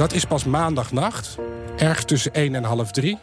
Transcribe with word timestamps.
Dat 0.00 0.12
is 0.12 0.24
pas 0.24 0.44
maandagnacht, 0.44 1.36
erg 1.76 2.04
tussen 2.04 2.34
1 2.34 2.54
en 2.54 2.64
half 2.64 2.90
3, 2.90 3.18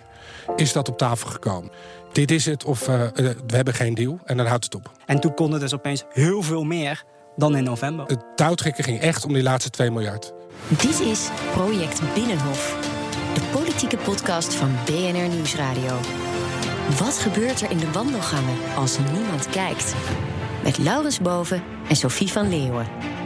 is 0.56 0.74
dat 0.74 0.90
op 0.90 0.98
tafel 0.98 1.30
gekomen. 1.30 1.72
Dit 2.12 2.32
is 2.32 2.46
het 2.46 2.64
of 2.64 2.90
uh, 2.90 3.02
we 3.16 3.56
hebben 3.56 3.74
geen 3.74 3.94
deal 3.94 4.20
en 4.26 4.38
dan 4.38 4.46
houdt 4.46 4.64
het 4.64 4.76
op. 4.76 4.92
En 5.06 5.20
toen 5.20 5.34
kon 5.34 5.54
er 5.54 5.60
dus 5.60 5.74
opeens 5.74 6.04
heel 6.10 6.42
veel 6.42 6.64
meer 6.64 7.04
dan 7.36 7.56
in 7.56 7.64
november. 7.64 8.06
Het 8.06 8.26
touwtrekken 8.36 8.84
ging 8.84 9.00
echt 9.00 9.26
om 9.26 9.34
die 9.34 9.44
laatste 9.44 9.70
2 9.70 9.92
miljard. 9.92 10.34
Dit 10.68 11.00
is 11.00 11.30
Project 11.52 12.14
Binnenhof, 12.14 12.78
de 13.34 13.42
politieke 13.52 13.98
podcast 13.98 14.54
van 14.54 14.72
BNR 14.86 15.28
Nieuwsradio. 15.28 16.00
Wat 17.00 17.18
gebeurt 17.18 17.62
er 17.62 17.72
in 17.72 17.78
de 17.78 17.92
wandelgangen 17.92 18.58
als 18.76 18.98
niemand 19.14 19.50
kijkt? 19.50 19.96
Met 20.64 20.78
Laurens 20.78 21.20
Boven 21.20 21.64
en 21.90 21.96
Sophie 21.96 22.32
van 22.32 22.50
Leeuwen. 22.50 23.17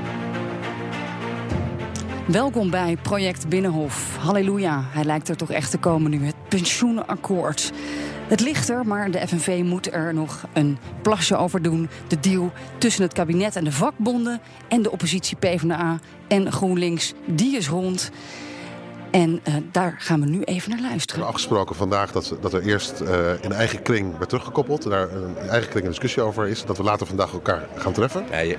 Welkom 2.27 2.69
bij 2.69 2.97
Project 3.01 3.49
Binnenhof. 3.49 4.17
Halleluja, 4.17 4.83
hij 4.87 5.03
lijkt 5.03 5.29
er 5.29 5.37
toch 5.37 5.51
echt 5.51 5.71
te 5.71 5.77
komen 5.77 6.11
nu. 6.11 6.25
Het 6.25 6.35
pensioenakkoord. 6.49 7.71
Het 8.27 8.39
ligt 8.39 8.69
er, 8.69 8.87
maar 8.87 9.11
de 9.11 9.27
FNV 9.27 9.61
moet 9.65 9.93
er 9.93 10.13
nog 10.13 10.45
een 10.53 10.77
plasje 11.01 11.35
over 11.35 11.61
doen. 11.61 11.89
De 12.07 12.19
deal 12.19 12.51
tussen 12.77 13.03
het 13.03 13.13
kabinet 13.13 13.55
en 13.55 13.63
de 13.63 13.71
vakbonden 13.71 14.41
en 14.67 14.81
de 14.81 14.91
oppositie 14.91 15.37
PvdA 15.37 15.99
en 16.27 16.51
GroenLinks, 16.51 17.13
die 17.25 17.55
is 17.57 17.67
rond. 17.67 18.11
En 19.11 19.41
uh, 19.47 19.55
daar 19.71 19.95
gaan 19.97 20.19
we 20.19 20.25
nu 20.25 20.41
even 20.41 20.69
naar 20.69 20.81
luisteren. 20.81 21.05
We 21.05 21.11
hebben 21.11 21.27
afgesproken 21.27 21.75
vandaag 21.75 22.11
dat, 22.11 22.35
dat 22.41 22.53
er 22.53 22.61
eerst 22.61 23.01
uh, 23.01 23.09
in 23.41 23.51
eigen 23.51 23.81
kring 23.81 24.17
werd 24.17 24.29
teruggekoppeld. 24.29 24.83
Daar 24.83 25.11
een 25.11 25.37
eigen 25.37 25.69
kring 25.69 25.83
een 25.83 25.89
discussie 25.89 26.21
over 26.21 26.47
is. 26.47 26.65
Dat 26.65 26.77
we 26.77 26.83
later 26.83 27.07
vandaag 27.07 27.33
elkaar 27.33 27.67
gaan 27.75 27.93
treffen. 27.93 28.25
Ja, 28.31 28.55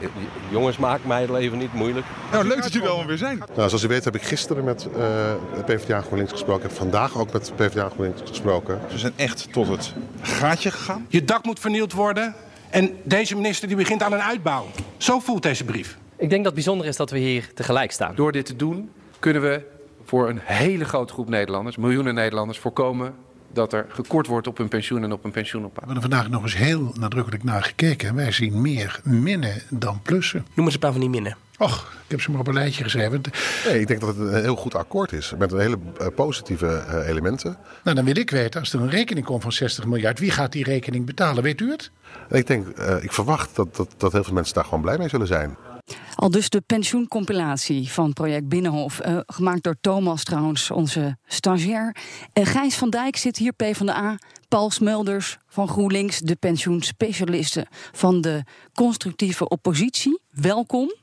jongens, 0.51 0.77
maak 0.77 1.05
mij 1.05 1.21
het 1.21 1.31
leven 1.31 1.59
niet 1.59 1.73
moeilijk. 1.73 2.07
Nou, 2.33 2.47
leuk 2.47 2.63
dat 2.63 2.73
jullie 2.73 2.89
allemaal 2.89 3.07
weer 3.07 3.17
zijn. 3.17 3.39
Nou, 3.39 3.69
zoals 3.69 3.83
u 3.83 3.89
weet 3.89 4.05
heb 4.05 4.15
ik 4.15 4.23
gisteren 4.23 4.65
met 4.65 4.89
uh, 4.97 5.65
PvdA 5.65 6.01
GroenLinks 6.01 6.33
gesproken. 6.33 6.63
Ik 6.63 6.69
heb 6.69 6.79
vandaag 6.79 7.19
ook 7.19 7.33
met 7.33 7.53
PvdA 7.57 7.89
GroenLinks 7.89 8.21
gesproken. 8.25 8.81
Ze 8.91 8.99
zijn 8.99 9.13
echt 9.17 9.53
tot 9.53 9.69
het 9.69 9.95
gaatje 10.23 10.71
gegaan. 10.71 11.07
Je 11.09 11.25
dak 11.25 11.45
moet 11.45 11.61
vernield 11.61 11.93
worden. 11.93 12.35
En 12.71 12.97
deze 13.03 13.37
minister 13.37 13.69
die 13.69 13.77
begint 13.77 14.03
aan 14.03 14.13
een 14.13 14.23
uitbouw. 14.23 14.67
Zo 14.97 15.19
voelt 15.19 15.43
deze 15.43 15.65
brief. 15.65 15.99
Ik 16.17 16.31
denk 16.31 16.45
dat 16.45 16.45
het 16.45 16.55
bijzonder 16.55 16.87
is 16.87 16.97
dat 16.97 17.11
we 17.11 17.19
hier 17.19 17.51
tegelijk 17.55 17.93
staan. 17.93 18.15
Door 18.15 18.33
dit 18.33 18.47
te 18.47 18.57
doen 18.57 18.91
kunnen 19.19 19.43
we 19.43 19.72
voor 20.05 20.29
een 20.29 20.41
hele 20.43 20.85
grote 20.85 21.13
groep 21.13 21.29
Nederlanders, 21.29 21.77
miljoenen 21.77 22.15
Nederlanders, 22.15 22.59
voorkomen 22.59 23.15
dat 23.53 23.73
er 23.73 23.87
gekort 23.89 24.27
wordt 24.27 24.47
op 24.47 24.59
hun 24.59 24.69
pensioen 24.69 25.03
en 25.03 25.13
op 25.13 25.23
hun 25.23 25.33
pensioenopbouw. 25.33 25.87
We 25.87 25.93
hebben 25.93 26.11
er 26.11 26.17
vandaag 26.17 26.31
nog 26.31 26.43
eens 26.43 26.57
heel 26.57 26.95
nadrukkelijk 26.99 27.45
naar 27.45 27.63
gekeken. 27.63 28.09
En 28.09 28.15
wij 28.15 28.33
zien 28.33 28.61
meer 28.61 29.01
minnen 29.05 29.63
dan 29.71 30.01
plussen. 30.03 30.47
Noem 30.55 30.65
eens 30.65 30.75
een 30.75 30.81
paar 30.81 30.93
van 30.93 31.01
die 31.01 31.11
minnen. 31.11 31.37
Och, 31.59 31.93
ik 32.05 32.11
heb 32.11 32.21
ze 32.21 32.31
maar 32.31 32.41
op 32.41 32.47
een 32.47 32.55
lijstje 32.55 32.85
geschreven. 32.85 33.21
Nee, 33.67 33.81
ik 33.81 33.87
denk 33.87 34.01
dat 34.01 34.17
het 34.17 34.19
een 34.19 34.43
heel 34.43 34.57
goed 34.57 34.75
akkoord 34.75 35.13
is. 35.13 35.33
Met 35.39 35.53
een 35.53 35.61
hele 35.61 35.79
uh, 36.01 36.07
positieve 36.15 36.85
uh, 36.89 37.09
elementen. 37.09 37.57
Nou, 37.85 37.97
dan 37.97 38.05
wil 38.05 38.17
ik 38.17 38.31
weten, 38.31 38.61
als 38.61 38.73
er 38.73 38.81
een 38.81 38.91
rekening 38.91 39.27
komt 39.27 39.43
van 39.43 39.53
60 39.53 39.87
miljard, 39.87 40.19
wie 40.19 40.31
gaat 40.31 40.53
die 40.53 40.65
rekening 40.65 41.07
betalen? 41.07 41.43
Weet 41.43 41.61
u 41.61 41.71
het? 41.71 41.91
Ik 42.31 42.47
denk, 42.47 42.79
uh, 42.79 43.03
ik 43.03 43.13
verwacht 43.13 43.57
dat, 43.57 43.77
dat, 43.77 43.95
dat 43.97 44.13
heel 44.13 44.25
veel 44.25 44.35
mensen 44.35 44.55
daar 44.55 44.65
gewoon 44.65 44.81
blij 44.81 44.99
mee 44.99 45.09
zullen 45.09 45.27
zijn. 45.27 45.57
Al 46.15 46.31
dus 46.31 46.49
de 46.49 46.61
pensioencompilatie 46.61 47.91
van 47.91 48.13
project 48.13 48.49
Binnenhof. 48.49 49.01
Uh, 49.07 49.19
gemaakt 49.27 49.63
door 49.63 49.77
Thomas 49.81 50.25
trouwens, 50.25 50.71
onze 50.71 51.17
stagiair. 51.27 51.97
Uh, 52.35 52.47
Gijs 52.47 52.75
van 52.75 52.91
Dijk 52.91 53.17
zit 53.17 53.37
hier, 53.37 53.53
PvdA. 53.53 54.19
Paul 54.49 54.71
Smulders 54.71 55.39
van 55.47 55.69
GroenLinks, 55.69 56.19
de 56.19 56.37
pensioenspecialisten 56.37 57.67
van 57.93 58.21
de 58.21 58.45
constructieve 58.75 59.49
oppositie. 59.49 60.21
Welkom. 60.31 60.95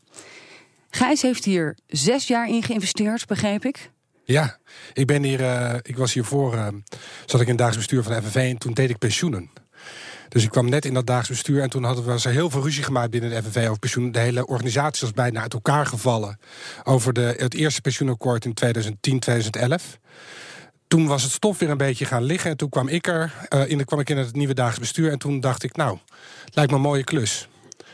Gijs 0.89 1.21
heeft 1.21 1.45
hier 1.45 1.77
zes 1.87 2.27
jaar 2.27 2.49
in 2.49 2.63
geïnvesteerd, 2.63 3.25
begreep 3.25 3.65
ik. 3.65 3.91
Ja, 4.23 4.57
ik 4.93 5.07
ben 5.07 5.23
hier. 5.23 5.39
Uh, 5.39 5.73
ik 5.81 5.97
was 5.97 6.13
hiervoor. 6.13 6.51
Zat 7.25 7.41
ik 7.41 7.47
in 7.47 7.53
het 7.53 7.57
dagelijks 7.57 7.77
bestuur 7.77 8.03
van 8.03 8.13
de 8.13 8.21
FNV 8.21 8.35
en 8.35 8.57
toen 8.57 8.73
deed 8.73 8.89
ik 8.89 8.97
pensioenen. 8.97 9.49
Dus 10.29 10.43
ik 10.43 10.49
kwam 10.49 10.69
net 10.69 10.85
in 10.85 10.93
dat 10.93 11.05
daags 11.05 11.29
bestuur 11.29 11.61
en 11.61 11.69
toen 11.69 11.83
hadden 11.83 12.05
we 12.05 12.29
heel 12.29 12.49
veel 12.49 12.63
ruzie 12.63 12.83
gemaakt 12.83 13.11
binnen 13.11 13.29
de 13.29 13.43
FNV 13.43 13.65
over 13.67 13.79
pensioen. 13.79 14.11
De 14.11 14.19
hele 14.19 14.45
organisatie 14.45 15.01
was 15.01 15.15
bijna 15.15 15.41
uit 15.41 15.53
elkaar 15.53 15.85
gevallen 15.85 16.39
over 16.83 17.13
de, 17.13 17.33
het 17.37 17.53
eerste 17.53 17.81
pensioenakkoord 17.81 18.45
in 18.45 18.53
2010, 18.53 19.19
2011 19.19 19.99
toen 20.89 21.07
was 21.07 21.23
het 21.23 21.31
stof 21.31 21.59
weer 21.59 21.69
een 21.69 21.77
beetje 21.77 22.05
gaan 22.05 22.23
liggen. 22.23 22.51
En 22.51 22.57
toen 22.57 22.69
kwam 22.69 22.87
ik 22.87 23.07
er, 23.07 23.33
uh, 23.49 23.69
in, 23.69 23.85
kwam 23.85 23.99
ik 23.99 24.09
in 24.09 24.17
het 24.17 24.35
nieuwe 24.35 24.53
dagelijks 24.53 24.79
bestuur. 24.79 25.11
En 25.11 25.19
toen 25.19 25.39
dacht 25.39 25.63
ik, 25.63 25.75
nou, 25.75 25.97
lijkt 26.53 26.71
me 26.71 26.77
een 26.77 26.83
mooie 26.83 27.03
klus. 27.03 27.48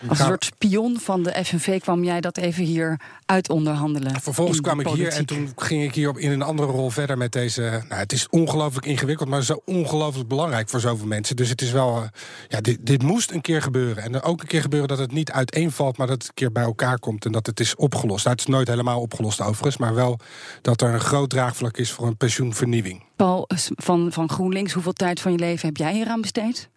Als 0.08 0.20
een 0.20 0.26
soort 0.26 0.46
spion 0.46 1.00
van 1.00 1.24
de 1.24 1.44
FNV 1.46 1.80
kwam 1.82 2.04
jij 2.04 2.22
dat 2.22 2.38
even 2.38 2.64
hier 2.64 3.00
uit 3.26 3.50
onderhandelen. 3.50 4.22
Vervolgens 4.22 4.62
kwam 4.62 4.80
ik 4.80 4.88
hier 4.88 5.08
en 5.08 5.26
toen 5.26 5.52
ging 5.56 5.84
ik 5.84 5.96
hier 5.96 6.10
op 6.10 6.18
in 6.18 6.32
een 6.32 6.42
andere 6.42 6.72
rol 6.72 6.90
verder 6.90 7.18
met 7.18 7.32
deze. 7.32 7.62
Nou, 7.62 8.02
het 8.02 8.12
is 8.12 8.30
ongelooflijk 8.30 8.86
ingewikkeld, 8.86 9.30
maar 9.30 9.44
zo 9.44 9.62
ongelooflijk 9.66 10.28
belangrijk 10.28 10.70
voor 10.70 10.80
zoveel 10.80 11.08
mensen. 11.08 11.36
Dus 11.36 11.50
het 11.50 11.62
is 11.62 11.72
wel. 11.72 11.98
Uh, 11.98 12.08
ja, 12.48 12.62
dit, 12.62 12.78
dit 12.82 13.04
moest 13.04 13.32
een 13.32 13.42
keer 13.42 13.62
gebeuren. 13.62 14.04
En 14.04 14.22
ook 14.22 14.42
een 14.42 14.48
keer 14.48 14.62
gebeuren 14.62 14.88
dat 14.88 14.98
het 14.98 15.12
niet 15.12 15.32
uiteenvalt, 15.32 15.98
maar 15.98 16.08
dat 16.08 16.18
het 16.18 16.28
een 16.28 16.34
keer 16.34 16.52
bij 16.52 16.64
elkaar 16.64 17.00
komt 17.00 17.26
en 17.26 17.32
dat 17.32 17.46
het 17.46 17.60
is 17.60 17.76
opgelost. 17.76 18.26
Nou, 18.26 18.38
het 18.38 18.48
is 18.48 18.54
nooit 18.54 18.68
helemaal 18.68 19.02
opgelost 19.02 19.42
overigens, 19.42 19.78
maar 19.78 19.94
wel 19.94 20.20
dat 20.62 20.82
er 20.82 20.94
een 20.94 21.00
groot 21.00 21.30
draagvlak 21.30 21.78
is 21.78 21.92
voor 21.92 22.08
een 22.08 22.18
pensioenvernieuwing. 22.18 23.04
Paul 23.16 23.48
van, 23.76 24.12
van 24.12 24.30
GroenLinks, 24.30 24.74
hoeveel 24.74 24.94
tijd 24.94 25.20
van 25.20 25.32
je 25.32 25.38
leven 25.38 25.68
heb 25.68 25.78
jij 25.78 25.94
hier 25.94 26.08
aan 26.08 26.22
besteed? 26.22 26.70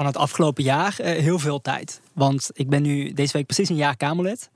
Van 0.00 0.08
het 0.08 0.18
afgelopen 0.18 0.62
jaar 0.62 0.96
uh, 1.00 1.06
heel 1.06 1.38
veel 1.38 1.60
tijd. 1.60 2.00
Want 2.12 2.50
ik 2.52 2.68
ben 2.68 2.82
nu 2.82 3.12
deze 3.12 3.32
week 3.32 3.46
precies 3.46 3.68
een 3.68 3.76
jaar 3.76 3.96
Kamerlid. 3.96 4.50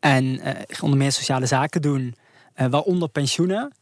En 0.00 0.24
uh, 0.24 0.48
ik 0.66 0.82
onder 0.82 0.98
meer 0.98 1.12
sociale 1.12 1.46
zaken 1.46 1.82
doen, 1.82 2.14
uh, 2.56 2.66
waaronder 2.66 3.08
pensioenen. 3.08 3.72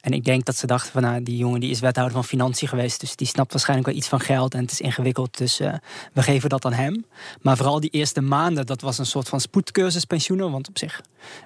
En 0.00 0.12
ik 0.12 0.24
denk 0.24 0.44
dat 0.44 0.56
ze 0.56 0.66
dachten 0.66 0.92
van 0.92 1.02
nou, 1.02 1.22
die 1.22 1.36
jongen 1.36 1.60
die 1.60 1.70
is 1.70 1.80
wethouder 1.80 2.14
van 2.14 2.24
financiën 2.24 2.68
geweest. 2.68 3.00
Dus 3.00 3.16
die 3.16 3.26
snapt 3.26 3.52
waarschijnlijk 3.52 3.88
wel 3.88 3.96
iets 3.96 4.08
van 4.08 4.20
geld 4.20 4.54
en 4.54 4.60
het 4.60 4.70
is 4.70 4.80
ingewikkeld. 4.80 5.38
Dus 5.38 5.60
uh, 5.60 5.74
we 6.12 6.22
geven 6.22 6.48
dat 6.48 6.64
aan 6.64 6.72
hem. 6.72 7.04
Maar 7.42 7.56
vooral 7.56 7.80
die 7.80 7.90
eerste 7.90 8.20
maanden, 8.20 8.66
dat 8.66 8.80
was 8.80 8.98
een 8.98 9.06
soort 9.06 9.28
van 9.28 9.40
spoedcursus 9.40 10.04
pensioenen. 10.04 10.50
Want 10.50 10.68
op 10.68 10.78
zich, 10.78 11.02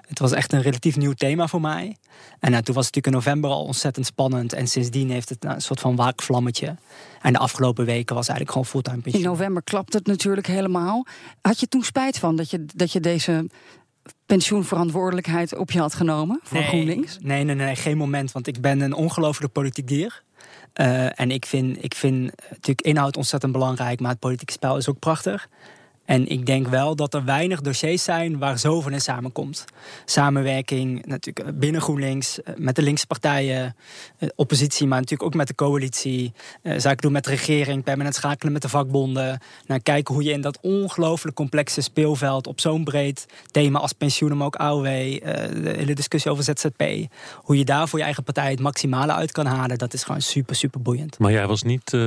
het 0.07 0.19
was 0.19 0.31
echt 0.31 0.53
een 0.53 0.61
relatief 0.61 0.97
nieuw 0.97 1.13
thema 1.13 1.47
voor 1.47 1.61
mij. 1.61 1.97
En 2.39 2.51
nou, 2.51 2.63
toen 2.63 2.75
was 2.75 2.85
het 2.85 2.95
natuurlijk 2.95 3.25
in 3.25 3.31
november 3.31 3.49
al 3.49 3.65
ontzettend 3.65 4.05
spannend. 4.05 4.53
En 4.53 4.67
sindsdien 4.67 5.09
heeft 5.09 5.29
het 5.29 5.41
nou, 5.41 5.55
een 5.55 5.61
soort 5.61 5.79
van 5.79 5.95
waakvlammetje. 5.95 6.75
En 7.21 7.33
de 7.33 7.39
afgelopen 7.39 7.85
weken 7.85 8.15
was 8.15 8.27
eigenlijk 8.27 8.51
gewoon 8.51 8.65
fulltime 8.65 9.01
pensioen. 9.01 9.23
In 9.23 9.29
november 9.29 9.63
klapt 9.63 9.93
het 9.93 10.07
natuurlijk 10.07 10.47
helemaal. 10.47 11.05
Had 11.41 11.59
je 11.59 11.67
toen 11.67 11.83
spijt 11.83 12.19
van 12.19 12.35
dat 12.35 12.49
je, 12.49 12.65
dat 12.75 12.91
je 12.91 12.99
deze 12.99 13.49
pensioenverantwoordelijkheid 14.25 15.55
op 15.55 15.71
je 15.71 15.79
had 15.79 15.93
genomen 15.93 16.39
voor 16.43 16.57
nee, 16.57 16.67
GroenLinks? 16.67 17.17
Nee, 17.21 17.43
nee, 17.43 17.55
nee, 17.55 17.75
geen 17.75 17.97
moment. 17.97 18.31
Want 18.31 18.47
ik 18.47 18.61
ben 18.61 18.81
een 18.81 18.93
ongelooflijk 18.93 19.53
politiek 19.53 19.87
dier. 19.87 20.23
Uh, 20.81 21.19
en 21.19 21.31
ik 21.31 21.45
vind, 21.45 21.83
ik 21.83 21.95
vind 21.95 22.31
natuurlijk 22.49 22.81
inhoud 22.81 23.17
ontzettend 23.17 23.51
belangrijk, 23.51 23.99
maar 23.99 24.11
het 24.11 24.19
politieke 24.19 24.53
spel 24.53 24.77
is 24.77 24.89
ook 24.89 24.99
prachtig. 24.99 25.49
En 26.05 26.27
ik 26.27 26.45
denk 26.45 26.67
wel 26.67 26.95
dat 26.95 27.13
er 27.13 27.25
weinig 27.25 27.61
dossiers 27.61 28.03
zijn 28.03 28.37
waar 28.37 28.59
zoveel 28.59 28.91
in 28.91 29.01
samenkomt. 29.01 29.65
Samenwerking 30.05 31.05
natuurlijk 31.05 31.59
binnen 31.59 31.81
GroenLinks, 31.81 32.41
eh, 32.41 32.53
met 32.57 32.75
de 32.75 32.81
linkse 32.81 33.07
partijen, 33.07 33.75
eh, 34.17 34.29
oppositie, 34.35 34.87
maar 34.87 34.99
natuurlijk 34.99 35.29
ook 35.29 35.35
met 35.35 35.47
de 35.47 35.55
coalitie. 35.55 36.33
Zaken 36.63 37.01
doen 37.01 37.11
met 37.11 37.23
de 37.23 37.29
regering, 37.29 37.83
permanent 37.83 38.15
schakelen 38.15 38.53
met 38.53 38.61
de 38.61 38.69
vakbonden. 38.69 39.39
Nou, 39.67 39.79
kijken 39.81 40.13
hoe 40.13 40.23
je 40.23 40.31
in 40.31 40.41
dat 40.41 40.59
ongelooflijk 40.61 41.35
complexe 41.35 41.81
speelveld 41.81 42.47
op 42.47 42.59
zo'n 42.59 42.83
breed 42.83 43.25
thema 43.51 43.79
als 43.79 43.93
pensioenen, 43.93 44.37
maar 44.37 44.47
ook 44.47 44.55
AOW, 44.55 44.83
de 44.83 45.73
hele 45.77 45.95
discussie 45.95 46.31
over 46.31 46.43
ZZP, 46.43 46.83
hoe 47.35 47.57
je 47.57 47.65
daar 47.65 47.87
voor 47.87 47.99
je 47.99 48.05
eigen 48.05 48.23
partij 48.23 48.51
het 48.51 48.59
maximale 48.59 49.13
uit 49.13 49.31
kan 49.31 49.45
halen, 49.45 49.77
dat 49.77 49.93
is 49.93 50.03
gewoon 50.03 50.21
super, 50.21 50.55
super 50.55 50.81
boeiend. 50.81 51.19
Maar 51.19 51.31
jij 51.31 51.47
was 51.47 51.63
niet 51.63 51.97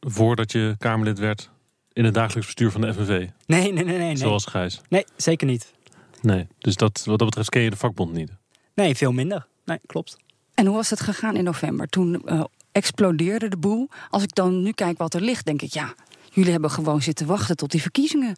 voordat 0.00 0.52
je 0.52 0.74
Kamerlid 0.78 1.18
werd 1.18 1.50
in 1.94 2.04
het 2.04 2.14
dagelijks 2.14 2.46
bestuur 2.46 2.70
van 2.70 2.80
de 2.80 2.94
FNV? 2.94 3.08
Nee, 3.08 3.28
nee, 3.46 3.72
nee. 3.72 3.84
nee, 3.84 3.98
nee. 3.98 4.16
Zoals 4.16 4.46
Gijs? 4.46 4.80
Nee, 4.88 5.04
zeker 5.16 5.46
niet. 5.46 5.72
Nee, 6.20 6.46
dus 6.58 6.76
dat, 6.76 7.02
wat 7.04 7.18
dat 7.18 7.28
betreft 7.28 7.48
ken 7.48 7.62
je 7.62 7.70
de 7.70 7.76
vakbond 7.76 8.12
niet? 8.12 8.30
Nee, 8.74 8.94
veel 8.94 9.12
minder. 9.12 9.46
Nee, 9.64 9.78
klopt. 9.86 10.16
En 10.54 10.66
hoe 10.66 10.76
was 10.76 10.90
het 10.90 11.00
gegaan 11.00 11.36
in 11.36 11.44
november? 11.44 11.88
Toen 11.88 12.22
uh, 12.24 12.44
explodeerde 12.72 13.48
de 13.48 13.56
boel. 13.56 13.88
Als 14.10 14.22
ik 14.22 14.34
dan 14.34 14.62
nu 14.62 14.72
kijk 14.72 14.98
wat 14.98 15.14
er 15.14 15.20
ligt, 15.20 15.46
denk 15.46 15.62
ik, 15.62 15.72
ja, 15.72 15.94
jullie 16.30 16.52
hebben 16.52 16.70
gewoon 16.70 17.02
zitten 17.02 17.26
wachten 17.26 17.56
tot 17.56 17.70
die 17.70 17.82
verkiezingen 17.82 18.36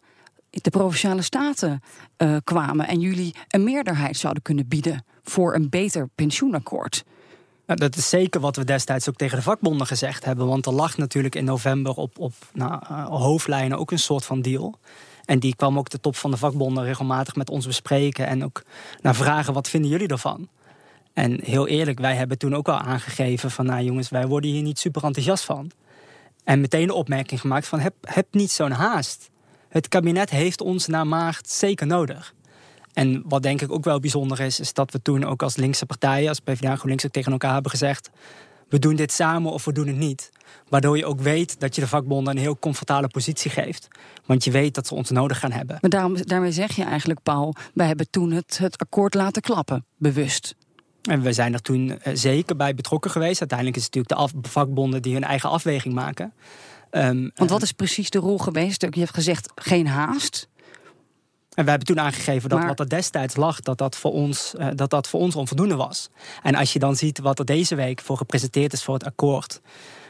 de 0.49 0.69
provinciale 0.69 1.21
staten 1.21 1.81
uh, 2.17 2.37
kwamen 2.43 2.87
en 2.87 2.99
jullie 2.99 3.35
een 3.47 3.63
meerderheid 3.63 4.17
zouden 4.17 4.43
kunnen 4.43 4.67
bieden 4.67 5.05
voor 5.23 5.55
een 5.55 5.69
beter 5.69 6.09
pensioenakkoord. 6.15 7.03
Nou, 7.67 7.79
dat 7.79 7.95
is 7.95 8.09
zeker 8.09 8.41
wat 8.41 8.55
we 8.55 8.63
destijds 8.63 9.09
ook 9.09 9.15
tegen 9.15 9.37
de 9.37 9.43
vakbonden 9.43 9.87
gezegd 9.87 10.25
hebben. 10.25 10.47
Want 10.47 10.65
er 10.65 10.73
lag 10.73 10.97
natuurlijk 10.97 11.35
in 11.35 11.43
november 11.45 11.95
op, 11.95 12.19
op 12.19 12.33
nou, 12.53 12.81
uh, 12.91 13.05
hoofdlijnen 13.05 13.77
ook 13.77 13.91
een 13.91 13.99
soort 13.99 14.25
van 14.25 14.41
deal. 14.41 14.79
En 15.25 15.39
die 15.39 15.55
kwam 15.55 15.77
ook 15.77 15.89
de 15.89 15.99
top 15.99 16.15
van 16.15 16.31
de 16.31 16.37
vakbonden 16.37 16.83
regelmatig 16.83 17.35
met 17.35 17.49
ons 17.49 17.65
bespreken. 17.65 18.27
En 18.27 18.43
ook 18.43 18.63
naar 19.01 19.15
vragen, 19.15 19.53
wat 19.53 19.69
vinden 19.69 19.89
jullie 19.89 20.07
ervan? 20.07 20.47
En 21.13 21.39
heel 21.43 21.67
eerlijk, 21.67 21.99
wij 21.99 22.15
hebben 22.15 22.37
toen 22.37 22.55
ook 22.55 22.67
al 22.67 22.77
aangegeven 22.77 23.51
van... 23.51 23.65
nou 23.65 23.83
jongens, 23.83 24.09
wij 24.09 24.27
worden 24.27 24.49
hier 24.49 24.61
niet 24.61 24.79
super 24.79 25.03
enthousiast 25.03 25.43
van. 25.43 25.71
En 26.43 26.61
meteen 26.61 26.87
de 26.87 26.93
opmerking 26.93 27.41
gemaakt 27.41 27.67
van, 27.67 27.79
heb, 28.01 28.27
niet 28.31 28.51
zo'n 28.51 28.71
haast. 28.71 29.29
Het 29.69 29.87
kabinet 29.87 30.29
heeft 30.29 30.61
ons 30.61 30.87
naar 30.87 31.07
maart 31.07 31.49
zeker 31.49 31.87
nodig. 31.87 32.33
En 32.97 33.23
wat 33.25 33.43
denk 33.43 33.61
ik 33.61 33.71
ook 33.71 33.83
wel 33.83 33.99
bijzonder 33.99 34.39
is, 34.39 34.59
is 34.59 34.73
dat 34.73 34.91
we 34.91 35.01
toen 35.01 35.23
ook 35.23 35.43
als 35.43 35.55
linkse 35.55 35.85
partijen, 35.85 36.29
als 36.29 36.39
PvdA 36.39 36.69
en 36.69 36.75
GroenLinks 36.75 37.05
ook 37.05 37.11
tegen 37.11 37.31
elkaar 37.31 37.53
hebben 37.53 37.71
gezegd: 37.71 38.09
we 38.69 38.79
doen 38.79 38.95
dit 38.95 39.11
samen 39.11 39.51
of 39.51 39.65
we 39.65 39.71
doen 39.71 39.87
het 39.87 39.95
niet. 39.95 40.29
Waardoor 40.69 40.97
je 40.97 41.05
ook 41.05 41.19
weet 41.19 41.59
dat 41.59 41.75
je 41.75 41.81
de 41.81 41.87
vakbonden 41.87 42.35
een 42.35 42.41
heel 42.41 42.59
comfortabele 42.59 43.07
positie 43.07 43.51
geeft. 43.51 43.87
Want 44.25 44.43
je 44.43 44.51
weet 44.51 44.73
dat 44.73 44.87
ze 44.87 44.95
ons 44.95 45.09
nodig 45.09 45.39
gaan 45.39 45.51
hebben. 45.51 45.77
Maar 45.81 45.89
daarom, 45.89 46.15
daarmee 46.21 46.51
zeg 46.51 46.75
je 46.75 46.83
eigenlijk, 46.83 47.23
Paul, 47.23 47.55
wij 47.73 47.87
hebben 47.87 48.09
toen 48.09 48.31
het, 48.31 48.57
het 48.57 48.77
akkoord 48.77 49.13
laten 49.13 49.41
klappen, 49.41 49.85
bewust. 49.97 50.55
En 51.01 51.21
we 51.21 51.33
zijn 51.33 51.53
er 51.53 51.61
toen 51.61 51.99
eh, 51.99 52.13
zeker 52.15 52.55
bij 52.55 52.73
betrokken 52.73 53.11
geweest. 53.11 53.39
Uiteindelijk 53.39 53.77
is 53.77 53.85
het 53.85 53.95
natuurlijk 53.95 54.43
de 54.43 54.49
vakbonden 54.49 55.01
die 55.01 55.13
hun 55.13 55.23
eigen 55.23 55.49
afweging 55.49 55.93
maken. 55.93 56.33
Ehm, 56.89 57.29
Want 57.35 57.49
wat 57.49 57.61
is 57.61 57.71
precies 57.71 58.09
de 58.09 58.19
rol 58.19 58.37
geweest? 58.37 58.81
Je 58.81 58.99
hebt 58.99 59.13
gezegd 59.13 59.51
geen 59.55 59.87
haast. 59.87 60.47
En 61.57 61.63
we 61.63 61.69
hebben 61.69 61.87
toen 61.87 61.99
aangegeven 61.99 62.49
dat 62.49 62.59
Maar- 62.59 62.67
wat 62.67 62.79
er 62.79 62.89
destijds 62.89 63.35
lag, 63.35 63.59
dat 63.59 63.77
dat, 63.77 63.95
voor 63.95 64.11
ons, 64.11 64.55
eh, 64.55 64.67
dat 64.75 64.89
dat 64.89 65.07
voor 65.07 65.19
ons 65.19 65.35
onvoldoende 65.35 65.75
was. 65.75 66.09
En 66.43 66.55
als 66.55 66.73
je 66.73 66.79
dan 66.79 66.95
ziet 66.95 67.19
wat 67.19 67.39
er 67.39 67.45
deze 67.45 67.75
week 67.75 68.01
voor 68.01 68.17
gepresenteerd 68.17 68.73
is 68.73 68.83
voor 68.83 68.93
het 68.93 69.05
akkoord. 69.05 69.61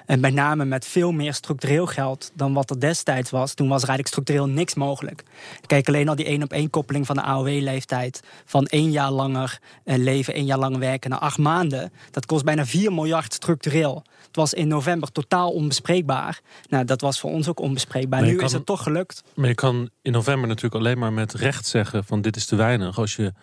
En 0.07 0.19
met 0.19 0.33
name 0.33 0.65
met 0.65 0.86
veel 0.86 1.12
meer 1.12 1.33
structureel 1.33 1.86
geld 1.86 2.31
dan 2.33 2.54
wat 2.54 2.69
er 2.69 2.80
destijds 2.80 3.30
was. 3.30 3.54
Toen 3.54 3.68
was 3.68 3.81
er 3.81 3.89
eigenlijk 3.89 4.07
structureel 4.07 4.48
niks 4.48 4.74
mogelijk. 4.74 5.24
Kijk 5.65 5.88
alleen 5.88 6.09
al 6.09 6.15
die 6.15 6.25
één 6.25 6.44
op 6.44 6.51
één 6.51 6.69
koppeling 6.69 7.06
van 7.06 7.15
de 7.15 7.21
AOW-leeftijd. 7.21 8.24
Van 8.45 8.65
één 8.65 8.92
jaar 8.92 9.12
langer 9.12 9.59
eh, 9.83 9.98
leven, 9.98 10.33
één 10.33 10.45
jaar 10.45 10.57
langer 10.57 10.80
werken 10.80 11.09
naar 11.09 11.19
acht 11.19 11.38
maanden. 11.38 11.92
Dat 12.12 12.25
kost 12.25 12.45
bijna 12.45 12.65
4 12.65 12.94
miljard 12.94 13.33
structureel. 13.33 14.04
Het 14.27 14.36
was 14.36 14.54
in 14.54 14.68
november 14.68 15.12
totaal 15.12 15.51
onbespreekbaar. 15.51 16.39
Nou, 16.69 16.86
dat 16.86 17.01
was 17.01 17.19
voor 17.19 17.31
ons 17.31 17.48
ook 17.48 17.59
onbespreekbaar. 17.59 18.21
Nu 18.21 18.39
is 18.39 18.51
het 18.51 18.65
toch 18.65 18.83
gelukt. 18.83 19.24
Maar 19.36 19.48
je 19.48 19.56
kan 19.56 19.89
in 20.01 20.12
november 20.12 20.48
natuurlijk 20.48 20.75
alleen 20.75 21.00
maar 21.00 21.13
met 21.13 21.33
recht 21.33 21.65
zeggen 21.65 22.04
van 22.04 22.21
dit 22.21 22.36
is 22.36 22.45
te 22.45 22.56
weinig. 22.56 23.00
Als 23.00 23.15
je 23.15 23.33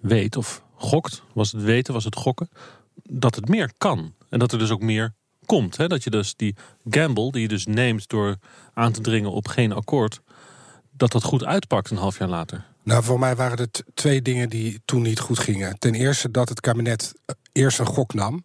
weet 0.00 0.36
of 0.36 0.62
gokt, 0.74 1.22
was 1.32 1.52
het 1.52 1.62
weten, 1.62 1.94
was 1.94 2.04
het 2.04 2.16
gokken, 2.16 2.48
dat 3.02 3.34
het 3.34 3.48
meer 3.48 3.72
kan. 3.78 4.14
En 4.28 4.38
dat 4.38 4.52
er 4.52 4.58
dus 4.58 4.70
ook 4.70 4.82
meer 4.82 5.14
komt. 5.46 5.76
Hè? 5.76 5.86
Dat 5.86 6.04
je 6.04 6.10
dus 6.10 6.34
die 6.36 6.54
gamble 6.90 7.30
die 7.32 7.42
je 7.42 7.48
dus 7.48 7.66
neemt 7.66 8.08
door 8.08 8.36
aan 8.74 8.92
te 8.92 9.00
dringen 9.00 9.32
op 9.32 9.48
geen 9.48 9.72
akkoord, 9.72 10.20
dat 10.96 11.12
dat 11.12 11.22
goed 11.22 11.44
uitpakt 11.44 11.90
een 11.90 11.96
half 11.96 12.18
jaar 12.18 12.28
later. 12.28 12.64
Nou, 12.84 13.02
voor 13.02 13.18
mij 13.18 13.36
waren 13.36 13.58
er 13.58 13.70
t- 13.70 13.82
twee 13.94 14.22
dingen 14.22 14.48
die 14.48 14.80
toen 14.84 15.02
niet 15.02 15.18
goed 15.20 15.38
gingen. 15.38 15.78
Ten 15.78 15.94
eerste 15.94 16.30
dat 16.30 16.48
het 16.48 16.60
kabinet 16.60 17.12
eh, 17.24 17.34
eerst 17.52 17.78
een 17.78 17.86
gok 17.86 18.14
nam. 18.14 18.44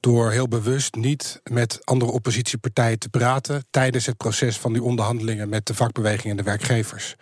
Door 0.00 0.30
heel 0.30 0.48
bewust 0.48 0.94
niet 0.94 1.40
met 1.50 1.78
andere 1.84 2.10
oppositiepartijen 2.10 2.98
te 2.98 3.08
praten. 3.08 3.64
tijdens 3.70 4.06
het 4.06 4.16
proces 4.16 4.58
van 4.58 4.72
die 4.72 4.82
onderhandelingen 4.82 5.48
met 5.48 5.66
de 5.66 5.74
vakbeweging 5.74 6.30
en 6.30 6.36
de 6.36 6.42
werkgevers. 6.42 7.16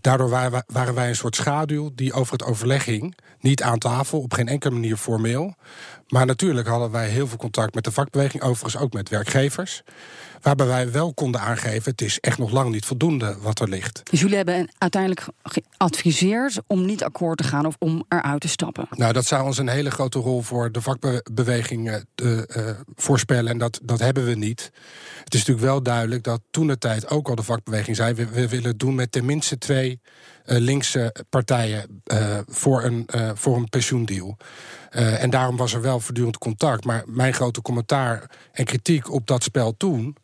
Daardoor 0.00 0.28
waren 0.66 0.94
wij, 0.94 1.08
een 1.08 1.16
soort 1.16 1.36
schaduw 1.36 1.90
die 1.94 2.12
over 2.12 2.32
het 2.32 2.44
overleg 2.44 2.84
hing. 2.84 3.16
Niet 3.40 3.62
aan 3.62 3.78
tafel, 3.78 4.20
op 4.20 4.32
geen 4.32 4.48
enkele 4.48 4.74
manier 4.74 4.96
formeel. 4.96 5.54
Maar 6.08 6.26
natuurlijk 6.26 6.68
hadden 6.68 6.90
wij 6.90 7.08
heel 7.08 7.26
veel 7.26 7.38
contact 7.38 7.74
met 7.74 7.84
de 7.84 7.92
vakbeweging, 7.92 8.42
overigens 8.42 8.82
ook 8.82 8.92
met 8.92 9.08
werkgevers. 9.08 9.82
Waarbij 10.42 10.66
wij 10.66 10.90
wel 10.90 11.14
konden 11.14 11.40
aangeven: 11.40 11.90
het 11.90 12.02
is 12.02 12.20
echt 12.20 12.38
nog 12.38 12.50
lang 12.50 12.70
niet 12.70 12.84
voldoende 12.84 13.36
wat 13.40 13.60
er 13.60 13.68
ligt. 13.68 14.00
Dus 14.10 14.20
jullie 14.20 14.36
hebben 14.36 14.70
uiteindelijk 14.78 15.26
geadviseerd 15.42 16.60
om 16.66 16.84
niet 16.84 17.04
akkoord 17.04 17.38
te 17.38 17.44
gaan 17.44 17.66
of 17.66 17.76
om 17.78 18.04
eruit 18.08 18.40
te 18.40 18.48
stappen. 18.48 18.86
Nou, 18.90 19.12
dat 19.12 19.26
zou 19.26 19.44
ons 19.46 19.58
een 19.58 19.68
hele 19.68 19.90
grote 19.90 20.18
rol 20.18 20.42
voor 20.42 20.72
de 20.72 20.80
vakbeweging 20.80 21.90
eh, 21.90 21.96
te, 22.14 22.46
eh, 22.46 22.70
voorspellen. 22.94 23.50
En 23.52 23.58
dat, 23.58 23.80
dat 23.82 23.98
hebben 23.98 24.26
we 24.26 24.34
niet. 24.34 24.70
Het 25.24 25.34
is 25.34 25.40
natuurlijk 25.40 25.66
wel 25.66 25.82
duidelijk 25.82 26.24
dat 26.24 26.40
toen 26.50 26.66
de 26.66 26.78
tijd 26.78 27.08
ook 27.08 27.28
al 27.28 27.34
de 27.34 27.42
vakbeweging 27.42 27.96
zei: 27.96 28.14
we, 28.14 28.26
we 28.26 28.48
willen 28.48 28.70
het 28.70 28.78
doen 28.78 28.94
met 28.94 29.12
tenminste 29.12 29.58
twee 29.58 30.00
eh, 30.44 30.58
linkse 30.58 31.14
partijen 31.28 32.02
voor, 32.46 32.84
een, 32.84 33.08
voor 33.34 33.56
een 33.56 33.68
pensioendeal. 33.68 34.36
En 34.90 35.30
daarom 35.30 35.56
was 35.56 35.72
er 35.72 35.80
wel 35.80 36.00
voortdurend 36.00 36.38
contact. 36.38 36.84
Maar 36.84 37.02
mijn 37.06 37.34
grote 37.34 37.62
commentaar 37.62 38.30
en 38.52 38.64
kritiek 38.64 39.12
op 39.12 39.26
dat 39.26 39.42
spel 39.42 39.76
toen. 39.76 40.16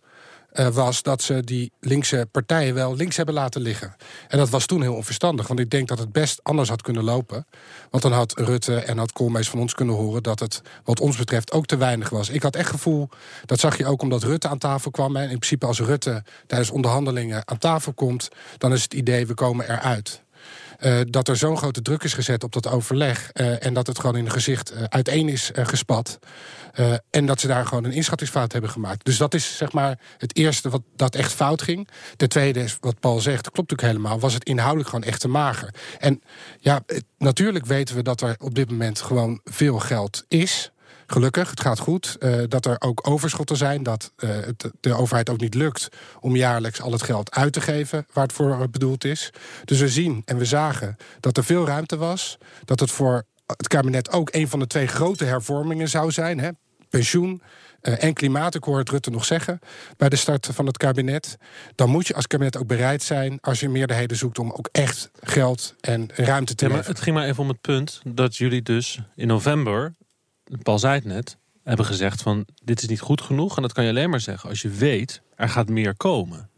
Eh, 0.56 0.68
was 0.68 1.02
dat 1.02 1.22
ze 1.22 1.44
die 1.44 1.72
linkse 1.80 2.28
partijen 2.30 2.74
wel 2.74 2.96
links 2.96 3.16
hebben 3.16 3.34
laten 3.34 3.60
liggen. 3.60 3.96
En 4.28 4.38
dat 4.38 4.48
was 4.48 4.66
toen 4.66 4.82
heel 4.82 4.94
onverstandig. 4.94 5.46
Want 5.46 5.60
ik 5.60 5.70
denk 5.70 5.88
dat 5.88 5.98
het 5.98 6.12
best 6.12 6.40
anders 6.42 6.68
had 6.68 6.82
kunnen 6.82 7.04
lopen. 7.04 7.46
Want 7.90 8.02
dan 8.02 8.12
had 8.12 8.38
Rutte 8.38 8.76
en 8.76 8.98
had 8.98 9.12
Koolmees 9.12 9.48
van 9.48 9.58
ons 9.58 9.74
kunnen 9.74 9.94
horen... 9.94 10.22
dat 10.22 10.40
het 10.40 10.62
wat 10.84 11.00
ons 11.00 11.16
betreft 11.16 11.52
ook 11.52 11.66
te 11.66 11.76
weinig 11.76 12.08
was. 12.08 12.28
Ik 12.28 12.42
had 12.42 12.56
echt 12.56 12.70
gevoel, 12.70 13.08
dat 13.44 13.60
zag 13.60 13.78
je 13.78 13.86
ook 13.86 14.02
omdat 14.02 14.22
Rutte 14.22 14.48
aan 14.48 14.58
tafel 14.58 14.90
kwam. 14.90 15.16
En 15.16 15.22
in 15.22 15.38
principe 15.38 15.66
als 15.66 15.80
Rutte 15.80 16.22
tijdens 16.46 16.70
onderhandelingen 16.70 17.48
aan 17.48 17.58
tafel 17.58 17.92
komt... 17.92 18.28
dan 18.58 18.72
is 18.72 18.82
het 18.82 18.94
idee, 18.94 19.26
we 19.26 19.34
komen 19.34 19.70
eruit. 19.70 20.24
Eh, 20.78 21.00
dat 21.08 21.28
er 21.28 21.37
zo'n 21.37 21.56
grote 21.56 21.82
druk 21.82 22.02
is 22.02 22.14
gezet 22.14 22.44
op 22.44 22.52
dat 22.52 22.69
overleg. 22.69 23.31
eh, 23.32 23.64
en 23.67 23.75
dat 23.75 23.87
het 23.87 23.99
gewoon 23.99 24.17
in 24.17 24.25
een 24.25 24.31
gezicht 24.31 24.70
eh, 24.70 24.82
uiteen 24.88 25.28
is 25.28 25.50
gespat. 25.55 26.19
En 27.11 27.26
dat 27.26 27.40
ze 27.40 27.46
daar 27.46 27.67
gewoon 27.67 27.84
een 27.84 27.93
inschattingsfout 27.93 28.52
hebben 28.52 28.70
gemaakt. 28.70 29.05
Dus 29.05 29.17
dat 29.17 29.34
is 29.34 29.56
zeg 29.56 29.73
maar 29.73 29.99
het 30.19 30.37
eerste 30.37 30.69
wat 30.69 30.82
dat 30.96 31.14
echt 31.14 31.32
fout 31.32 31.62
ging. 31.62 31.88
Ten 32.17 32.28
tweede 32.28 32.64
wat 32.81 33.00
Paul 33.00 33.20
zegt, 33.20 33.50
klopt 33.50 33.70
natuurlijk 33.70 33.88
helemaal. 33.99 34.20
Was 34.20 34.34
het 34.34 34.44
inhoudelijk 34.44 34.88
gewoon 34.88 35.05
echt 35.05 35.20
te 35.20 35.28
mager. 35.28 35.75
En 35.99 36.23
ja, 36.61 36.82
het- 36.87 37.05
natuurlijk 37.19 37.67
weten 37.67 37.96
we 37.96 38.02
dat 38.02 38.20
er 38.20 38.34
op 38.38 38.55
dit 38.55 38.70
moment 38.70 39.00
gewoon 39.00 39.40
veel 39.44 39.78
geld 39.78 40.25
is. 40.28 40.70
Gelukkig, 41.06 41.50
het 41.50 41.60
gaat 41.60 41.78
goed. 41.78 42.16
Eh, 42.18 42.42
dat 42.48 42.66
er 42.66 42.76
ook 42.78 43.08
overschotten 43.08 43.56
zijn. 43.56 43.82
Dat 43.82 44.12
eh, 44.16 44.28
het 44.30 44.70
de 44.80 44.94
overheid 44.94 45.30
ook 45.30 45.40
niet 45.40 45.54
lukt 45.54 45.88
om 46.20 46.36
jaarlijks 46.36 46.80
al 46.80 46.92
het 46.92 47.02
geld 47.02 47.34
uit 47.34 47.52
te 47.52 47.60
geven 47.60 48.06
waar 48.12 48.24
het 48.24 48.32
voor 48.32 48.70
bedoeld 48.70 49.04
is. 49.04 49.30
Dus 49.64 49.80
we 49.80 49.88
zien 49.88 50.22
en 50.24 50.36
we 50.36 50.44
zagen 50.44 50.96
dat 51.20 51.36
er 51.36 51.44
veel 51.44 51.66
ruimte 51.66 51.96
was. 51.96 52.38
Dat 52.64 52.80
het 52.80 52.90
voor 52.90 53.24
het 53.46 53.68
kabinet 53.68 54.12
ook 54.12 54.28
een 54.32 54.48
van 54.48 54.58
de 54.58 54.66
twee 54.66 54.86
grote 54.86 55.24
hervormingen 55.24 55.88
zou 55.88 56.10
zijn. 56.10 56.40
Hè? 56.40 56.50
Pensioen 56.88 57.42
eh, 57.80 58.04
en 58.04 58.12
klimaat, 58.12 58.54
ik 58.54 58.64
hoor 58.64 58.78
het 58.78 58.90
Rutte 58.90 59.10
nog 59.10 59.24
zeggen 59.24 59.58
bij 59.96 60.08
de 60.08 60.16
start 60.16 60.48
van 60.52 60.66
het 60.66 60.76
kabinet. 60.76 61.36
Dan 61.74 61.90
moet 61.90 62.06
je 62.06 62.14
als 62.14 62.26
kabinet 62.26 62.56
ook 62.56 62.66
bereid 62.66 63.02
zijn, 63.02 63.38
als 63.40 63.60
je 63.60 63.68
meerderheden 63.68 64.16
zoekt, 64.16 64.38
om 64.38 64.50
ook 64.50 64.68
echt 64.72 65.10
geld 65.20 65.74
en 65.80 66.08
ruimte 66.14 66.54
te 66.54 66.66
Ja, 66.66 66.74
maar 66.74 66.86
het 66.86 67.00
ging 67.00 67.16
maar 67.16 67.26
even 67.26 67.42
om 67.42 67.48
het 67.48 67.60
punt 67.60 68.00
dat 68.04 68.36
jullie 68.36 68.62
dus 68.62 69.00
in 69.14 69.26
november, 69.26 69.94
Paul 70.62 70.78
zei 70.78 70.94
het 70.94 71.04
net, 71.04 71.37
hebben 71.62 71.87
gezegd 71.87 72.22
van 72.22 72.46
dit 72.64 72.82
is 72.82 72.88
niet 72.88 73.00
goed 73.00 73.20
genoeg. 73.20 73.56
En 73.56 73.62
dat 73.62 73.72
kan 73.72 73.84
je 73.84 73.90
alleen 73.90 74.10
maar 74.10 74.20
zeggen 74.20 74.48
als 74.48 74.62
je 74.62 74.69
weet 74.69 75.22
er 75.34 75.48
gaat 75.48 75.69
meer 75.69 75.96
komen. 75.96 76.50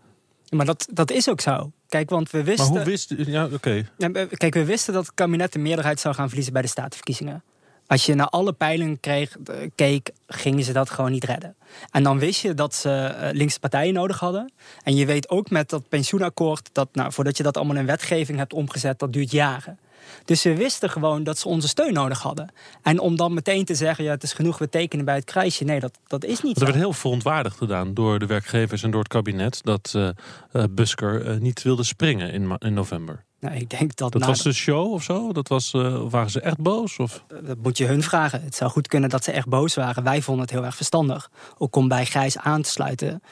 Maar 0.51 0.67
dat, 0.67 0.89
dat 0.93 1.11
is 1.11 1.29
ook 1.29 1.41
zo. 1.41 1.73
Kijk, 1.89 2.11
want 2.11 2.31
we 2.31 2.43
wisten. 2.43 2.67
Maar 2.67 2.77
hoe 2.77 2.91
wist 2.91 3.15
ja, 3.17 3.49
oké. 3.53 3.89
Kijk, 4.37 4.55
we 4.55 4.65
wisten 4.65 4.93
dat 4.93 5.07
het 5.07 5.15
kabinet 5.15 5.53
de 5.53 5.59
meerderheid 5.59 6.01
zou 6.01 6.15
gaan 6.15 6.27
verliezen 6.27 6.53
bij 6.53 6.63
de 6.63 6.69
statenverkiezingen. 6.69 7.43
Als 7.87 8.07
je 8.07 8.15
naar 8.15 8.27
alle 8.27 8.53
peilingen 8.53 9.01
kreeg, 9.01 9.37
eh, 9.45 9.55
keek, 9.75 10.11
gingen 10.27 10.65
ze 10.65 10.73
dat 10.73 10.91
gewoon 10.91 11.11
niet 11.11 11.25
redden. 11.25 11.57
En 11.91 12.03
dan 12.03 12.19
wist 12.19 12.41
je 12.41 12.55
dat 12.55 12.75
ze 12.75 12.91
eh, 12.91 13.29
linkse 13.33 13.61
partijen 13.61 13.95
nodig 13.95 14.19
hadden. 14.19 14.53
En 14.83 14.97
je 14.97 15.07
weet 15.07 15.29
ook 15.29 15.51
met 15.51 15.69
dat 15.69 15.89
pensioenakkoord 15.89 16.69
dat, 16.73 16.89
nou, 16.93 17.13
voordat 17.13 17.37
je 17.37 17.43
dat 17.43 17.57
allemaal 17.57 17.77
in 17.77 17.87
wetgeving 17.87 18.39
hebt 18.39 18.53
omgezet, 18.53 18.99
dat 18.99 19.13
duurt 19.13 19.31
jaren. 19.31 19.79
Dus 20.25 20.43
we 20.43 20.57
wisten 20.57 20.91
gewoon 20.91 21.25
dat 21.25 21.39
ze 21.39 21.49
onze 21.49 21.69
steun 21.69 21.93
nodig 21.93 22.23
hadden. 22.23 22.53
En 22.83 22.99
om 22.99 23.17
dan 23.17 23.35
meteen 23.35 23.65
te 23.65 23.75
zeggen, 23.75 24.05
ja, 24.05 24.11
het 24.11 24.23
is 24.23 24.33
genoeg, 24.33 24.59
we 24.59 24.69
tekenen 24.69 25.05
bij 25.05 25.15
het 25.15 25.25
kruisje. 25.25 25.65
Nee, 25.65 25.81
dat, 25.81 25.99
dat 26.07 26.25
is 26.25 26.43
niet 26.43 26.57
zo. 26.59 26.65
er 26.65 26.71
werd 26.71 26.83
heel 26.83 26.93
verontwaardigd 26.93 27.57
gedaan 27.57 27.95
door 27.95 28.19
de 28.19 28.27
werkgevers 28.27 28.83
en 28.83 28.91
door 28.91 29.01
het 29.01 29.09
kabinet 29.09 29.61
dat 29.63 29.93
eh 29.95 30.09
eh, 30.53 30.65
Busker 30.71 31.27
eh, 31.27 31.39
niet 31.39 31.63
wilde 31.63 31.83
springen 31.83 32.33
in, 32.33 32.57
in 32.59 32.75
november. 32.75 33.25
Nou, 33.41 33.57
ik 33.57 33.71
denk 33.71 33.97
dat, 33.97 34.13
Dat 34.13 34.25
was 34.25 34.43
de 34.43 34.53
show 34.53 34.93
of 34.93 35.03
zo? 35.03 35.33
Dat 35.33 35.49
was, 35.49 35.71
waren 36.09 36.31
ze 36.31 36.41
echt 36.41 36.59
boos? 36.59 36.97
Of? 36.97 37.25
Dat 37.45 37.57
moet 37.63 37.79
je 37.79 37.85
hun 37.85 38.03
vragen. 38.03 38.43
Het 38.43 38.55
zou 38.55 38.71
goed 38.71 38.89
kunnen 38.89 39.11
dat 39.11 39.25
ze 39.25 39.33
echt 39.33 39.49
boos 39.49 39.75
waren. 39.75 40.03
Wij 40.05 40.23
vonden 40.23 40.45
het 40.45 40.53
heel 40.55 40.65
erg 40.65 40.77
verstandig. 40.77 41.31
Ook 41.59 41.77
om 41.77 41.89
bij 41.89 42.07
Gijs 42.07 42.39
aan 42.39 42.63
te 42.63 42.71
sluiten. 42.71 43.23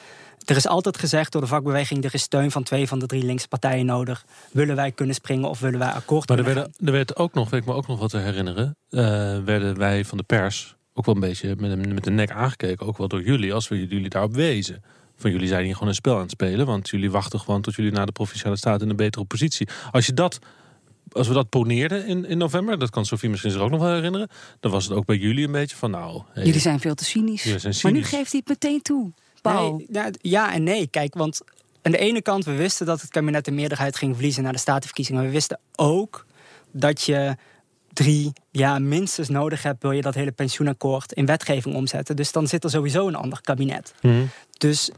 Er 0.47 0.55
is 0.55 0.67
altijd 0.67 0.97
gezegd 0.97 1.31
door 1.31 1.41
de 1.41 1.47
vakbeweging... 1.47 2.03
er 2.03 2.13
is 2.13 2.21
steun 2.21 2.51
van 2.51 2.63
twee 2.63 2.87
van 2.87 2.99
de 2.99 3.05
drie 3.05 3.23
linkse 3.23 3.47
partijen 3.47 3.85
nodig. 3.85 4.25
Willen 4.51 4.75
wij 4.75 4.91
kunnen 4.91 5.15
springen 5.15 5.49
of 5.49 5.59
willen 5.59 5.79
wij 5.79 5.89
akkoord 5.91 6.29
Maar 6.29 6.37
er, 6.37 6.43
kunnen 6.43 6.61
werden, 6.63 6.87
er 6.87 6.93
werd 6.93 7.15
ook 7.15 7.33
nog, 7.33 7.49
weet 7.49 7.61
ik 7.61 7.65
me 7.67 7.73
ook 7.73 7.87
nog 7.87 7.99
wat 7.99 8.09
te 8.09 8.17
herinneren, 8.17 8.75
eh, 8.89 8.99
werden 9.43 9.77
wij 9.77 10.05
van 10.05 10.17
de 10.17 10.23
pers 10.23 10.75
ook 10.93 11.05
wel 11.05 11.15
een 11.15 11.21
beetje 11.21 11.55
met, 11.59 11.71
een- 11.71 11.93
met 11.93 12.03
de 12.03 12.09
nek 12.11 12.31
aangekeken, 12.31 12.85
ook 12.87 12.97
wel 12.97 13.07
door 13.07 13.23
jullie, 13.23 13.53
als 13.53 13.67
we 13.67 13.87
jullie 13.87 14.09
daarop 14.09 14.33
wezen. 14.35 14.83
Van 15.17 15.31
jullie 15.31 15.47
zijn 15.47 15.63
hier 15.65 15.73
gewoon 15.73 15.87
een 15.89 15.95
spel 15.95 16.15
aan 16.15 16.21
het 16.21 16.31
spelen, 16.31 16.65
want 16.65 16.89
jullie 16.89 17.11
wachten 17.11 17.39
gewoon 17.39 17.61
tot 17.61 17.75
jullie 17.75 17.91
naar 17.91 18.05
de 18.05 18.11
provinciale 18.11 18.55
staat 18.57 18.81
in 18.81 18.89
een 18.89 18.95
betere 18.95 19.25
positie. 19.25 19.67
Als 19.91 20.05
je 20.05 20.13
dat, 20.13 20.39
als 21.11 21.27
we 21.27 21.33
dat 21.33 21.49
poneerden 21.49 22.05
in, 22.07 22.25
in 22.25 22.37
november, 22.37 22.79
dat 22.79 22.89
kan 22.89 23.05
Sofie 23.05 23.29
misschien 23.29 23.51
zich 23.51 23.61
ook 23.61 23.69
nog 23.71 23.81
wel 23.81 23.93
herinneren, 23.93 24.27
dan 24.59 24.71
was 24.71 24.83
het 24.87 24.93
ook 24.97 25.05
bij 25.05 25.17
jullie 25.17 25.45
een 25.45 25.51
beetje 25.51 25.75
van, 25.75 25.91
nou, 25.91 26.21
hey, 26.33 26.45
Jullie 26.45 26.61
zijn 26.61 26.79
veel 26.79 26.95
te 26.95 27.05
cynisch. 27.05 27.41
Zijn 27.41 27.57
Maar 27.61 27.71
nu 27.71 27.73
cynisch. 27.73 28.09
geeft 28.09 28.31
hij 28.31 28.41
het 28.45 28.47
meteen 28.61 28.81
toe. 28.81 29.13
Paul. 29.41 29.75
Nee, 29.77 29.87
ja, 29.91 30.09
ja 30.21 30.53
en 30.53 30.63
nee. 30.63 30.87
Kijk, 30.87 31.13
want 31.13 31.41
aan 31.81 31.91
de 31.91 31.97
ene 31.97 32.21
kant, 32.21 32.45
we 32.45 32.55
wisten 32.55 32.85
dat 32.85 33.01
het 33.01 33.09
kabinet 33.09 33.45
de 33.45 33.51
meerderheid 33.51 33.95
ging 33.95 34.13
verliezen 34.13 34.43
na 34.43 34.51
de 34.51 34.57
statenverkiezingen. 34.57 35.23
We 35.23 35.29
wisten 35.29 35.59
ook 35.75 36.25
dat 36.71 37.01
je 37.01 37.35
drie 37.93 38.33
jaar 38.51 38.81
minstens 38.81 39.29
nodig 39.29 39.63
hebt, 39.63 39.81
wil 39.81 39.91
je 39.91 40.01
dat 40.01 40.15
hele 40.15 40.31
pensioenakkoord 40.31 41.11
in 41.11 41.25
wetgeving 41.25 41.75
omzetten. 41.75 42.15
Dus 42.15 42.31
dan 42.31 42.47
zit 42.47 42.63
er 42.63 42.69
sowieso 42.69 43.07
een 43.07 43.15
ander 43.15 43.41
kabinet. 43.41 43.93
Mhm. 44.01 44.25
Dus 44.57 44.91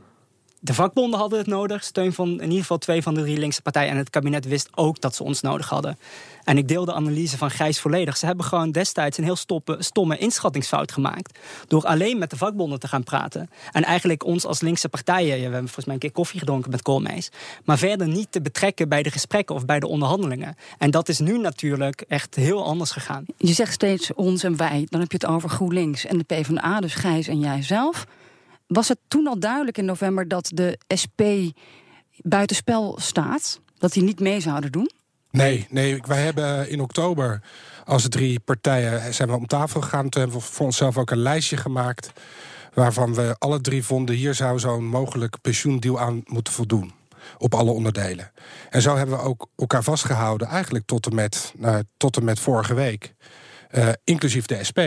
de 0.59 0.73
vakbonden 0.73 1.19
hadden 1.19 1.39
het 1.39 1.47
nodig, 1.47 1.83
steun 1.83 2.13
van 2.13 2.29
in 2.29 2.41
ieder 2.41 2.59
geval 2.59 2.77
twee 2.77 3.01
van 3.01 3.13
de 3.13 3.21
drie 3.21 3.37
linkse 3.37 3.61
partijen. 3.61 3.91
En 3.91 3.97
het 3.97 4.09
kabinet 4.09 4.45
wist 4.45 4.69
ook 4.75 5.01
dat 5.01 5.15
ze 5.15 5.23
ons 5.23 5.41
nodig 5.41 5.69
hadden. 5.69 5.97
En 6.43 6.57
ik 6.57 6.67
deel 6.67 6.85
de 6.85 6.93
analyse 6.93 7.37
van 7.37 7.51
Gijs 7.51 7.79
volledig. 7.79 8.17
Ze 8.17 8.25
hebben 8.25 8.45
gewoon 8.45 8.71
destijds 8.71 9.17
een 9.17 9.23
heel 9.23 9.37
stomme 9.79 10.17
inschattingsfout 10.17 10.91
gemaakt. 10.91 11.39
Door 11.67 11.85
alleen 11.85 12.17
met 12.17 12.29
de 12.29 12.37
vakbonden 12.37 12.79
te 12.79 12.87
gaan 12.87 13.03
praten. 13.03 13.49
En 13.71 13.83
eigenlijk 13.83 14.25
ons 14.25 14.45
als 14.45 14.61
linkse 14.61 14.89
partijen, 14.89 15.35
we 15.35 15.41
hebben 15.41 15.59
volgens 15.59 15.85
mij 15.85 15.93
een 15.93 15.99
keer 15.99 16.11
koffie 16.11 16.39
gedronken 16.39 16.71
met 16.71 16.81
Koolmees. 16.81 17.29
Maar 17.63 17.77
verder 17.77 18.07
niet 18.07 18.31
te 18.31 18.41
betrekken 18.41 18.89
bij 18.89 19.03
de 19.03 19.11
gesprekken 19.11 19.55
of 19.55 19.65
bij 19.65 19.79
de 19.79 19.87
onderhandelingen. 19.87 20.55
En 20.77 20.91
dat 20.91 21.09
is 21.09 21.19
nu 21.19 21.37
natuurlijk 21.37 22.01
echt 22.07 22.35
heel 22.35 22.65
anders 22.65 22.91
gegaan. 22.91 23.25
Je 23.37 23.53
zegt 23.53 23.73
steeds 23.73 24.13
ons 24.13 24.43
en 24.43 24.57
wij. 24.57 24.87
Dan 24.89 24.99
heb 24.99 25.11
je 25.11 25.17
het 25.21 25.29
over 25.29 25.49
GroenLinks 25.49 26.05
en 26.05 26.17
de 26.17 26.23
PvdA, 26.23 26.79
dus 26.79 26.93
Gijs 26.93 27.27
en 27.27 27.39
jij 27.39 27.63
zelf. 27.63 28.05
Was 28.69 28.87
het 28.87 28.99
toen 29.07 29.27
al 29.27 29.39
duidelijk 29.39 29.77
in 29.77 29.85
november 29.85 30.27
dat 30.27 30.51
de 30.53 30.79
SP 31.01 31.21
buitenspel 32.17 32.97
staat? 33.01 33.59
Dat 33.77 33.91
die 33.91 34.03
niet 34.03 34.19
mee 34.19 34.39
zouden 34.39 34.71
doen? 34.71 34.89
Nee, 35.31 35.67
nee, 35.69 36.01
wij 36.07 36.23
hebben 36.23 36.69
in 36.69 36.81
oktober 36.81 37.41
als 37.85 38.09
drie 38.09 38.39
partijen 38.39 39.13
zijn 39.13 39.29
we 39.29 39.35
om 39.35 39.47
tafel 39.47 39.81
gegaan. 39.81 40.09
Toen 40.09 40.21
hebben 40.21 40.39
we 40.39 40.45
voor 40.45 40.65
onszelf 40.65 40.97
ook 40.97 41.11
een 41.11 41.21
lijstje 41.21 41.57
gemaakt. 41.57 42.11
Waarvan 42.73 43.13
we 43.13 43.35
alle 43.37 43.61
drie 43.61 43.83
vonden, 43.83 44.15
hier 44.15 44.33
zou 44.33 44.59
zo'n 44.59 44.85
mogelijk 44.85 45.41
pensioendeal 45.41 45.99
aan 45.99 46.21
moeten 46.25 46.53
voldoen. 46.53 46.91
Op 47.37 47.53
alle 47.53 47.71
onderdelen. 47.71 48.31
En 48.69 48.81
zo 48.81 48.95
hebben 48.95 49.17
we 49.17 49.23
ook 49.23 49.49
elkaar 49.55 49.83
vastgehouden, 49.83 50.47
eigenlijk 50.47 50.85
tot 50.85 51.05
en 51.05 51.15
met, 51.15 51.53
nou, 51.57 51.83
tot 51.97 52.17
en 52.17 52.23
met 52.23 52.39
vorige 52.39 52.73
week. 52.73 53.13
Uh, 53.71 53.89
inclusief 54.03 54.45
de 54.45 54.63
SP. 54.69 54.79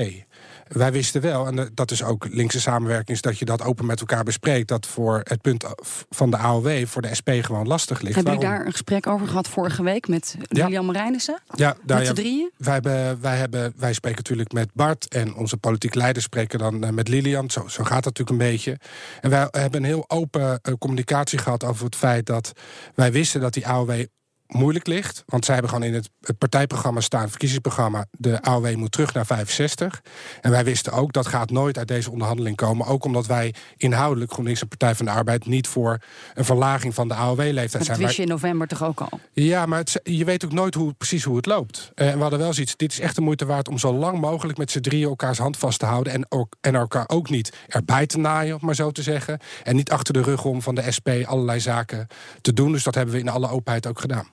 Wij 0.72 0.92
wisten 0.92 1.20
wel, 1.20 1.46
en 1.46 1.70
dat 1.74 1.90
is 1.90 2.02
ook 2.02 2.26
linkse 2.30 2.60
samenwerking, 2.60 3.08
is 3.08 3.22
dat 3.22 3.38
je 3.38 3.44
dat 3.44 3.62
open 3.62 3.86
met 3.86 4.00
elkaar 4.00 4.24
bespreekt. 4.24 4.68
Dat 4.68 4.86
voor 4.86 5.20
het 5.22 5.40
punt 5.40 5.64
van 6.10 6.30
de 6.30 6.36
AOW 6.36 6.86
voor 6.86 7.02
de 7.02 7.14
SP 7.18 7.30
gewoon 7.40 7.66
lastig 7.66 8.00
ligt. 8.00 8.14
Hebben 8.14 8.32
jullie 8.32 8.48
daar 8.48 8.66
een 8.66 8.72
gesprek 8.72 9.06
over 9.06 9.26
gehad 9.26 9.48
vorige 9.48 9.82
week 9.82 10.08
met 10.08 10.36
Lilian 10.48 10.86
Marijnissen? 10.86 11.40
Ja, 11.54 11.76
daar, 11.84 11.98
met 11.98 12.06
z'n 12.06 12.14
drieën? 12.14 12.50
Wij, 12.56 12.72
hebben, 12.72 13.20
wij, 13.20 13.36
hebben, 13.36 13.72
wij 13.76 13.92
spreken 13.92 14.18
natuurlijk 14.18 14.52
met 14.52 14.68
Bart 14.74 15.08
en 15.08 15.34
onze 15.34 15.56
politiek 15.56 15.94
leiders 15.94 16.24
spreken 16.24 16.58
dan 16.58 16.84
eh, 16.84 16.90
met 16.90 17.08
Lilian. 17.08 17.50
Zo, 17.50 17.68
zo 17.68 17.84
gaat 17.84 18.04
dat 18.04 18.18
natuurlijk 18.18 18.30
een 18.30 18.50
beetje. 18.50 18.78
En 19.20 19.30
wij 19.30 19.48
hebben 19.50 19.80
een 19.80 19.86
heel 19.86 20.04
open 20.06 20.60
uh, 20.62 20.74
communicatie 20.78 21.38
gehad 21.38 21.64
over 21.64 21.84
het 21.84 21.96
feit 21.96 22.26
dat 22.26 22.52
wij 22.94 23.12
wisten 23.12 23.40
dat 23.40 23.52
die 23.52 23.66
AOW 23.66 24.04
moeilijk 24.52 24.86
ligt. 24.86 25.22
Want 25.26 25.44
zij 25.44 25.54
hebben 25.54 25.72
gewoon 25.72 25.88
in 25.88 25.94
het, 25.94 26.10
het 26.20 26.38
partijprogramma 26.38 27.00
staan, 27.00 27.20
het 27.20 27.30
verkiezingsprogramma, 27.30 28.06
de 28.10 28.42
AOW 28.42 28.74
moet 28.74 28.92
terug 28.92 29.14
naar 29.14 29.26
65. 29.26 30.02
En 30.40 30.50
wij 30.50 30.64
wisten 30.64 30.92
ook 30.92 31.12
dat 31.12 31.26
gaat 31.26 31.50
nooit 31.50 31.78
uit 31.78 31.88
deze 31.88 32.10
onderhandeling 32.10 32.56
komen. 32.56 32.86
Ook 32.86 33.04
omdat 33.04 33.26
wij 33.26 33.54
inhoudelijk 33.76 34.32
GroenLinks 34.32 34.60
en 34.60 34.68
Partij 34.68 34.94
van 34.94 35.04
de 35.04 35.10
Arbeid 35.10 35.46
niet 35.46 35.68
voor 35.68 35.98
een 36.34 36.44
verlaging 36.44 36.94
van 36.94 37.08
de 37.08 37.14
AOW-leeftijd 37.14 37.84
zijn. 37.84 37.98
Dat 37.98 38.06
wist 38.06 38.16
je 38.16 38.22
in 38.22 38.28
november 38.28 38.66
toch 38.66 38.84
ook 38.84 39.00
al? 39.00 39.20
Ja, 39.32 39.66
maar 39.66 39.78
het, 39.78 40.00
je 40.02 40.24
weet 40.24 40.44
ook 40.44 40.52
nooit 40.52 40.74
hoe, 40.74 40.92
precies 40.92 41.24
hoe 41.24 41.36
het 41.36 41.46
loopt. 41.46 41.90
Eh, 41.94 42.08
en 42.08 42.14
we 42.14 42.20
hadden 42.20 42.38
wel 42.38 42.52
zoiets, 42.52 42.76
dit 42.76 42.92
is 42.92 43.00
echt 43.00 43.14
de 43.14 43.20
moeite 43.20 43.44
waard 43.44 43.68
om 43.68 43.78
zo 43.78 43.92
lang 43.92 44.20
mogelijk 44.20 44.58
met 44.58 44.70
z'n 44.70 44.80
drieën 44.80 45.08
elkaars 45.08 45.38
hand 45.38 45.56
vast 45.56 45.78
te 45.78 45.86
houden. 45.86 46.12
En, 46.12 46.26
ook, 46.28 46.56
en 46.60 46.74
elkaar 46.74 47.08
ook 47.08 47.30
niet 47.30 47.52
erbij 47.68 48.06
te 48.06 48.18
naaien, 48.18 48.54
om 48.54 48.60
maar 48.62 48.74
zo 48.74 48.90
te 48.90 49.02
zeggen. 49.02 49.38
En 49.62 49.76
niet 49.76 49.90
achter 49.90 50.14
de 50.14 50.22
rug 50.22 50.44
om 50.44 50.62
van 50.62 50.74
de 50.74 50.92
SP 50.96 51.08
allerlei 51.24 51.60
zaken 51.60 52.06
te 52.40 52.52
doen. 52.52 52.72
Dus 52.72 52.82
dat 52.82 52.94
hebben 52.94 53.14
we 53.14 53.20
in 53.20 53.28
alle 53.28 53.48
openheid 53.48 53.86
ook 53.86 54.00
gedaan. 54.00 54.26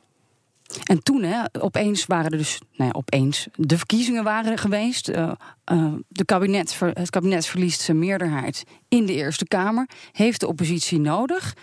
En 0.84 1.04
toen, 1.04 1.24
hè, 1.24 1.44
opeens 1.60 2.06
waren 2.06 2.32
er 2.32 2.38
dus, 2.38 2.62
nou 2.76 2.92
ja, 2.94 2.98
opeens, 2.98 3.48
de 3.56 3.78
verkiezingen 3.78 4.24
waren 4.24 4.52
er 4.52 4.58
geweest. 4.58 5.10
Uh, 5.10 5.32
uh, 5.72 5.94
de 6.08 6.26
kabinet, 6.26 6.80
het 6.80 7.10
kabinet 7.10 7.46
verliest 7.46 7.82
zijn 7.82 8.00
meerderheid 8.00 8.64
in 8.88 9.06
de 9.06 9.14
Eerste 9.14 9.48
Kamer, 9.48 9.90
heeft 10.12 10.40
de 10.40 10.48
oppositie 10.48 11.00
nodig. 11.00 11.56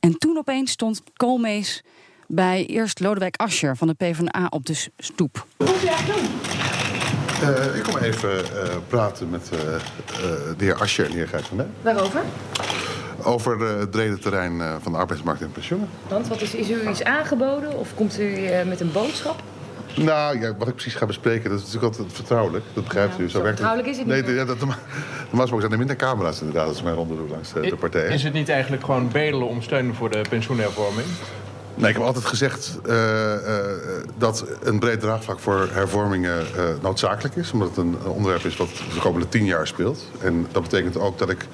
En 0.00 0.18
toen 0.18 0.38
opeens 0.38 0.70
stond 0.70 1.02
Koolmees 1.16 1.82
bij 2.26 2.66
eerst 2.66 3.00
Lodewijk 3.00 3.36
Asscher 3.36 3.76
van 3.76 3.88
de 3.88 3.94
PvdA 3.94 4.46
op 4.50 4.66
de 4.66 4.86
stoep. 4.98 5.46
Wat 5.56 5.68
moet 5.68 5.80
je 5.80 5.88
eigenlijk 5.88 6.20
doen? 6.20 6.30
Uh, 7.42 7.76
ik 7.76 7.82
kom 7.82 7.96
even 7.96 8.44
praten 8.86 9.30
met 9.30 9.48
de 9.48 10.64
heer 10.64 10.74
Asscher 10.74 11.04
en 11.04 11.10
de 11.10 11.16
heer 11.16 11.28
Gijs 11.28 11.46
van 11.46 11.66
Waarover? 11.82 12.22
Over 13.24 13.60
uh, 13.60 13.78
het 13.78 13.90
brede 13.90 14.18
terrein 14.18 14.54
uh, 14.54 14.74
van 14.80 14.92
de 14.92 14.98
arbeidsmarkt 14.98 15.42
en 15.42 15.52
pensioenen. 15.52 15.88
Want 16.08 16.28
wat 16.28 16.40
is, 16.40 16.54
is 16.54 16.70
u 16.70 16.88
iets 16.88 17.04
aangeboden 17.04 17.78
of 17.78 17.94
komt 17.94 18.18
u 18.18 18.24
uh, 18.24 18.62
met 18.62 18.80
een 18.80 18.92
boodschap? 18.92 19.42
Nou, 19.96 20.40
ja, 20.40 20.56
wat 20.56 20.68
ik 20.68 20.74
precies 20.74 20.94
ga 20.94 21.06
bespreken, 21.06 21.50
dat 21.50 21.58
is 21.58 21.64
natuurlijk 21.64 21.92
altijd 21.96 22.12
vertrouwelijk. 22.12 22.64
Dat 22.72 22.84
begrijpt 22.84 23.16
ja, 23.16 23.22
u. 23.22 23.28
Zo, 23.28 23.38
zo 23.38 23.44
vertrouwelijk 23.44 23.88
is 23.88 23.98
het 23.98 24.06
niet. 24.06 24.26
Nee, 24.26 24.34
ja, 24.34 24.44
dat, 24.44 24.58
normaal 24.58 24.76
gesproken 25.30 25.60
zijn 25.60 25.72
er 25.72 25.78
minder 25.78 25.96
camera's 25.96 26.40
inderdaad 26.40 26.68
als 26.68 26.82
mijn 26.82 26.94
ronde 26.94 27.14
langs 27.30 27.52
de, 27.52 27.60
de 27.60 27.76
partijen. 27.76 28.10
Is 28.10 28.22
het 28.22 28.32
niet 28.32 28.48
eigenlijk 28.48 28.84
gewoon 28.84 29.08
bedelen 29.12 29.48
om 29.48 29.62
steun 29.62 29.94
voor 29.94 30.10
de 30.10 30.24
pensioenhervorming? 30.28 31.06
Nee, 31.74 31.88
ik 31.88 31.96
heb 31.96 32.04
altijd 32.04 32.24
gezegd 32.24 32.78
uh, 32.86 32.94
uh, 32.94 33.60
dat 34.18 34.44
een 34.62 34.78
breed 34.78 35.00
draagvlak 35.00 35.38
voor 35.38 35.68
hervormingen 35.72 36.46
uh, 36.56 36.62
noodzakelijk 36.82 37.36
is. 37.36 37.52
Omdat 37.52 37.68
het 37.68 37.76
een 37.76 37.96
onderwerp 38.06 38.44
is 38.44 38.56
wat 38.56 38.68
de 38.68 39.00
komende 39.00 39.28
tien 39.28 39.44
jaar 39.44 39.66
speelt. 39.66 40.10
En 40.20 40.46
dat 40.52 40.62
betekent 40.62 40.98
ook 40.98 41.18
dat 41.18 41.30
ik 41.30 41.46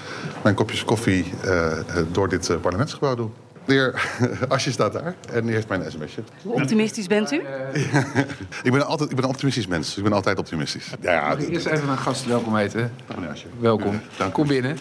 mijn 0.42 0.54
kopjes 0.54 0.84
koffie 0.84 1.24
door 2.12 2.28
dit 2.28 2.60
parlementsgebouw 2.60 3.14
doe. 3.14 3.28
De 3.64 3.72
heer 3.72 4.10
Asje 4.48 4.72
staat 4.72 4.92
daar 4.92 5.14
en 5.32 5.44
die 5.44 5.54
heeft 5.54 5.68
mijn 5.68 5.90
sms'je. 5.90 6.22
Hoe 6.42 6.54
optimistisch 6.54 7.06
bent 7.06 7.32
u? 7.32 7.36
ik, 8.62 8.72
ben 8.72 8.86
altijd, 8.86 9.10
ik 9.10 9.16
ben 9.16 9.24
een 9.24 9.30
optimistisch 9.30 9.66
mens. 9.66 9.96
Ik 9.96 10.02
ben 10.02 10.12
altijd 10.12 10.38
optimistisch. 10.38 10.90
Ja, 11.00 11.12
ja, 11.12 11.28
Mag 11.28 11.38
ik 11.38 11.48
eerst 11.48 11.66
even 11.66 11.88
een 11.88 11.98
gast 11.98 12.26
welkom 12.26 12.56
heten? 12.56 12.92
Meneer 13.14 13.30
Asje. 13.30 13.46
Welkom. 13.60 14.00
Dank 14.16 14.32
Kom 14.32 14.46
binnen. 14.46 14.78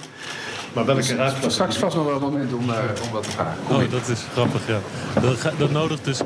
Maar 0.74 0.86
welke? 0.86 1.32
Dus 1.42 1.54
straks 1.54 1.78
vast 1.78 1.96
nog 1.96 2.06
wel 2.06 2.16
een 2.16 2.22
moment 2.22 2.54
om, 2.54 2.70
uh, 2.70 2.78
om 3.04 3.12
wat 3.12 3.24
te 3.24 3.32
vragen. 3.32 3.64
Kom 3.68 3.76
oh, 3.76 3.92
dat 3.92 4.08
is 4.08 4.20
grappig, 4.32 4.68
ja. 4.68 4.80
Dat, 5.22 5.52
dat 5.58 5.72
nodigt 5.72 6.06
dus 6.06 6.22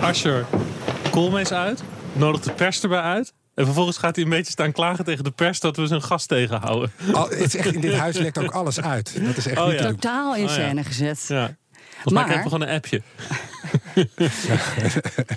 Asher 0.00 0.46
Koolmees 1.10 1.52
uit. 1.52 1.82
Nodigt 2.12 2.44
de 2.44 2.52
pers 2.52 2.82
erbij 2.82 3.00
uit. 3.00 3.32
En 3.54 3.64
vervolgens 3.64 3.96
gaat 3.96 4.14
hij 4.16 4.24
een 4.24 4.30
beetje 4.30 4.52
staan 4.52 4.72
klagen 4.72 5.04
tegen 5.04 5.24
de 5.24 5.30
pers 5.30 5.60
dat 5.60 5.76
we 5.76 5.86
zijn 5.86 6.02
gast 6.02 6.28
tegenhouden. 6.28 6.92
Oh, 7.12 7.28
het 7.28 7.40
is 7.40 7.56
echt, 7.56 7.74
in 7.74 7.80
dit 7.80 7.94
huis 7.94 8.16
lekt 8.16 8.38
ook 8.38 8.50
alles 8.50 8.80
uit. 8.80 9.24
Dat 9.24 9.36
is 9.36 9.46
echt 9.46 9.60
oh, 9.60 9.72
ja. 9.72 9.82
Totaal 9.82 10.34
in 10.34 10.42
Oh, 10.42 10.48
ja. 10.48 10.54
scène 10.54 10.84
gezet. 10.84 11.24
Ja. 11.28 11.56
Volgens 11.92 12.14
mij 12.14 12.24
krijgen 12.24 12.44
we 12.44 12.50
gewoon 12.50 12.68
een 12.68 12.74
appje. 12.74 13.02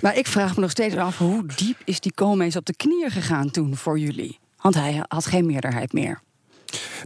Maar 0.02 0.16
ik 0.16 0.26
vraag 0.26 0.54
me 0.54 0.60
nog 0.60 0.70
steeds 0.70 0.96
af, 0.96 1.18
hoe 1.18 1.46
diep 1.56 1.76
is 1.84 2.00
die 2.00 2.12
Koolmees 2.14 2.56
op 2.56 2.66
de 2.66 2.76
knieën 2.76 3.10
gegaan 3.10 3.50
toen 3.50 3.76
voor 3.76 3.98
jullie? 3.98 4.38
Want 4.60 4.74
hij 4.74 5.04
had 5.08 5.26
geen 5.26 5.46
meerderheid 5.46 5.92
meer. 5.92 6.20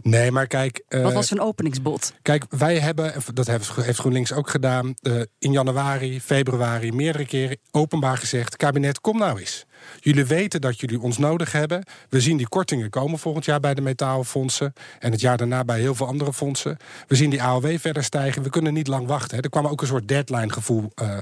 Nee, 0.01 0.31
maar 0.31 0.47
kijk... 0.47 0.83
eh, 0.87 1.01
Wat 1.01 1.13
was 1.13 1.27
zijn 1.27 1.39
openingsbod? 1.41 2.13
Kijk, 2.21 2.45
wij 2.49 2.79
hebben, 2.79 3.13
dat 3.33 3.47
heeft 3.47 3.69
GroenLinks 3.99 4.33
ook 4.33 4.49
gedaan... 4.49 4.93
eh, 5.01 5.21
in 5.39 5.51
januari, 5.51 6.21
februari 6.21 6.91
meerdere 6.91 7.25
keren 7.25 7.57
openbaar 7.71 8.17
gezegd... 8.17 8.55
kabinet, 8.57 9.01
kom 9.01 9.17
nou 9.17 9.39
eens. 9.39 9.65
Jullie 9.99 10.25
weten 10.25 10.61
dat 10.61 10.79
jullie 10.79 10.99
ons 11.01 11.17
nodig 11.17 11.51
hebben. 11.51 11.83
We 12.09 12.21
zien 12.21 12.37
die 12.37 12.47
kortingen 12.47 12.89
komen 12.89 13.19
volgend 13.19 13.45
jaar 13.45 13.59
bij 13.59 13.73
de 13.73 13.81
metaalfondsen... 13.81 14.73
en 14.99 15.11
het 15.11 15.21
jaar 15.21 15.37
daarna 15.37 15.63
bij 15.63 15.79
heel 15.79 15.95
veel 15.95 16.07
andere 16.07 16.33
fondsen. 16.33 16.77
We 17.07 17.15
zien 17.15 17.29
die 17.29 17.43
AOW 17.43 17.77
verder 17.77 18.03
stijgen. 18.03 18.43
We 18.43 18.49
kunnen 18.49 18.73
niet 18.73 18.87
lang 18.87 19.07
wachten. 19.07 19.37
Hè. 19.37 19.43
Er 19.43 19.49
kwam 19.49 19.67
ook 19.67 19.81
een 19.81 19.87
soort 19.87 20.07
deadline-gevoel... 20.07 20.91
eh, 20.95 21.17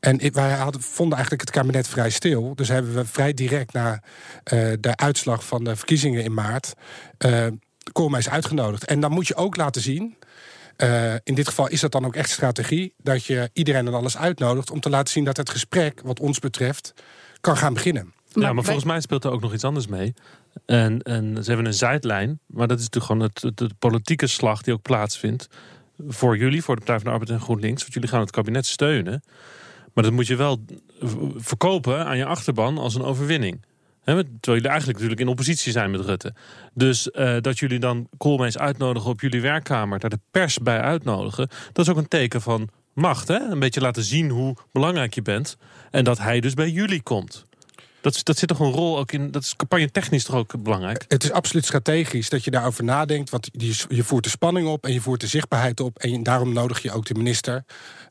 en 0.00 0.32
wij 0.32 0.50
hadden, 0.52 0.80
vonden 0.82 1.16
eigenlijk 1.18 1.48
het 1.48 1.56
kabinet 1.56 1.88
vrij 1.88 2.10
stil. 2.10 2.54
Dus 2.54 2.68
hebben 2.68 2.94
we 2.94 3.04
vrij 3.04 3.34
direct 3.34 3.72
na 3.72 4.02
de 4.80 4.96
uitslag 4.96 5.44
van 5.46 5.64
de 5.64 5.76
verkiezingen 5.76 6.22
in 6.24 6.34
maart... 6.34 6.74
Koolmees 7.92 8.28
uitgenodigd. 8.28 8.84
En 8.84 9.00
dan 9.00 9.12
moet 9.12 9.26
je 9.26 9.34
ook 9.34 9.56
laten 9.56 9.82
zien... 9.82 10.16
eh, 10.76 11.14
in 11.14 11.34
dit 11.34 11.48
geval 11.48 11.68
is 11.68 11.80
dat 11.80 11.92
dan 11.92 12.04
ook 12.04 12.14
echt 12.14 12.30
strategie... 12.30 12.94
dat 13.02 13.24
je 13.24 13.50
iedereen 13.52 13.86
en 13.86 13.94
alles 13.94 14.16
uitnodigt... 14.16 14.70
om 14.70 14.80
te 14.80 14.90
laten 14.90 15.12
zien 15.12 15.24
dat 15.24 15.36
het 15.36 15.50
gesprek, 15.50 16.00
wat 16.04 16.20
ons 16.20 16.38
betreft... 16.38 16.94
kan 17.40 17.56
gaan 17.56 17.74
beginnen. 17.74 18.12
ja, 18.28 18.52
maar 18.52 18.64
volgens 18.64 18.84
mij 18.84 19.00
speelt 19.00 19.24
er 19.24 19.30
ook 19.30 19.40
nog 19.40 19.54
iets 19.54 19.64
anders 19.64 19.86
mee. 19.86 20.14
En, 20.66 21.02
en 21.02 21.44
ze 21.44 21.48
hebben 21.48 21.66
een 21.66 21.74
zijlijn. 21.74 22.40
Maar 22.46 22.68
dat 22.68 22.78
is 22.78 22.84
natuurlijk 22.84 23.12
gewoon 23.12 23.30
het, 23.32 23.42
het, 23.42 23.56
de 23.56 23.74
politieke 23.78 24.26
slag 24.26 24.62
die 24.62 24.74
ook 24.74 24.82
plaatsvindt. 24.82 25.48
Voor 26.08 26.36
jullie, 26.36 26.62
voor 26.62 26.74
de 26.76 26.84
Partij 26.84 27.00
van 27.00 27.06
de 27.06 27.18
Arbeid 27.18 27.30
en 27.30 27.44
GroenLinks. 27.44 27.80
Want 27.80 27.94
jullie 27.94 28.08
gaan 28.08 28.20
het 28.20 28.30
kabinet 28.30 28.66
steunen. 28.66 29.22
Maar 29.94 30.04
dat 30.04 30.12
moet 30.12 30.26
je 30.26 30.36
wel 30.36 30.64
verkopen 31.36 32.06
aan 32.06 32.16
je 32.16 32.24
achterban 32.24 32.78
als 32.78 32.94
een 32.94 33.02
overwinning. 33.02 33.64
Hè, 34.04 34.14
terwijl 34.14 34.38
jullie 34.40 34.68
eigenlijk 34.68 34.98
natuurlijk 34.98 35.20
in 35.20 35.28
oppositie 35.28 35.72
zijn 35.72 35.90
met 35.90 36.00
Rutte. 36.00 36.34
Dus 36.74 37.10
eh, 37.10 37.36
dat 37.40 37.58
jullie 37.58 37.78
dan 37.78 38.08
Koolmees 38.16 38.58
uitnodigen 38.58 39.10
op 39.10 39.20
jullie 39.20 39.40
werkkamer, 39.40 39.98
daar 39.98 40.10
de 40.10 40.20
pers 40.30 40.58
bij 40.58 40.80
uitnodigen, 40.80 41.48
dat 41.72 41.86
is 41.86 41.92
ook 41.92 41.98
een 41.98 42.08
teken 42.08 42.40
van 42.40 42.68
macht. 42.92 43.28
Hè? 43.28 43.38
Een 43.38 43.58
beetje 43.58 43.80
laten 43.80 44.02
zien 44.02 44.30
hoe 44.30 44.56
belangrijk 44.72 45.14
je 45.14 45.22
bent. 45.22 45.56
En 45.90 46.04
dat 46.04 46.18
hij 46.18 46.40
dus 46.40 46.54
bij 46.54 46.70
jullie 46.70 47.02
komt. 47.02 47.48
Dat, 48.00 48.20
dat 48.22 48.38
zit 48.38 48.48
toch 48.48 48.60
een 48.60 48.70
rol 48.70 48.98
ook 48.98 49.12
in. 49.12 49.30
Dat 49.30 49.42
is 49.42 49.56
campagne 49.56 49.90
technisch 49.90 50.24
toch 50.24 50.36
ook 50.36 50.62
belangrijk? 50.62 51.04
Het 51.08 51.24
is 51.24 51.32
absoluut 51.32 51.64
strategisch 51.64 52.28
dat 52.28 52.44
je 52.44 52.50
daarover 52.50 52.84
nadenkt. 52.84 53.30
Want 53.30 53.48
je, 53.52 53.84
je 53.88 54.04
voert 54.04 54.24
de 54.24 54.30
spanning 54.30 54.68
op 54.68 54.84
en 54.84 54.92
je 54.92 55.00
voert 55.00 55.20
de 55.20 55.26
zichtbaarheid 55.26 55.80
op. 55.80 55.98
En 55.98 56.22
daarom 56.22 56.52
nodig 56.52 56.82
je 56.82 56.92
ook 56.92 57.06
de 57.06 57.14
minister 57.14 57.64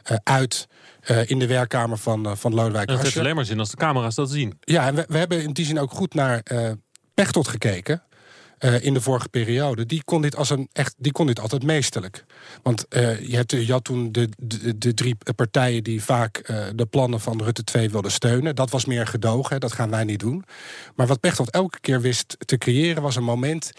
eh, 0.03 0.17
uit 0.23 0.67
eh, 1.09 1.29
in 1.29 1.39
de 1.39 1.47
werkkamer 1.47 1.97
van, 1.97 2.25
eh, 2.25 2.35
van 2.35 2.53
Lodewijk 2.53 2.87
En 2.87 2.93
het 2.93 3.03
heeft 3.03 3.17
alleen 3.17 3.35
maar 3.35 3.45
zin 3.45 3.59
als 3.59 3.69
de 3.69 3.77
camera's 3.77 4.15
dat 4.15 4.29
zien. 4.29 4.57
Ja, 4.59 4.87
en 4.87 4.95
we, 4.95 5.05
we 5.07 5.17
hebben 5.17 5.43
in 5.43 5.53
die 5.53 5.65
zin 5.65 5.79
ook 5.79 5.91
goed 5.91 6.13
naar 6.13 6.41
eh 6.43 6.71
Pechtold 7.13 7.47
gekeken. 7.47 8.03
in 8.79 8.93
de 8.93 9.01
vorige 9.01 9.29
periode, 9.29 9.85
die 9.85 10.03
kon 10.03 10.21
dit, 10.21 10.35
als 10.35 10.49
een 10.49 10.69
echt, 10.71 10.95
die 10.97 11.11
kon 11.11 11.27
dit 11.27 11.39
altijd 11.39 11.63
meesterlijk. 11.63 12.25
Want 12.63 12.85
je, 12.89 13.35
hebt, 13.35 13.51
je 13.51 13.71
had 13.71 13.83
toen 13.83 14.11
de, 14.11 14.29
de, 14.37 14.77
de 14.77 14.93
drie 14.93 15.17
partijen 15.35 15.83
die 15.83 16.03
vaak 16.03 16.47
de 16.75 16.85
plannen 16.85 17.19
van 17.19 17.43
Rutte 17.43 17.63
2 17.63 17.89
wilden 17.89 18.11
steunen. 18.11 18.55
Dat 18.55 18.69
was 18.69 18.85
meer 18.85 19.07
gedogen, 19.07 19.53
hè, 19.53 19.59
dat 19.59 19.71
gaan 19.71 19.89
wij 19.89 20.03
niet 20.03 20.19
doen. 20.19 20.43
Maar 20.95 21.07
wat 21.07 21.19
Pechtold 21.19 21.51
elke 21.51 21.79
keer 21.79 22.01
wist 22.01 22.35
te 22.45 22.57
creëren, 22.57 23.01
was 23.01 23.15
een 23.15 23.23
moment 23.23 23.71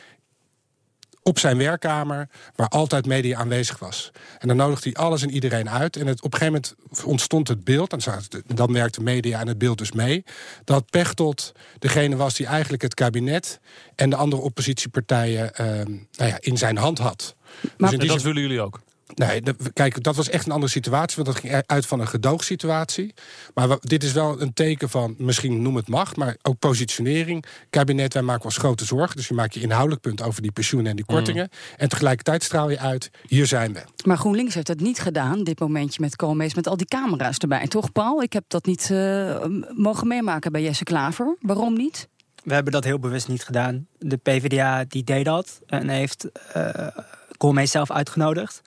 op 1.23 1.39
zijn 1.39 1.59
werkkamer, 1.59 2.29
waar 2.57 2.69
altijd 2.69 3.07
media 3.07 3.39
aanwezig 3.39 3.79
was. 3.79 4.11
En 4.39 4.49
dan 4.49 4.57
nodigde 4.57 4.91
hij 4.93 5.03
alles 5.03 5.23
en 5.23 5.31
iedereen 5.31 5.71
uit. 5.71 5.97
En 5.97 6.07
het, 6.07 6.23
op 6.23 6.33
een 6.33 6.39
gegeven 6.39 6.63
moment 6.87 7.05
ontstond 7.05 7.49
het 7.49 7.65
beeld, 7.65 7.93
en 7.93 8.43
dan 8.47 8.73
werkte 8.73 9.03
media 9.03 9.41
en 9.41 9.49
het 9.49 9.59
beeld 9.59 9.79
dus 9.79 9.93
mee, 9.93 10.25
dat 10.65 10.91
Pechtold 10.91 11.53
degene 11.79 12.17
was 12.17 12.35
die 12.35 12.47
eigenlijk 12.47 12.83
het 12.83 12.95
kabinet 12.95 13.61
en 13.95 14.11
de 14.11 14.17
andere 14.17 14.43
oppositiepartijen 14.43 15.51
uh, 15.61 15.67
nou 15.67 16.31
ja, 16.31 16.37
in 16.41 16.59
zijn 16.59 16.77
hand 16.77 16.99
had. 16.99 17.35
Maar 17.77 17.99
dus 17.99 18.09
dat 18.09 18.23
willen 18.23 18.43
jullie 18.43 18.61
ook? 18.61 18.81
Nee, 19.15 19.43
kijk, 19.73 20.03
dat 20.03 20.17
was 20.17 20.29
echt 20.29 20.47
een 20.47 20.53
andere 20.53 20.73
situatie. 20.73 21.23
Want 21.23 21.29
dat 21.29 21.45
ging 21.45 21.63
uit 21.67 21.87
van 21.87 22.01
een 22.01 22.09
gedoogsituatie. 22.09 23.15
Maar 23.55 23.69
dit 23.81 24.03
is 24.03 24.13
wel 24.13 24.41
een 24.41 24.53
teken 24.53 24.89
van, 24.89 25.15
misschien 25.19 25.63
noem 25.63 25.77
het 25.77 25.89
macht, 25.89 26.17
maar 26.17 26.37
ook 26.43 26.59
positionering. 26.59 27.45
Kabinet, 27.71 28.15
wij 28.15 28.23
maken 28.23 28.45
ons 28.45 28.57
grote 28.57 28.85
zorgen. 28.85 29.17
Dus 29.17 29.29
je 29.29 29.35
maakt 29.35 29.55
je 29.55 29.61
inhoudelijk 29.61 30.01
punt 30.01 30.23
over 30.23 30.43
die 30.43 30.53
pensioenen 30.53 30.91
en 30.91 30.97
die 30.97 31.05
kortingen. 31.05 31.49
Mm. 31.51 31.77
En 31.77 31.89
tegelijkertijd 31.89 32.43
straal 32.43 32.71
je 32.71 32.79
uit, 32.79 33.11
hier 33.27 33.47
zijn 33.47 33.73
we. 33.73 33.81
Maar 34.05 34.17
GroenLinks 34.17 34.55
heeft 34.55 34.69
het 34.69 34.81
niet 34.81 34.99
gedaan, 34.99 35.45
dit 35.45 35.61
momentje 35.61 36.01
met 36.01 36.17
Koolmees, 36.17 36.55
met 36.55 36.67
al 36.67 36.77
die 36.77 36.87
camera's 36.87 37.39
erbij. 37.39 37.67
Toch, 37.67 37.93
Paul? 37.93 38.23
Ik 38.23 38.33
heb 38.33 38.45
dat 38.49 38.67
niet 38.67 38.89
uh, 38.93 39.45
mogen 39.77 40.07
meemaken 40.07 40.53
bij 40.53 40.63
Jesse 40.63 40.85
Klaver. 40.85 41.37
Waarom 41.41 41.77
niet? 41.77 42.09
We 42.45 42.55
hebben 42.55 42.73
dat 42.73 42.85
heel 42.85 42.99
bewust 42.99 43.29
niet 43.29 43.45
gedaan. 43.45 43.87
De 43.99 44.17
PvdA 44.17 44.85
die 44.89 45.05
deed 45.05 45.25
dat 45.25 45.61
en 45.67 45.89
heeft 45.89 46.27
uh, 46.57 46.87
Koolmees 47.37 47.71
zelf 47.71 47.91
uitgenodigd. 47.91 48.63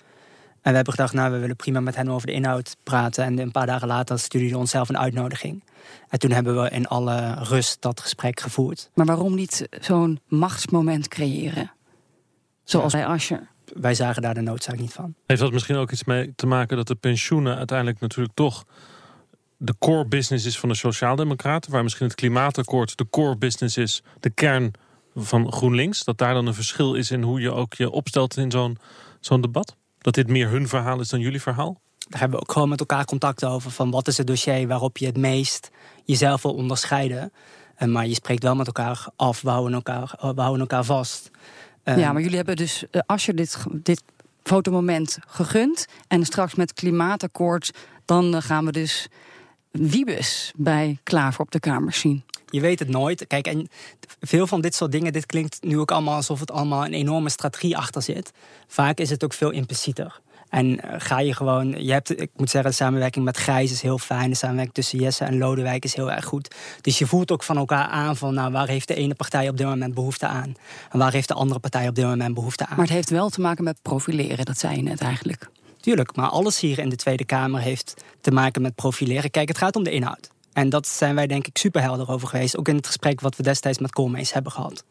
En 0.64 0.70
we 0.70 0.76
hebben 0.76 0.94
gedacht, 0.94 1.14
nou, 1.14 1.32
we 1.32 1.40
willen 1.40 1.56
prima 1.56 1.80
met 1.80 1.96
hen 1.96 2.10
over 2.10 2.28
de 2.28 2.34
inhoud 2.34 2.78
praten. 2.84 3.24
En 3.24 3.40
een 3.40 3.52
paar 3.52 3.66
dagen 3.66 3.88
later 3.88 4.20
stuurde 4.20 4.58
onszelf 4.58 4.90
een 4.90 4.98
uitnodiging. 4.98 5.64
En 6.10 6.20
toen 6.20 6.32
hebben 6.32 6.62
we 6.62 6.70
in 6.70 6.88
alle 6.88 7.34
rust 7.34 7.82
dat 7.82 8.00
gesprek 8.00 8.40
gevoerd. 8.40 8.90
Maar 8.94 9.06
waarom 9.06 9.36
niet 9.36 9.68
zo'n 9.82 10.20
machtsmoment 10.28 11.08
creëren? 11.08 11.72
Zoals 12.64 12.94
bij 12.94 13.06
Ascher. 13.06 13.52
Wij 13.74 13.94
zagen 13.94 14.22
daar 14.22 14.34
de 14.34 14.42
noodzaak 14.42 14.80
niet 14.80 14.94
van. 14.94 15.14
Heeft 15.26 15.42
dat 15.42 15.52
misschien 15.52 15.76
ook 15.76 15.92
iets 15.92 16.04
mee 16.04 16.34
te 16.36 16.46
maken 16.46 16.78
dat 16.78 16.88
de 16.88 16.96
pensioenen 16.96 17.58
uiteindelijk 17.58 18.00
natuurlijk 18.00 18.36
toch 18.36 18.66
de 19.58 19.76
core 19.80 20.06
business 20.06 20.46
is 20.46 20.60
van 20.60 20.70
de 20.70 20.76
Sociaaldemocraten, 20.76 21.72
waar 21.72 21.84
misschien 21.84 22.06
het 22.06 22.16
klimaatakkoord 22.16 22.98
de 22.98 23.10
core 23.10 23.38
business 23.38 23.78
is, 23.78 24.04
de 24.20 24.30
kern 24.30 24.72
van 25.16 25.52
GroenLinks, 25.52 26.04
dat 26.04 26.18
daar 26.18 26.34
dan 26.34 26.48
een 26.48 26.54
verschil 26.54 26.94
is 26.94 27.12
in 27.12 27.22
hoe 27.22 27.40
je 27.40 27.52
ook 27.52 27.74
je 27.74 27.90
opstelt 27.90 28.38
in 28.38 28.52
zo'n 28.52 28.78
zo'n 29.20 29.42
debat? 29.42 29.76
Dat 30.04 30.14
dit 30.14 30.28
meer 30.28 30.50
hun 30.50 30.68
verhaal 30.68 31.00
is 31.00 31.10
dan 31.10 31.20
jullie 31.20 31.42
verhaal? 31.42 31.82
Daar 31.98 32.20
hebben 32.20 32.40
we 32.40 32.46
ook 32.46 32.52
gewoon 32.52 32.70
met 32.70 32.80
elkaar 32.80 33.06
contact 33.06 33.46
over. 33.46 33.72
Van 33.72 33.92
wat 33.92 34.08
is 34.08 34.18
het 34.18 34.28
dossier 34.28 34.68
waarop 34.68 34.98
je 34.98 35.06
het 35.06 35.18
meest 35.18 35.70
jezelf 36.04 36.42
wil 36.42 36.54
onderscheiden. 36.54 37.32
Uh, 37.80 37.88
maar 37.88 38.08
je 38.08 38.14
spreekt 38.14 38.44
wel 38.44 38.56
met 38.56 38.68
elkaar 38.68 39.08
af. 39.16 39.42
We 39.42 39.50
houden 39.50 39.74
elkaar, 39.74 40.16
we 40.20 40.42
houden 40.42 40.60
elkaar 40.60 40.84
vast. 40.84 41.32
Uh, 41.84 41.98
ja, 41.98 42.12
maar 42.12 42.22
jullie 42.22 42.38
hebben 42.38 42.56
dus, 42.56 42.86
als 43.06 43.26
je 43.26 43.34
dit, 43.34 43.58
dit 43.72 44.04
fotomoment 44.44 45.18
gegund. 45.28 45.86
En 46.08 46.26
straks 46.26 46.56
met 46.56 46.74
klimaatakkoord. 46.74 47.72
Dan 48.06 48.42
gaan 48.42 48.66
we 48.66 48.72
dus 48.72 49.08
Wiebes 49.72 50.52
bij 50.56 51.00
Klaver 51.04 51.42
op 51.42 51.52
de 51.52 51.60
Kamer 51.60 51.94
zien. 51.94 52.24
Je 52.54 52.62
weet 52.62 52.80
het 52.80 52.90
nooit. 52.90 53.28
Kijk, 53.28 53.48
en 53.48 53.68
veel 54.20 54.48
van 54.48 54.62
dit 54.62 54.76
soort 54.76 54.92
dingen, 54.92 55.14
dit 55.14 55.26
klinkt 55.26 55.58
nu 55.62 55.80
ook 55.80 55.92
allemaal 55.92 56.16
alsof 56.16 56.40
het 56.40 56.52
allemaal 56.52 56.86
een 56.86 56.94
enorme 56.94 57.30
strategie 57.30 57.78
achter 57.78 58.02
zit. 58.02 58.32
Vaak 58.68 58.98
is 58.98 59.10
het 59.10 59.24
ook 59.24 59.34
veel 59.34 59.50
implicieter. 59.50 60.20
En 60.50 60.80
eh, 60.80 60.96
ga 60.98 61.20
je 61.20 61.34
gewoon, 61.34 61.84
je 61.84 61.92
hebt, 61.92 62.22
ik 62.22 62.30
moet 62.36 62.50
zeggen, 62.50 62.70
de 62.70 62.76
samenwerking 62.76 63.26
met 63.26 63.38
Grijs 63.38 63.72
is 63.72 63.82
heel 63.82 63.98
fijn. 63.98 64.30
De 64.30 64.36
samenwerking 64.36 64.76
tussen 64.76 65.00
Jesse 65.00 65.26
en 65.26 65.38
Lodewijk 65.38 65.84
is 65.84 65.96
heel 65.96 66.12
erg 66.12 66.26
goed. 66.26 66.56
Dus 66.82 66.98
je 66.98 67.08
voelt 67.08 67.32
ook 67.32 67.44
van 67.44 67.58
elkaar 67.58 67.88
aan 67.88 68.16
van, 68.16 68.34
nou, 68.34 68.52
waar 68.52 68.68
heeft 68.68 68.88
de 68.88 68.96
ene 68.96 69.16
partij 69.16 69.50
op 69.50 69.58
dit 69.58 69.68
moment 69.68 69.94
behoefte 69.94 70.28
aan? 70.28 70.56
En 70.92 71.00
waar 71.00 71.12
heeft 71.12 71.28
de 71.28 71.34
andere 71.34 71.60
partij 71.60 71.88
op 71.88 71.96
dit 71.96 72.06
moment 72.06 72.34
behoefte 72.34 72.66
aan? 72.66 72.76
Maar 72.76 72.86
het 72.86 72.96
heeft 72.96 73.10
wel 73.10 73.30
te 73.30 73.42
maken 73.42 73.64
met 73.64 73.82
profileren, 73.82 74.46
dat 74.46 74.58
zei 74.58 74.76
je 74.76 74.82
net 74.82 75.02
eigenlijk. 75.02 75.50
Tuurlijk, 75.80 76.16
maar 76.16 76.30
alles 76.30 76.60
hier 76.60 76.80
in 76.80 76.90
de 76.90 76.96
Tweede 76.96 77.26
Kamer 77.26 77.62
heeft 77.62 77.94
te 78.22 78.32
maken 78.32 78.62
met 78.62 78.76
profileren. 78.76 79.32
Kijk, 79.32 79.48
het 79.48 79.58
gaat 79.58 79.76
om 79.76 79.84
de 79.84 79.92
inhoud. 79.92 80.33
En 80.54 80.70
dat 80.70 80.88
zijn 80.88 81.16
wij 81.16 81.28
denk 81.28 81.48
ik 81.48 81.58
superhelder 81.58 82.10
over 82.10 82.28
geweest. 82.28 82.58
Ook 82.58 82.68
in 82.68 82.76
het 82.76 82.88
gesprek 82.88 83.22
wat 83.22 83.36
we 83.36 83.44
destijds 83.44 83.80
met 83.80 83.92
Koolmees 83.92 84.34
hebben 84.34 84.52
gehad. 84.52 84.84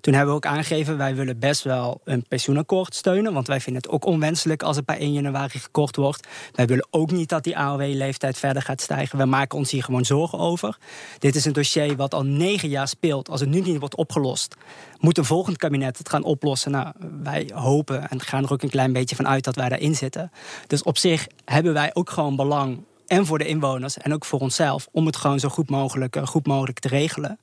Toen 0.00 0.14
hebben 0.14 0.30
we 0.30 0.36
ook 0.36 0.52
aangegeven, 0.52 0.96
wij 0.96 1.14
willen 1.14 1.38
best 1.38 1.62
wel 1.62 2.00
een 2.04 2.24
pensioenakkoord 2.28 2.94
steunen. 2.94 3.32
Want 3.32 3.46
wij 3.46 3.60
vinden 3.60 3.82
het 3.82 3.90
ook 3.90 4.04
onwenselijk 4.04 4.62
als 4.62 4.76
het 4.76 4.84
bij 4.84 4.98
1 4.98 5.12
januari 5.12 5.58
gekort 5.58 5.96
wordt. 5.96 6.26
Wij 6.52 6.66
willen 6.66 6.86
ook 6.90 7.10
niet 7.10 7.28
dat 7.28 7.44
die 7.44 7.58
AOW-leeftijd 7.58 8.38
verder 8.38 8.62
gaat 8.62 8.80
stijgen. 8.80 9.18
We 9.18 9.24
maken 9.24 9.58
ons 9.58 9.70
hier 9.70 9.84
gewoon 9.84 10.04
zorgen 10.04 10.38
over. 10.38 10.78
Dit 11.18 11.34
is 11.34 11.44
een 11.44 11.52
dossier 11.52 11.96
wat 11.96 12.14
al 12.14 12.24
negen 12.24 12.68
jaar 12.68 12.88
speelt. 12.88 13.28
Als 13.28 13.40
het 13.40 13.48
nu 13.48 13.60
niet 13.60 13.78
wordt 13.78 13.96
opgelost, 13.96 14.56
moet 14.98 15.18
een 15.18 15.24
volgend 15.24 15.56
kabinet 15.56 15.98
het 15.98 16.08
gaan 16.08 16.24
oplossen. 16.24 16.70
Nou, 16.70 16.92
wij 17.22 17.50
hopen 17.54 18.08
en 18.08 18.20
gaan 18.20 18.44
er 18.44 18.52
ook 18.52 18.62
een 18.62 18.70
klein 18.70 18.92
beetje 18.92 19.16
van 19.16 19.28
uit 19.28 19.44
dat 19.44 19.56
wij 19.56 19.68
daarin 19.68 19.94
zitten. 19.94 20.30
Dus 20.66 20.82
op 20.82 20.98
zich 20.98 21.26
hebben 21.44 21.72
wij 21.72 21.90
ook 21.94 22.10
gewoon 22.10 22.36
belang 22.36 22.84
en 23.10 23.26
voor 23.26 23.38
de 23.38 23.46
inwoners 23.46 23.98
en 23.98 24.14
ook 24.14 24.24
voor 24.24 24.40
onszelf. 24.40 24.88
Om 24.92 25.06
het 25.06 25.16
gewoon 25.16 25.40
zo 25.40 25.48
goed 25.48 25.70
mogelijk, 25.70 26.16
eh, 26.16 26.26
goed 26.26 26.46
mogelijk 26.46 26.78
te 26.78 26.88
regelen. 26.88 27.38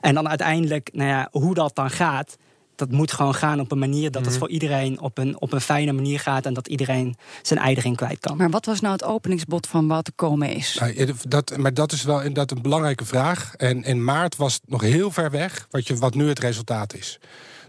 En 0.00 0.14
dan 0.14 0.28
uiteindelijk, 0.28 0.90
nou 0.92 1.08
ja, 1.08 1.28
hoe 1.30 1.54
dat 1.54 1.74
dan 1.74 1.90
gaat. 1.90 2.36
Dat 2.74 2.90
moet 2.90 3.12
gewoon 3.12 3.34
gaan 3.34 3.60
op 3.60 3.72
een 3.72 3.78
manier 3.78 4.10
dat 4.10 4.22
het 4.22 4.30
mhm. 4.30 4.38
voor 4.38 4.48
iedereen 4.48 5.00
op 5.00 5.18
een, 5.18 5.40
op 5.40 5.52
een 5.52 5.60
fijne 5.60 5.92
manier 5.92 6.20
gaat. 6.20 6.46
En 6.46 6.54
dat 6.54 6.68
iedereen 6.68 7.16
zijn 7.42 7.60
ei 7.60 7.74
erin 7.74 7.94
kwijt 7.94 8.20
kan. 8.20 8.36
Maar 8.36 8.50
wat 8.50 8.66
was 8.66 8.80
nou 8.80 8.92
het 8.92 9.04
openingsbod 9.04 9.66
van 9.66 9.86
wat 9.86 10.04
te 10.04 10.12
komen 10.12 10.48
is? 10.48 10.78
Nou, 10.80 11.14
dat, 11.28 11.56
maar 11.56 11.74
dat 11.74 11.92
is 11.92 12.02
wel 12.02 12.18
inderdaad 12.18 12.50
een 12.50 12.62
belangrijke 12.62 13.04
vraag. 13.04 13.54
En 13.56 13.82
in 13.82 14.04
maart 14.04 14.36
was 14.36 14.54
het 14.54 14.62
nog 14.66 14.80
heel 14.80 15.10
ver 15.10 15.30
weg 15.30 15.66
wat, 15.70 15.86
je, 15.86 15.96
wat 15.96 16.14
nu 16.14 16.28
het 16.28 16.38
resultaat 16.38 16.94
is. 16.94 17.18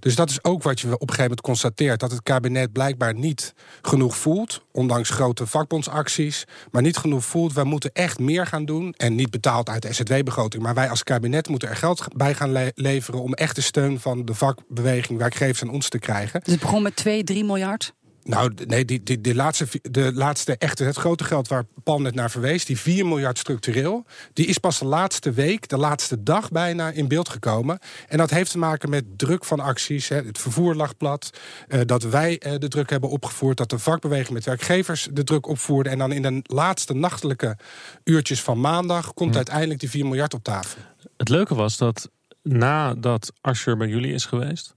Dus 0.02 0.16
dat 0.16 0.30
is 0.30 0.44
ook 0.44 0.64
wat 0.64 0.80
je 0.80 0.86
op 0.86 0.92
een 0.94 1.00
gegeven 1.00 1.22
moment 1.22 1.42
constateert. 1.42 2.00
Dat 2.00 2.12
het 2.12 2.24
kabinet 2.24 2.72
blijkbaar 2.72 3.14
niet 3.14 3.54
genoeg 3.82 4.18
voelt. 4.18 4.62
Ondanks 4.72 5.10
grote 5.10 5.48
vakbondsacties. 5.48 6.46
Maar 6.72 6.82
niet 6.82 6.98
genoeg 6.98 7.26
voelt. 7.26 7.54
Wij 7.54 7.64
moeten 7.64 7.92
echt 7.94 8.20
meer 8.20 8.48
gaan 8.48 8.66
doen. 8.66 8.94
En 8.98 9.16
niet 9.16 9.30
betaald 9.30 9.70
uit 9.70 9.82
de 9.82 9.94
SZW-begroting. 9.94 10.64
Maar 10.64 10.74
wij 10.74 10.90
als 10.90 11.04
kabinet 11.04 11.50
moeten 11.50 11.70
er 11.70 11.76
geld 11.76 12.06
bij 12.16 12.34
gaan 12.34 12.72
leveren. 12.76 13.22
om 13.22 13.34
echt 13.34 13.56
de 13.56 13.62
steun 13.62 14.00
van 14.00 14.26
de 14.26 14.34
vakbeweging, 14.34 15.20
werkgevers 15.20 15.62
en 15.62 15.70
ons 15.70 15.90
te 15.90 16.00
krijgen. 16.00 16.42
Dus 16.44 16.54
het 16.54 16.62
begon 16.62 16.82
met 16.82 16.96
2, 16.96 17.24
3 17.24 17.44
miljard? 17.44 17.94
Nou, 18.24 18.52
nee, 18.68 18.86
die, 18.86 19.04
die, 19.04 19.22
die 19.22 19.36
laatste, 19.36 19.68
de 19.82 20.14
laatste 20.14 20.58
echte, 20.58 20.84
het 20.84 20.98
grote 20.98 21.24
geld 21.24 21.48
waar 21.48 21.64
Paul 21.84 22.02
net 22.02 22.16
naar 22.16 22.32
verwees, 22.32 22.66
die 22.66 22.80
4 22.80 23.06
miljard 23.06 23.38
structureel, 23.38 24.06
die 24.34 24.46
is 24.46 24.58
pas 24.58 24.80
de 24.80 24.86
laatste 24.86 25.32
week, 25.32 25.68
de 25.68 25.78
laatste 25.78 26.24
dag 26.24 26.50
bijna 26.50 26.90
in 26.90 27.08
beeld 27.08 27.30
gekomen. 27.30 27.80
En 28.08 28.18
dat 28.18 28.30
heeft 28.30 28.52
te 28.52 28.58
maken 28.58 28.90
met 28.90 29.04
druk 29.18 29.46
van 29.46 29.60
acties. 29.60 30.08
Hè. 30.08 30.16
Het 30.16 30.38
vervoer 30.38 30.76
lag 30.76 30.98
plat. 30.98 31.30
Uh, 31.68 31.82
dat 31.86 32.04
wij 32.04 32.42
uh, 32.46 32.54
de 32.58 32.68
druk 32.68 32.90
hebben 32.90 33.10
opgevoerd. 33.10 33.58
Dat 33.58 33.70
de 33.70 33.80
vakbeweging 33.80 34.34
met 34.34 34.46
werkgevers 34.46 35.08
de 35.12 35.24
druk 35.24 35.48
opvoerde. 35.48 35.90
En 35.90 35.98
dan 35.98 36.12
in 36.12 36.22
de 36.22 36.40
laatste 36.44 36.94
nachtelijke 36.94 37.58
uurtjes 38.04 38.42
van 38.42 38.60
maandag 38.60 39.14
komt 39.14 39.32
hm. 39.32 39.36
uiteindelijk 39.36 39.80
die 39.80 39.90
4 39.90 40.06
miljard 40.06 40.34
op 40.34 40.44
tafel. 40.44 40.82
Het 41.18 41.30
leuke 41.30 41.56
was 41.56 41.78
dat 41.78 42.10
nadat 42.44 43.34
Asscher 43.42 43.78
bij 43.78 43.88
jullie 43.88 44.14
is 44.14 44.26
geweest 44.26 44.76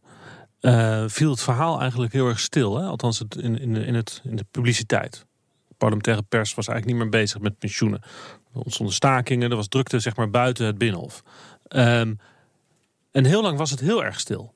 uh, 0.65 1.05
viel 1.07 1.31
het 1.31 1.41
verhaal 1.41 1.81
eigenlijk 1.81 2.13
heel 2.13 2.29
erg 2.29 2.41
stil. 2.41 2.77
Hè? 2.77 2.87
Althans 2.87 3.19
het, 3.19 3.37
in, 3.37 3.59
in, 3.59 3.77
in, 3.77 3.95
het, 3.95 4.21
in 4.25 4.37
de 4.37 4.45
publiciteit. 4.51 5.27
De 5.69 5.75
parlementaire 5.79 6.23
pers 6.23 6.55
was 6.55 6.69
eigenlijk 6.69 6.99
niet 6.99 7.11
meer 7.11 7.21
bezig 7.21 7.41
met 7.41 7.59
pensioenen. 7.59 8.01
Er 8.55 8.61
ontstonden 8.61 8.95
stakingen, 8.95 9.51
er 9.51 9.57
was 9.57 9.69
drukte 9.69 9.99
zeg 9.99 10.17
maar, 10.17 10.31
buiten 10.31 10.67
het 10.67 10.79
Binnenhof. 10.79 11.23
Um, 11.69 12.19
en 13.13 13.25
heel 13.25 13.43
lang 13.43 13.59
was 13.59 13.71
het 13.71 13.81
heel 13.81 14.05
erg 14.05 14.21
stil. 14.21 14.55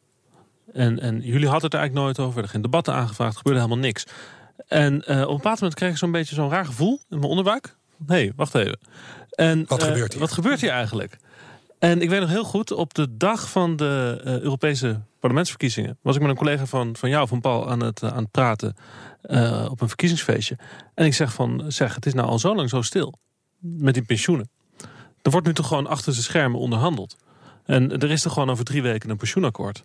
En, 0.72 1.00
en 1.00 1.20
jullie 1.20 1.48
hadden 1.48 1.64
het 1.64 1.74
er 1.74 1.78
eigenlijk 1.78 1.94
nooit 1.94 2.18
over. 2.18 2.28
Er 2.28 2.34
werden 2.34 2.50
geen 2.50 2.62
debatten 2.62 2.94
aangevraagd, 2.94 3.32
er 3.32 3.38
gebeurde 3.38 3.60
helemaal 3.60 3.84
niks. 3.84 4.06
En 4.66 4.92
uh, 4.94 5.20
op 5.20 5.28
een 5.28 5.36
bepaald 5.36 5.60
moment 5.60 5.74
kreeg 5.74 5.90
ik 5.90 5.96
zo'n 5.96 6.12
beetje 6.12 6.34
zo'n 6.34 6.50
raar 6.50 6.66
gevoel 6.66 7.00
in 7.08 7.18
mijn 7.18 7.30
onderbuik. 7.30 7.76
Hé, 8.06 8.14
hey, 8.14 8.32
wacht 8.36 8.54
even. 8.54 8.78
En, 9.30 9.64
wat 9.66 9.82
uh, 9.82 9.88
gebeurt 9.88 10.12
hier? 10.12 10.20
Wat 10.20 10.32
gebeurt 10.32 10.60
hier 10.60 10.70
eigenlijk? 10.70 11.16
En 11.78 12.02
ik 12.02 12.08
weet 12.10 12.20
nog 12.20 12.28
heel 12.28 12.44
goed, 12.44 12.72
op 12.72 12.94
de 12.94 13.16
dag 13.16 13.50
van 13.50 13.76
de 13.76 14.22
uh, 14.24 14.38
Europese 14.38 15.00
parlementsverkiezingen 15.20 15.98
was 16.02 16.14
ik 16.14 16.20
met 16.20 16.30
een 16.30 16.36
collega 16.36 16.66
van, 16.66 16.96
van 16.96 17.08
jou, 17.08 17.28
van 17.28 17.40
Paul, 17.40 17.70
aan 17.70 17.82
het, 17.82 18.02
uh, 18.02 18.12
aan 18.12 18.30
praten 18.30 18.76
uh, 19.22 19.66
op 19.70 19.80
een 19.80 19.88
verkiezingsfeestje. 19.88 20.58
En 20.94 21.06
ik 21.06 21.14
zeg 21.14 21.32
van, 21.32 21.64
zeg, 21.68 21.94
het 21.94 22.06
is 22.06 22.14
nou 22.14 22.28
al 22.28 22.38
zo 22.38 22.54
lang 22.54 22.68
zo 22.68 22.82
stil 22.82 23.14
met 23.58 23.94
die 23.94 24.02
pensioenen. 24.02 24.50
Er 25.22 25.30
wordt 25.30 25.46
nu 25.46 25.54
toch 25.54 25.66
gewoon 25.66 25.86
achter 25.86 26.14
de 26.14 26.22
schermen 26.22 26.60
onderhandeld. 26.60 27.16
En 27.64 27.98
er 27.98 28.10
is 28.10 28.24
er 28.24 28.30
gewoon 28.30 28.50
over 28.50 28.64
drie 28.64 28.82
weken 28.82 29.10
een 29.10 29.16
pensioenakkoord. 29.16 29.84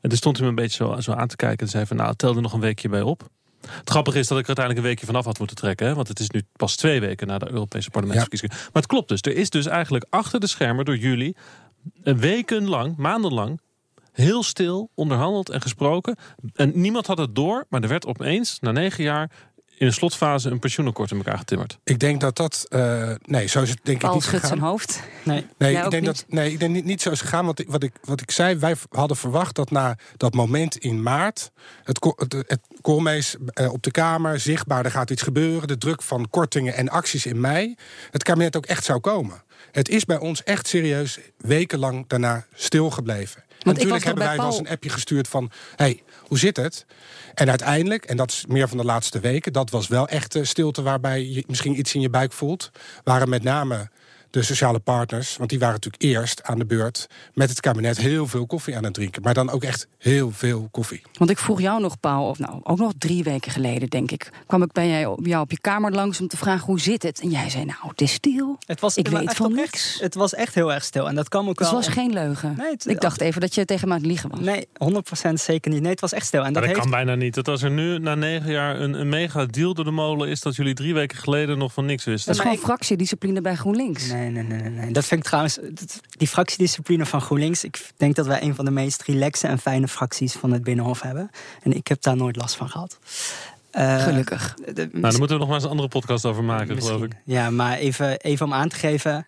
En 0.00 0.08
toen 0.08 0.18
stond 0.18 0.36
hij 0.36 0.44
me 0.44 0.50
een 0.50 0.62
beetje 0.62 0.84
zo, 0.84 1.00
zo 1.00 1.12
aan 1.12 1.28
te 1.28 1.36
kijken 1.36 1.66
en 1.66 1.72
zei 1.72 1.86
van, 1.86 1.96
nou, 1.96 2.14
tel 2.14 2.36
er 2.36 2.42
nog 2.42 2.52
een 2.52 2.60
weekje 2.60 2.88
bij 2.88 3.02
op. 3.02 3.28
Het 3.68 3.90
grappige 3.90 4.18
is 4.18 4.28
dat 4.28 4.38
ik 4.38 4.42
er 4.42 4.56
uiteindelijk 4.56 4.86
een 4.86 4.90
weekje 4.92 5.06
vanaf 5.06 5.24
had 5.24 5.38
moeten 5.38 5.56
trekken. 5.56 5.86
Hè? 5.86 5.94
Want 5.94 6.08
het 6.08 6.20
is 6.20 6.30
nu 6.30 6.42
pas 6.52 6.76
twee 6.76 7.00
weken 7.00 7.26
na 7.26 7.38
de 7.38 7.50
Europese 7.50 7.90
parlementsverkiezingen. 7.90 8.56
Maar 8.56 8.82
het 8.82 8.86
klopt 8.86 9.08
dus. 9.08 9.20
Er 9.20 9.36
is 9.36 9.50
dus 9.50 9.66
eigenlijk 9.66 10.06
achter 10.10 10.40
de 10.40 10.46
schermen 10.46 10.84
door 10.84 10.96
jullie 10.96 11.36
wekenlang, 12.02 12.96
maandenlang 12.96 13.60
heel 14.12 14.42
stil 14.42 14.90
onderhandeld 14.94 15.50
en 15.50 15.60
gesproken. 15.60 16.16
En 16.54 16.72
niemand 16.74 17.06
had 17.06 17.18
het 17.18 17.34
door, 17.34 17.66
maar 17.68 17.82
er 17.82 17.88
werd 17.88 18.06
opeens, 18.06 18.58
na 18.60 18.70
negen 18.70 19.04
jaar, 19.04 19.30
in 19.78 19.86
de 19.86 19.92
slotfase 19.92 20.50
een 20.50 20.58
pensioenakkoord 20.58 21.10
in 21.10 21.16
elkaar 21.16 21.38
getimmerd. 21.38 21.78
Ik 21.84 21.98
denk 21.98 22.20
dat 22.20 22.36
dat. 22.36 22.66
eh, 22.68 23.10
nee, 23.22 23.46
zo 23.46 23.62
is 23.62 23.70
het 23.70 23.78
denk 23.82 24.02
ik 24.02 24.12
niet 24.12 24.22
schudt 24.22 24.40
gegaan. 24.42 24.56
zijn 24.58 24.68
hoofd. 24.70 25.00
Nee. 25.22 25.46
Nee, 25.58 25.72
Jij 25.72 25.84
ik 25.84 25.90
denk, 25.90 26.06
niet? 26.06 26.16
dat, 26.16 26.24
nee, 26.28 26.52
ik 26.52 26.58
denk 26.58 26.72
niet, 26.72 26.84
niet 26.84 27.02
zo 27.02 27.10
is 27.10 27.20
gegaan. 27.20 27.44
Want 27.44 27.62
wat 27.66 27.82
ik, 27.82 27.92
wat 28.04 28.20
ik 28.20 28.30
zei, 28.30 28.56
wij 28.56 28.76
hadden 28.90 29.16
verwacht 29.16 29.54
dat 29.54 29.70
na 29.70 29.96
dat 30.16 30.34
moment 30.34 30.76
in 30.76 31.02
maart. 31.02 31.50
het, 31.84 32.06
het, 32.16 32.32
het 32.32 32.60
Koolmees 32.80 33.36
eh, 33.46 33.72
op 33.72 33.82
de 33.82 33.90
Kamer, 33.90 34.40
zichtbaar, 34.40 34.84
er 34.84 34.90
gaat 34.90 35.10
iets 35.10 35.22
gebeuren. 35.22 35.68
De 35.68 35.78
druk 35.78 36.02
van 36.02 36.30
kortingen 36.30 36.74
en 36.74 36.88
acties 36.88 37.26
in 37.26 37.40
mei. 37.40 37.74
Het 38.10 38.22
kabinet 38.22 38.56
ook 38.56 38.66
echt 38.66 38.84
zou 38.84 39.00
komen. 39.00 39.42
Het 39.72 39.88
is 39.88 40.04
bij 40.04 40.18
ons 40.18 40.42
echt 40.42 40.66
serieus 40.68 41.18
wekenlang 41.38 42.04
daarna 42.08 42.46
stilgebleven. 42.54 43.42
Natuurlijk 43.62 44.04
hebben 44.04 44.24
wij 44.24 44.36
wel 44.36 44.46
eens 44.46 44.54
Paul- 44.56 44.66
een 44.66 44.72
appje 44.72 44.90
gestuurd 44.90 45.28
van... 45.28 45.50
hey, 45.76 46.02
hoe 46.26 46.38
zit 46.38 46.56
het? 46.56 46.86
En 47.34 47.48
uiteindelijk, 47.48 48.04
en 48.04 48.16
dat 48.16 48.30
is 48.30 48.44
meer 48.48 48.68
van 48.68 48.78
de 48.78 48.84
laatste 48.84 49.20
weken... 49.20 49.52
dat 49.52 49.70
was 49.70 49.88
wel 49.88 50.08
echt 50.08 50.34
eh, 50.34 50.44
stilte 50.44 50.82
waarbij 50.82 51.24
je 51.24 51.44
misschien 51.46 51.78
iets 51.78 51.94
in 51.94 52.00
je 52.00 52.10
buik 52.10 52.32
voelt... 52.32 52.70
waren 53.04 53.28
met 53.28 53.42
name 53.42 53.88
de 54.34 54.42
sociale 54.42 54.78
partners, 54.78 55.36
want 55.36 55.50
die 55.50 55.58
waren 55.58 55.74
natuurlijk 55.74 56.02
eerst 56.02 56.42
aan 56.42 56.58
de 56.58 56.64
beurt... 56.66 57.06
met 57.34 57.48
het 57.48 57.60
kabinet 57.60 57.96
heel 57.98 58.26
veel 58.26 58.46
koffie 58.46 58.76
aan 58.76 58.84
het 58.84 58.94
drinken. 58.94 59.22
Maar 59.22 59.34
dan 59.34 59.50
ook 59.50 59.62
echt 59.64 59.88
heel 59.98 60.30
veel 60.30 60.68
koffie. 60.70 61.02
Want 61.18 61.30
ik 61.30 61.38
vroeg 61.38 61.60
jou 61.60 61.80
nog, 61.80 62.00
Paul, 62.00 62.28
of 62.28 62.38
nou 62.38 62.60
ook 62.62 62.78
nog 62.78 62.92
drie 62.98 63.22
weken 63.22 63.52
geleden, 63.52 63.88
denk 63.88 64.10
ik, 64.10 64.30
kwam 64.46 64.62
ik 64.62 64.72
bij 64.72 64.88
jou, 65.00 65.28
jou 65.28 65.42
op 65.42 65.50
je 65.50 65.60
kamer 65.60 65.92
langs 65.92 66.20
om 66.20 66.28
te 66.28 66.36
vragen 66.36 66.66
hoe 66.66 66.80
zit 66.80 67.02
het. 67.02 67.20
En 67.20 67.30
jij 67.30 67.50
zei, 67.50 67.64
nou, 67.64 67.78
het 67.82 68.00
is 68.00 68.12
stil. 68.12 68.56
Het 68.66 68.80
was, 68.80 68.96
ik 68.96 69.08
weet 69.08 69.22
echt 69.26 69.36
van 69.36 69.54
niks. 69.54 69.98
Het 70.00 70.14
was 70.14 70.34
echt 70.34 70.54
heel 70.54 70.72
erg 70.72 70.84
stil. 70.84 71.08
En 71.08 71.14
dat 71.14 71.28
kwam 71.28 71.48
ook 71.48 71.58
Het 71.58 71.68
wel. 71.68 71.76
was 71.76 71.88
geen 71.88 72.12
leugen. 72.12 72.54
Nee, 72.58 72.70
het- 72.70 72.86
ik 72.88 73.00
dacht 73.00 73.20
even 73.20 73.40
dat 73.40 73.54
je 73.54 73.64
tegen 73.64 73.88
me 73.88 73.94
aan 73.94 74.00
het 74.00 74.08
liegen 74.08 74.30
was. 74.30 74.40
Nee, 74.40 74.66
100% 74.78 75.40
zeker 75.40 75.70
niet. 75.70 75.80
Nee, 75.82 75.90
het 75.90 76.00
was 76.00 76.12
echt 76.12 76.26
stil. 76.26 76.44
En 76.44 76.52
Maar 76.52 76.52
dat 76.52 76.62
dat 76.62 76.70
heeft 76.80 76.90
kan 76.90 77.04
bijna 77.04 77.14
niet. 77.22 77.34
Dat 77.34 77.48
als 77.48 77.62
er 77.62 77.70
nu 77.70 77.98
na 77.98 78.14
negen 78.14 78.52
jaar 78.52 78.80
een, 78.80 78.94
een 79.00 79.08
mega 79.08 79.44
deal 79.46 79.74
door 79.74 79.84
de 79.84 79.90
molen 79.90 80.28
is... 80.28 80.40
dat 80.40 80.56
jullie 80.56 80.74
drie 80.74 80.94
weken 80.94 81.18
geleden 81.18 81.58
nog 81.58 81.72
van 81.72 81.84
niks 81.86 82.04
wisten. 82.04 82.26
Dat 82.32 82.40
is 82.44 82.50
gewoon 82.50 82.64
fractiediscipline 82.64 83.40
bij 83.40 83.54
GroenLinks. 83.54 84.06
Nee, 84.08 84.23
nee, 84.30 84.42
nee, 84.42 84.60
nee, 84.60 84.70
nee. 84.70 84.92
Dat 84.92 85.04
vind 85.04 85.20
ik 85.20 85.26
trouwens, 85.26 85.54
dat- 85.70 86.00
die 86.08 86.28
fractiediscipline 86.28 87.06
van 87.06 87.20
GroenLinks. 87.20 87.64
Ik 87.64 87.90
denk 87.96 88.14
dat 88.14 88.26
wij 88.26 88.42
een 88.42 88.54
van 88.54 88.64
de 88.64 88.70
meest 88.70 89.02
relaxe 89.02 89.46
en 89.46 89.58
fijne 89.58 89.88
fracties 89.88 90.32
van 90.32 90.52
het 90.52 90.62
Binnenhof 90.62 91.00
hebben. 91.00 91.30
En 91.62 91.72
ik 91.72 91.88
heb 91.88 92.02
daar 92.02 92.16
nooit 92.16 92.36
last 92.36 92.56
van 92.56 92.68
gehad. 92.70 92.98
Eh, 93.70 94.02
Gelukkig. 94.02 94.54
de- 94.54 94.88
Nou, 94.92 95.00
daar 95.00 95.18
moeten 95.18 95.28
we 95.28 95.36
nog 95.38 95.46
maar 95.46 95.54
eens 95.54 95.64
een 95.64 95.70
andere 95.70 95.88
podcast 95.88 96.24
over 96.24 96.44
maken, 96.44 96.82
geloof 96.82 97.02
ik. 97.02 97.12
Ja, 97.24 97.50
maar 97.50 97.76
even, 97.76 98.20
even 98.20 98.46
om 98.46 98.52
aan 98.54 98.68
te 98.68 98.76
geven. 98.76 99.26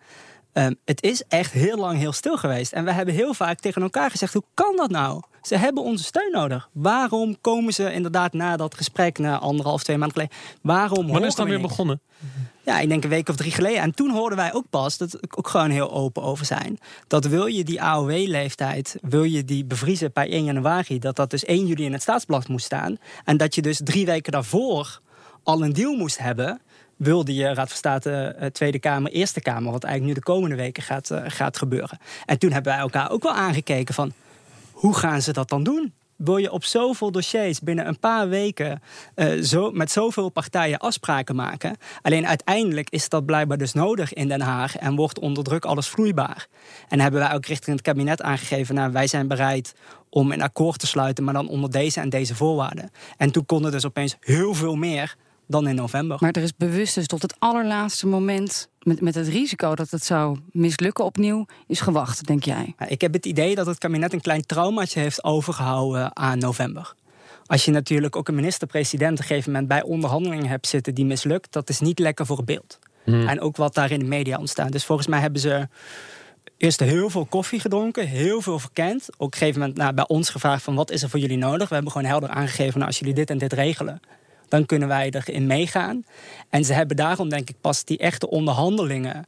Ehm, 0.57 0.73
het 0.85 1.03
is 1.03 1.23
echt 1.27 1.51
heel 1.51 1.77
lang 1.77 1.97
heel 1.99 2.11
stil 2.11 2.37
geweest. 2.37 2.71
En 2.71 2.85
we 2.85 2.91
hebben 2.91 3.13
heel 3.13 3.33
vaak 3.33 3.59
tegen 3.59 3.81
elkaar 3.81 4.11
gezegd: 4.11 4.33
hoe 4.33 4.43
kan 4.53 4.75
dat 4.75 4.89
nou? 4.89 5.21
Ze 5.41 5.57
hebben 5.57 5.83
onze 5.83 6.03
steun 6.03 6.31
nodig. 6.31 6.69
Waarom 6.73 7.41
komen 7.41 7.73
ze 7.73 7.93
inderdaad 7.93 8.33
na 8.33 8.57
dat 8.57 8.75
gesprek, 8.75 9.17
na 9.17 9.37
anderhalf, 9.39 9.83
twee 9.83 9.97
maanden 9.97 10.17
geleden? 10.17 10.37
Waarom 10.61 11.07
Wanneer 11.07 11.21
is 11.21 11.27
het 11.27 11.35
dan 11.35 11.45
we 11.45 11.51
weer 11.51 11.59
niks? 11.59 11.71
begonnen? 11.71 12.01
Ja, 12.65 12.79
ik 12.79 12.89
denk 12.89 13.03
een 13.03 13.09
week 13.09 13.29
of 13.29 13.35
drie 13.35 13.51
geleden. 13.51 13.81
En 13.81 13.95
toen 13.95 14.09
hoorden 14.11 14.37
wij 14.37 14.53
ook 14.53 14.69
pas, 14.69 14.97
dat 14.97 15.17
ik 15.21 15.37
ook 15.37 15.47
gewoon 15.47 15.69
heel 15.69 15.91
open 15.91 16.23
over 16.23 16.45
zijn. 16.45 16.77
Dat 17.07 17.25
wil 17.25 17.45
je 17.45 17.63
die 17.63 17.81
AOW-leeftijd, 17.81 18.97
wil 19.01 19.23
je 19.23 19.45
die 19.45 19.65
bevriezen 19.65 20.09
bij 20.13 20.29
1 20.31 20.43
januari, 20.43 20.99
dat 20.99 21.15
dat 21.15 21.29
dus 21.29 21.45
1 21.45 21.65
juli 21.67 21.85
in 21.85 21.93
het 21.93 22.01
staatsblad 22.01 22.47
moest 22.47 22.65
staan. 22.65 22.97
En 23.23 23.37
dat 23.37 23.55
je 23.55 23.61
dus 23.61 23.81
drie 23.83 24.05
weken 24.05 24.31
daarvoor 24.31 25.01
al 25.43 25.63
een 25.63 25.73
deal 25.73 25.93
moest 25.95 26.17
hebben. 26.17 26.61
Wilde 26.97 27.33
je 27.33 27.53
Raad 27.53 27.67
van 27.67 27.77
State, 27.77 28.11
eh, 28.11 28.47
Tweede 28.47 28.79
Kamer, 28.79 29.11
Eerste 29.11 29.41
Kamer, 29.41 29.71
wat 29.71 29.83
eigenlijk 29.83 30.15
nu 30.15 30.23
de 30.23 30.31
komende 30.31 30.55
weken 30.55 30.83
gaat, 30.83 31.11
eh, 31.11 31.23
gaat 31.27 31.57
gebeuren. 31.57 31.99
En 32.25 32.39
toen 32.39 32.51
hebben 32.51 32.71
wij 32.71 32.81
elkaar 32.81 33.11
ook 33.11 33.23
wel 33.23 33.33
aangekeken 33.33 33.93
van 33.93 34.11
hoe 34.71 34.95
gaan 34.95 35.21
ze 35.21 35.33
dat 35.33 35.49
dan 35.49 35.63
doen? 35.63 35.93
Wil 36.15 36.37
je 36.37 36.51
op 36.51 36.63
zoveel 36.63 37.11
dossiers 37.11 37.59
binnen 37.59 37.87
een 37.87 37.99
paar 37.99 38.29
weken 38.29 38.81
eh, 39.15 39.41
zo, 39.41 39.71
met 39.71 39.91
zoveel 39.91 40.29
partijen 40.29 40.77
afspraken 40.77 41.35
maken? 41.35 41.77
Alleen 42.01 42.27
uiteindelijk 42.27 42.89
is 42.89 43.09
dat 43.09 43.25
blijkbaar 43.25 43.57
dus 43.57 43.73
nodig 43.73 44.13
in 44.13 44.27
Den 44.27 44.41
Haag 44.41 44.77
en 44.77 44.95
wordt 44.95 45.19
onder 45.19 45.43
druk 45.43 45.65
alles 45.65 45.87
vloeibaar. 45.87 46.47
En 46.87 46.99
hebben 46.99 47.19
wij 47.19 47.33
ook 47.33 47.45
richting 47.45 47.75
het 47.75 47.85
kabinet 47.85 48.21
aangegeven, 48.21 48.75
nou, 48.75 48.91
wij 48.91 49.07
zijn 49.07 49.27
bereid 49.27 49.75
om 50.09 50.31
een 50.31 50.41
akkoord 50.41 50.79
te 50.79 50.87
sluiten, 50.87 51.23
maar 51.23 51.33
dan 51.33 51.49
onder 51.49 51.71
deze 51.71 51.99
en 51.99 52.09
deze 52.09 52.35
voorwaarden. 52.35 52.91
En 53.17 53.31
toen 53.31 53.45
kon 53.45 53.65
er 53.65 53.71
dus 53.71 53.85
opeens 53.85 54.17
heel 54.19 54.53
veel 54.53 54.75
meer 54.75 55.15
dan 55.47 55.67
in 55.67 55.75
november. 55.75 56.17
Maar 56.19 56.31
er 56.31 56.41
is 56.41 56.55
bewust 56.55 56.95
dus 56.95 57.07
tot 57.07 57.21
het 57.21 57.35
allerlaatste 57.39 58.07
moment, 58.07 58.69
met, 58.81 59.01
met 59.01 59.15
het 59.15 59.27
risico 59.27 59.75
dat 59.75 59.89
het 59.89 60.03
zou 60.03 60.39
mislukken 60.51 61.05
opnieuw, 61.05 61.45
is 61.67 61.79
gewacht, 61.79 62.25
denk 62.27 62.43
jij? 62.43 62.75
Ik 62.87 63.01
heb 63.01 63.13
het 63.13 63.25
idee 63.25 63.55
dat 63.55 63.65
het 63.65 63.77
kabinet 63.77 64.13
een 64.13 64.21
klein 64.21 64.45
traumaatje 64.45 64.99
heeft 64.99 65.23
overgehouden 65.23 66.15
aan 66.15 66.37
november. 66.37 66.93
Als 67.45 67.65
je 67.65 67.71
natuurlijk 67.71 68.15
ook 68.15 68.27
een 68.27 68.35
minister-president 68.35 69.11
op 69.11 69.19
een 69.19 69.25
gegeven 69.25 69.51
moment 69.51 69.67
bij 69.69 69.83
onderhandelingen 69.83 70.47
hebt 70.47 70.67
zitten 70.67 70.95
die 70.95 71.05
mislukt, 71.05 71.53
dat 71.53 71.69
is 71.69 71.79
niet 71.79 71.99
lekker 71.99 72.25
voor 72.25 72.37
het 72.37 72.45
beeld. 72.45 72.79
Hmm. 73.03 73.27
En 73.27 73.41
ook 73.41 73.57
wat 73.57 73.73
daar 73.73 73.91
in 73.91 73.99
de 73.99 74.05
media 74.05 74.37
ontstaat. 74.37 74.71
Dus 74.71 74.85
volgens 74.85 75.07
mij 75.07 75.19
hebben 75.19 75.41
ze 75.41 75.67
eerst 76.57 76.79
heel 76.79 77.09
veel 77.09 77.25
koffie 77.25 77.59
gedronken, 77.59 78.07
heel 78.07 78.41
veel 78.41 78.59
verkend. 78.59 79.09
Ook 79.09 79.27
op 79.27 79.31
een 79.31 79.37
gegeven 79.37 79.59
moment 79.59 79.77
nou, 79.77 79.93
bij 79.93 80.07
ons 80.07 80.29
gevraagd 80.29 80.63
van 80.63 80.75
wat 80.75 80.91
is 80.91 81.03
er 81.03 81.09
voor 81.09 81.19
jullie 81.19 81.37
nodig. 81.37 81.67
We 81.67 81.73
hebben 81.73 81.91
gewoon 81.91 82.07
helder 82.07 82.29
aangegeven, 82.29 82.73
nou, 82.73 82.85
als 82.85 82.99
jullie 82.99 83.13
dit 83.13 83.29
en 83.29 83.37
dit 83.37 83.53
regelen, 83.53 83.99
dan 84.49 84.65
kunnen 84.65 84.87
wij 84.87 85.09
erin 85.11 85.47
meegaan. 85.47 86.05
En 86.49 86.65
ze 86.65 86.73
hebben 86.73 86.95
daarom 86.95 87.29
denk 87.29 87.49
ik 87.49 87.55
pas 87.61 87.83
die 87.83 87.97
echte 87.97 88.29
onderhandelingen 88.29 89.25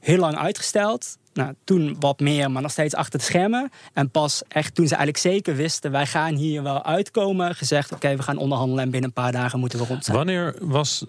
heel 0.00 0.18
lang 0.18 0.36
uitgesteld. 0.36 1.16
Nou, 1.32 1.54
toen 1.64 1.96
wat 1.98 2.20
meer, 2.20 2.50
maar 2.50 2.62
nog 2.62 2.70
steeds 2.70 2.94
achter 2.94 3.18
de 3.18 3.24
schermen. 3.24 3.70
En 3.92 4.10
pas 4.10 4.42
echt 4.48 4.74
toen 4.74 4.86
ze 4.86 4.94
eigenlijk 4.94 5.24
zeker 5.24 5.56
wisten, 5.56 5.90
wij 5.90 6.06
gaan 6.06 6.34
hier 6.34 6.62
wel 6.62 6.84
uitkomen, 6.84 7.54
gezegd: 7.54 7.92
oké, 7.92 8.16
we 8.16 8.22
gaan 8.22 8.36
onderhandelen 8.36 8.84
en 8.84 8.90
binnen 8.90 9.08
een 9.08 9.22
paar 9.22 9.32
dagen 9.32 9.58
moeten 9.58 9.78
we 9.78 9.86
rond 9.86 10.04
zijn. 10.04 10.16
Wanneer 10.16 10.54
was, 10.60 11.04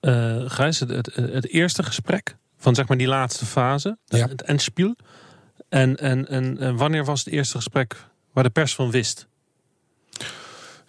eh 0.00 0.42
Gijs, 0.46 0.80
het, 0.80 0.88
het, 0.90 1.14
het 1.14 1.48
eerste 1.48 1.82
gesprek 1.82 2.36
van 2.56 2.74
zeg 2.74 2.88
maar 2.88 2.96
die 2.96 3.06
laatste 3.06 3.46
fase, 3.46 3.98
het 4.08 4.42
endspiel? 4.42 4.94
En, 5.68 5.96
en, 5.96 6.28
en, 6.28 6.58
en 6.58 6.76
wanneer 6.76 7.04
was 7.04 7.24
het 7.24 7.34
eerste 7.34 7.56
gesprek 7.56 7.96
waar 8.32 8.44
de 8.44 8.50
pers 8.50 8.74
van 8.74 8.90
wist? 8.90 9.26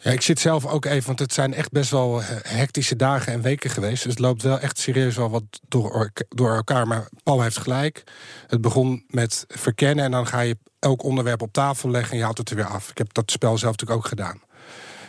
Ja, 0.05 0.11
ik 0.11 0.21
zit 0.21 0.39
zelf 0.39 0.65
ook 0.65 0.85
even, 0.85 1.05
want 1.05 1.19
het 1.19 1.33
zijn 1.33 1.53
echt 1.53 1.71
best 1.71 1.91
wel 1.91 2.21
eh, 2.21 2.27
hectische 2.41 2.95
dagen 2.95 3.33
en 3.33 3.41
weken 3.41 3.69
geweest. 3.69 4.03
Dus 4.03 4.11
het 4.11 4.19
loopt 4.19 4.41
wel 4.41 4.59
echt 4.59 4.77
serieus 4.77 5.15
wel 5.15 5.29
wat 5.29 5.43
door, 5.67 6.11
door 6.29 6.55
elkaar. 6.55 6.87
Maar 6.87 7.09
Paul 7.23 7.41
heeft 7.41 7.57
gelijk. 7.57 8.03
Het 8.47 8.61
begon 8.61 9.03
met 9.07 9.45
verkennen 9.47 10.05
en 10.05 10.11
dan 10.11 10.27
ga 10.27 10.39
je 10.39 10.57
elk 10.79 11.03
onderwerp 11.03 11.41
op 11.41 11.53
tafel 11.53 11.89
leggen 11.89 12.11
en 12.11 12.17
je 12.17 12.23
haalt 12.23 12.37
het 12.37 12.49
er 12.49 12.55
weer 12.55 12.65
af. 12.65 12.89
Ik 12.89 12.97
heb 12.97 13.13
dat 13.13 13.31
spel 13.31 13.57
zelf 13.57 13.71
natuurlijk 13.71 13.99
ook 13.99 14.07
gedaan. 14.07 14.41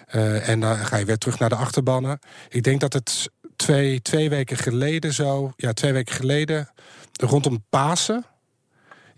Eh, 0.07 0.49
en 0.49 0.61
dan 0.61 0.77
ga 0.77 0.97
je 0.97 1.05
weer 1.05 1.19
terug 1.19 1.39
naar 1.39 1.49
de 1.49 1.55
achterbannen. 1.55 2.19
Ik 2.49 2.63
denk 2.63 2.81
dat 2.81 2.93
het 2.93 3.31
twee, 3.57 4.03
twee 4.03 4.29
weken 4.29 4.57
geleden 4.57 5.13
zo, 5.13 5.53
ja, 5.57 5.73
twee 5.73 5.93
weken 5.93 6.15
geleden, 6.15 6.71
rondom 7.13 7.65
Pasen, 7.71 8.25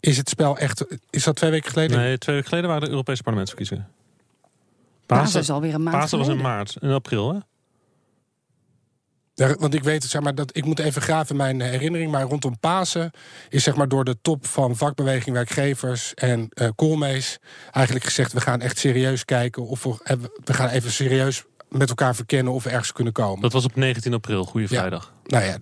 is 0.01 0.17
het 0.17 0.29
spel 0.29 0.59
echt. 0.59 0.85
Is 1.11 1.25
dat 1.25 1.37
twee 1.37 1.51
weken 1.51 1.71
geleden? 1.71 1.99
Nee, 1.99 2.19
twee 2.19 2.35
weken 2.35 2.51
geleden 2.51 2.71
waren 2.71 2.85
de 2.85 2.91
Europese 2.91 3.23
parlementsverkiezingen. 3.23 3.97
Pasen 5.17 5.41
is 5.41 5.51
alweer 5.51 5.75
een 5.75 5.83
maand 5.83 5.97
Pasen 5.97 6.19
was 6.19 6.29
in 6.29 6.41
maart, 6.41 6.77
in 6.81 6.91
april, 6.91 7.35
hè? 7.35 7.39
Ja, 9.35 9.55
want 9.55 9.75
ik 9.75 9.83
weet 9.83 10.03
het, 10.03 10.11
zeg 10.11 10.23
maar, 10.23 10.35
dat 10.35 10.57
ik 10.57 10.65
moet 10.65 10.79
even 10.79 11.03
graven 11.03 11.31
in 11.31 11.37
mijn 11.37 11.61
herinnering. 11.61 12.11
Maar 12.11 12.23
rondom 12.23 12.59
Pasen 12.59 13.11
is 13.49 13.63
zeg 13.63 13.77
maar 13.77 13.89
door 13.89 14.05
de 14.05 14.17
top 14.23 14.47
van 14.47 14.77
vakbeweging, 14.77 15.35
werkgevers 15.35 16.15
en 16.15 16.49
eh 16.49 16.69
Koolmees 16.75 17.39
eigenlijk 17.71 18.05
gezegd: 18.05 18.33
we 18.33 18.41
gaan 18.41 18.61
echt 18.61 18.79
serieus 18.79 19.25
kijken 19.25 19.67
of 19.67 19.83
we, 19.83 19.97
eh, 20.03 20.17
we 20.45 20.55
gaan 20.55 20.69
even 20.69 20.91
serieus 20.91 21.45
met 21.69 21.89
elkaar 21.89 22.15
verkennen 22.15 22.53
of 22.53 22.65
we 22.65 22.71
ergens 22.71 22.93
kunnen 22.93 23.13
komen. 23.13 23.43
Dat 23.43 23.53
was 23.53 23.65
op 23.65 23.77
19 23.77 24.15
april, 24.15 24.45
Goede 24.45 24.69
Vrijdag. 24.69 25.13
Nou 25.25 25.45
ja, 25.45 25.59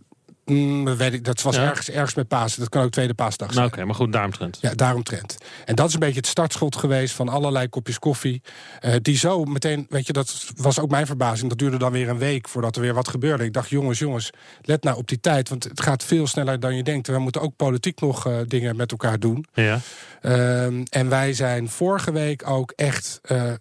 mm, 0.47 0.85
dat 0.85 0.97
weet 0.97 1.13
ik, 1.13 1.25
dat 1.25 1.43
was 1.43 1.57
Ja. 1.57 1.63
ergens, 1.63 1.91
ergens 1.91 2.15
met 2.15 2.29
Pasen. 2.29 2.61
Dat 2.61 2.69
kan 2.69 2.83
ook 2.83 2.91
tweede 2.91 3.15
paasdag 3.15 3.47
zijn. 3.53 3.59
Nou, 3.61 3.75
oké, 3.75 3.85
maar 3.85 3.95
goed, 3.95 4.13
daaromtrent. 4.13 4.59
Ja, 4.61 4.75
daaromtrent. 4.75 5.37
En 5.65 5.75
dat 5.75 5.89
is 5.89 5.95
een 5.95 6.01
beetje 6.01 6.17
het 6.17 6.27
startschot 6.27 6.77
geweest 6.77 7.15
van 7.15 7.29
allerlei 7.29 7.69
kopjes 7.69 7.99
koffie. 7.99 8.43
eh, 8.81 8.95
die 9.03 9.17
zo 9.17 9.45
meteen, 9.45 9.87
weet 9.89 10.07
je, 10.07 10.13
dat 10.13 10.47
was 10.57 10.81
ook 10.81 10.91
mijn 10.91 11.07
verbazing. 11.07 11.49
Dat 11.49 11.59
duurde 11.59 11.79
dan 11.79 11.93
weer 11.93 12.09
een 12.09 12.19
week 12.19 12.49
voordat 12.49 12.77
er 12.77 12.83
weer 12.83 12.95
wat 12.95 13.09
gebeurde. 13.09 13.45
Ik 13.45 13.53
dacht, 13.53 13.69
jongens, 13.69 13.99
jongens, 13.99 14.31
let 14.63 14.83
nou 14.83 14.97
op 14.97 15.09
die 15.09 15.21
tijd. 15.21 15.49
Want 15.49 15.65
het 15.65 15.81
gaat 15.81 16.05
veel 16.05 16.27
sneller 16.27 16.61
dan 16.61 16.77
je 16.77 16.83
denkt. 16.83 17.07
We 17.07 17.19
moeten 17.19 17.41
ook 17.41 17.57
politiek 17.57 18.01
nog 18.01 18.27
eh, 18.27 18.37
dingen 18.47 18.77
met 18.77 18.91
elkaar 18.91 19.19
doen. 19.19 19.45
Ja. 19.55 19.81
Ehm, 20.21 20.83
en 20.91 21.09
wij 21.09 21.33
zijn 21.33 21.69
vorige 21.69 22.13
week 22.13 22.49
ook 22.51 22.73
echt 22.77 23.19
eh, 23.23 23.53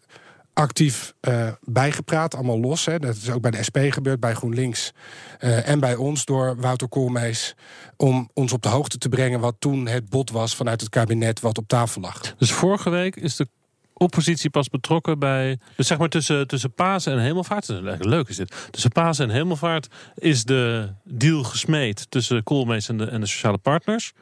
actief 0.55 1.13
eh, 1.19 1.47
bijgepraat, 1.61 2.35
allemaal 2.35 2.59
los. 2.59 2.85
Hè. 2.85 2.99
Dat 2.99 3.15
is 3.15 3.29
ook 3.29 3.41
bij 3.41 3.51
de 3.51 3.63
SP 3.67 3.77
gebeurd, 3.89 4.19
bij 4.19 4.33
GroenLinks 4.33 4.91
eh, 5.39 5.69
en 5.69 5.79
bij 5.79 5.95
ons 5.95 6.25
door 6.25 6.55
Wouter 6.55 6.87
Koolmees. 6.87 7.55
Om 7.97 8.29
ons 8.33 8.53
op 8.53 8.61
de 8.61 8.69
hoogte 8.69 8.97
te 8.97 9.09
brengen 9.09 9.39
wat 9.39 9.55
toen 9.59 9.87
het 9.87 10.09
bod 10.09 10.31
was 10.31 10.55
vanuit 10.55 10.81
het 10.81 10.89
kabinet 10.89 11.39
wat 11.39 11.57
op 11.57 11.67
tafel 11.67 12.01
lag. 12.01 12.35
Dus 12.37 12.51
vorige 12.51 12.89
week 12.89 13.15
is 13.15 13.35
de 13.35 13.47
oppositie 13.93 14.49
pas 14.49 14.69
betrokken 14.69 15.19
bij. 15.19 15.59
Dus 15.75 15.87
zeg 15.87 15.97
maar 15.97 16.09
tussen, 16.09 16.47
tussen 16.47 16.73
Pasen 16.73 17.13
en 17.13 17.19
Hemelvaart. 17.19 17.67
Leuk 17.99 18.29
is 18.29 18.35
dit. 18.35 18.67
Tussen 18.71 18.91
Pasen 18.91 19.29
en 19.29 19.35
Hemelvaart 19.35 19.87
is 20.15 20.43
de 20.43 20.89
deal 21.03 21.43
gesmeed 21.43 22.11
tussen 22.11 22.43
Koolmees 22.43 22.89
en 22.89 22.97
de, 22.97 23.05
en 23.05 23.19
de 23.19 23.27
sociale 23.27 23.57
partners. 23.57 24.13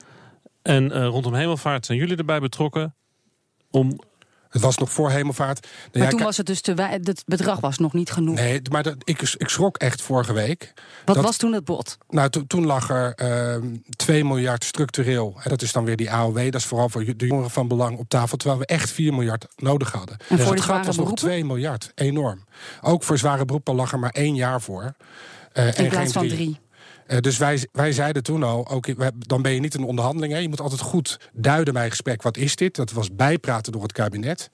En 0.61 0.91
eh, 0.91 1.05
rondom 1.05 1.33
Hemelvaart 1.33 1.85
zijn 1.85 1.97
jullie 1.97 2.17
erbij 2.17 2.39
betrokken 2.39 2.95
om 3.71 3.99
Het 4.53 4.61
was 4.61 4.77
nog 4.77 4.91
voor 4.91 5.09
hemelvaart. 5.11 5.59
Nou 5.61 5.71
Maar 5.93 6.03
ja, 6.03 6.09
toen 6.09 6.19
was 6.23 6.37
het 6.37 6.45
dus 6.45 6.61
te 6.61 6.73
wij- 6.73 6.99
het 7.03 7.23
bedrag 7.25 7.59
was 7.59 7.77
nog 7.77 7.93
niet 7.93 8.11
genoeg. 8.11 8.35
Nee, 8.35 8.61
maar 8.71 8.83
dat, 8.83 8.95
ik, 9.03 9.21
ik 9.37 9.49
schrok 9.49 9.77
echt 9.77 10.01
vorige 10.01 10.33
week. 10.33 10.73
Wat 11.05 11.15
Dat- 11.15 11.25
was 11.25 11.37
toen 11.37 11.53
het 11.53 11.65
bod? 11.65 11.97
Nou, 12.09 12.29
to- 12.29 12.43
toen 12.47 12.65
lag 12.65 12.89
er 12.89 13.13
ehm 13.13 13.75
2 13.95 14.25
miljard 14.25 14.63
structureel. 14.63 15.35
En 15.43 15.49
dat 15.49 15.61
is 15.61 15.71
dan 15.71 15.85
weer 15.85 15.95
die 15.95 16.11
AOW. 16.11 16.43
Dat 16.51 16.55
is 16.61 16.65
vooral 16.65 16.89
voor 16.89 17.03
de 17.17 17.25
jongeren 17.27 17.49
van 17.51 17.67
belang 17.67 17.97
op 17.97 18.09
tafel. 18.09 18.37
Terwijl 18.37 18.59
we 18.59 18.65
echt 18.65 18.89
4 18.91 19.13
miljard 19.13 19.45
nodig 19.55 19.91
hadden. 19.91 20.15
voor 20.27 20.37
dus 20.37 20.45
de 20.45 20.51
het 20.51 20.61
gat 20.61 20.75
was 20.75 20.85
nog 20.85 20.95
beroepen? 20.95 21.15
2 21.23 21.45
miljard. 21.45 21.91
Enorm. 21.95 22.43
Ook 22.81 23.03
voor 23.03 23.17
zware 23.17 23.45
beroepen 23.45 23.75
lag 23.75 23.91
er 23.91 23.99
maar 23.99 24.11
één 24.13 24.35
jaar 24.35 24.61
voor. 24.61 24.93
en 25.53 25.67
In 25.75 25.89
plaats 25.89 25.95
geen 25.95 26.11
van 26.11 26.27
drie. 26.27 26.59
Eh, 27.07 27.17
dus 27.17 27.37
wij, 27.37 27.67
wij 27.71 27.91
zeiden 27.91 28.23
toen 28.23 28.43
al, 28.43 28.69
ook, 28.69 28.87
dan 29.27 29.41
ben 29.41 29.51
je 29.51 29.59
niet 29.59 29.73
een 29.73 29.83
onderhandeling. 29.83 30.33
Hè. 30.33 30.39
Je 30.39 30.49
moet 30.49 30.61
altijd 30.61 30.81
goed 30.81 31.19
duiden 31.33 31.73
bij 31.73 31.83
een 31.83 31.89
gesprek, 31.89 32.21
wat 32.21 32.37
is 32.37 32.55
dit? 32.55 32.75
Dat 32.75 32.91
was 32.91 33.15
bijpraten 33.15 33.71
door 33.71 33.81
het 33.81 33.91
kabinet. 33.91 34.49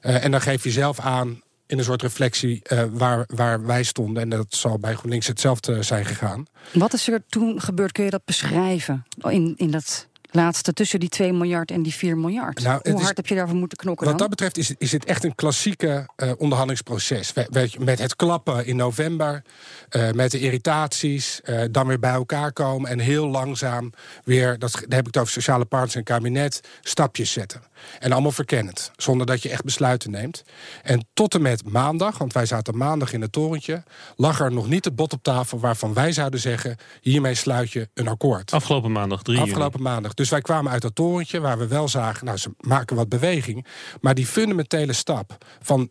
Eh, 0.00 0.24
en 0.24 0.30
dan 0.30 0.40
geef 0.40 0.64
je 0.64 0.70
zelf 0.70 1.00
aan 1.00 1.42
in 1.66 1.78
een 1.78 1.84
soort 1.84 2.02
reflectie 2.02 2.60
eh, 2.62 2.84
waar, 2.90 3.24
waar 3.34 3.66
wij 3.66 3.82
stonden. 3.82 4.22
En 4.22 4.28
dat 4.28 4.46
zal 4.48 4.78
bij 4.78 4.94
GroenLinks 4.94 5.26
hetzelfde 5.26 5.82
zijn 5.82 6.04
gegaan. 6.04 6.46
Wat 6.72 6.92
is 6.92 7.08
er 7.08 7.22
toen 7.28 7.60
gebeurd? 7.60 7.92
Kun 7.92 8.04
je 8.04 8.10
dat 8.10 8.24
beschrijven? 8.24 9.06
In, 9.22 9.54
in 9.56 9.70
dat 9.70 10.08
laatste 10.36 10.72
tussen 10.72 11.00
die 11.00 11.08
2 11.08 11.32
miljard 11.32 11.70
en 11.70 11.82
die 11.82 11.94
4 11.94 12.16
miljard. 12.18 12.62
Nou, 12.62 12.76
het 12.76 12.86
Hoe 12.86 12.96
is- 12.96 13.02
hard 13.04 13.16
heb 13.16 13.26
je 13.26 13.34
daarvoor 13.34 13.56
moeten 13.56 13.78
knokken 13.78 14.06
Wat 14.06 14.18
dan? 14.18 14.28
dat 14.28 14.36
betreft 14.36 14.58
is, 14.58 14.74
is 14.78 14.90
dit 14.90 15.04
echt 15.04 15.24
een 15.24 15.34
klassieke 15.34 16.06
eh, 16.16 16.28
onderhandelingsproces. 16.38 17.32
We- 17.32 17.46
we- 17.50 17.70
Met 17.78 17.98
het 17.98 18.16
klappen 18.16 18.66
in 18.66 18.76
november, 18.76 19.42
eh, 19.88 20.10
met 20.10 20.30
de 20.30 20.38
irritaties, 20.40 21.40
eh, 21.42 21.62
dan 21.70 21.86
weer 21.86 21.98
bij 21.98 22.10
elkaar 22.12 22.52
komen 22.52 22.90
en 22.90 22.98
heel 22.98 23.26
langzaam 23.28 23.92
weer, 24.24 24.58
dat, 24.58 24.72
daar 24.72 24.82
heb 24.88 24.98
ik 25.00 25.06
het 25.06 25.16
over 25.18 25.32
sociale 25.32 25.64
partners 25.64 25.94
en 25.94 26.02
kabinet, 26.04 26.60
stapjes 26.80 27.32
zetten. 27.32 27.60
En 27.98 28.12
allemaal 28.12 28.32
verkennend, 28.32 28.90
zonder 28.96 29.26
dat 29.26 29.42
je 29.42 29.48
echt 29.48 29.64
besluiten 29.64 30.10
neemt. 30.10 30.42
En 30.82 31.06
tot 31.14 31.34
en 31.34 31.42
met 31.42 31.70
maandag, 31.70 32.18
want 32.18 32.32
wij 32.32 32.46
zaten 32.46 32.76
maandag 32.76 33.12
in 33.12 33.20
het 33.20 33.32
torentje, 33.32 33.82
lag 34.16 34.40
er 34.40 34.52
nog 34.52 34.68
niet 34.68 34.84
het 34.84 34.96
bod 34.96 35.12
op 35.12 35.22
tafel 35.22 35.58
waarvan 35.60 35.94
wij 35.94 36.12
zouden 36.12 36.40
zeggen: 36.40 36.76
hiermee 37.00 37.34
sluit 37.34 37.72
je 37.72 37.88
een 37.94 38.08
akkoord. 38.08 38.52
Afgelopen 38.52 38.92
maandag, 38.92 39.22
3 39.22 39.36
juni. 39.38 39.50
Afgelopen 39.50 39.82
maandag. 39.82 40.14
Dus 40.14 40.28
wij 40.30 40.40
kwamen 40.40 40.72
uit 40.72 40.82
dat 40.82 40.94
torentje 40.94 41.40
waar 41.40 41.58
we 41.58 41.66
wel 41.66 41.88
zagen, 41.88 42.24
nou 42.26 42.38
ze 42.38 42.50
maken 42.60 42.96
wat 42.96 43.08
beweging. 43.08 43.66
Maar 44.00 44.14
die 44.14 44.26
fundamentele 44.26 44.92
stap 44.92 45.44
van 45.62 45.90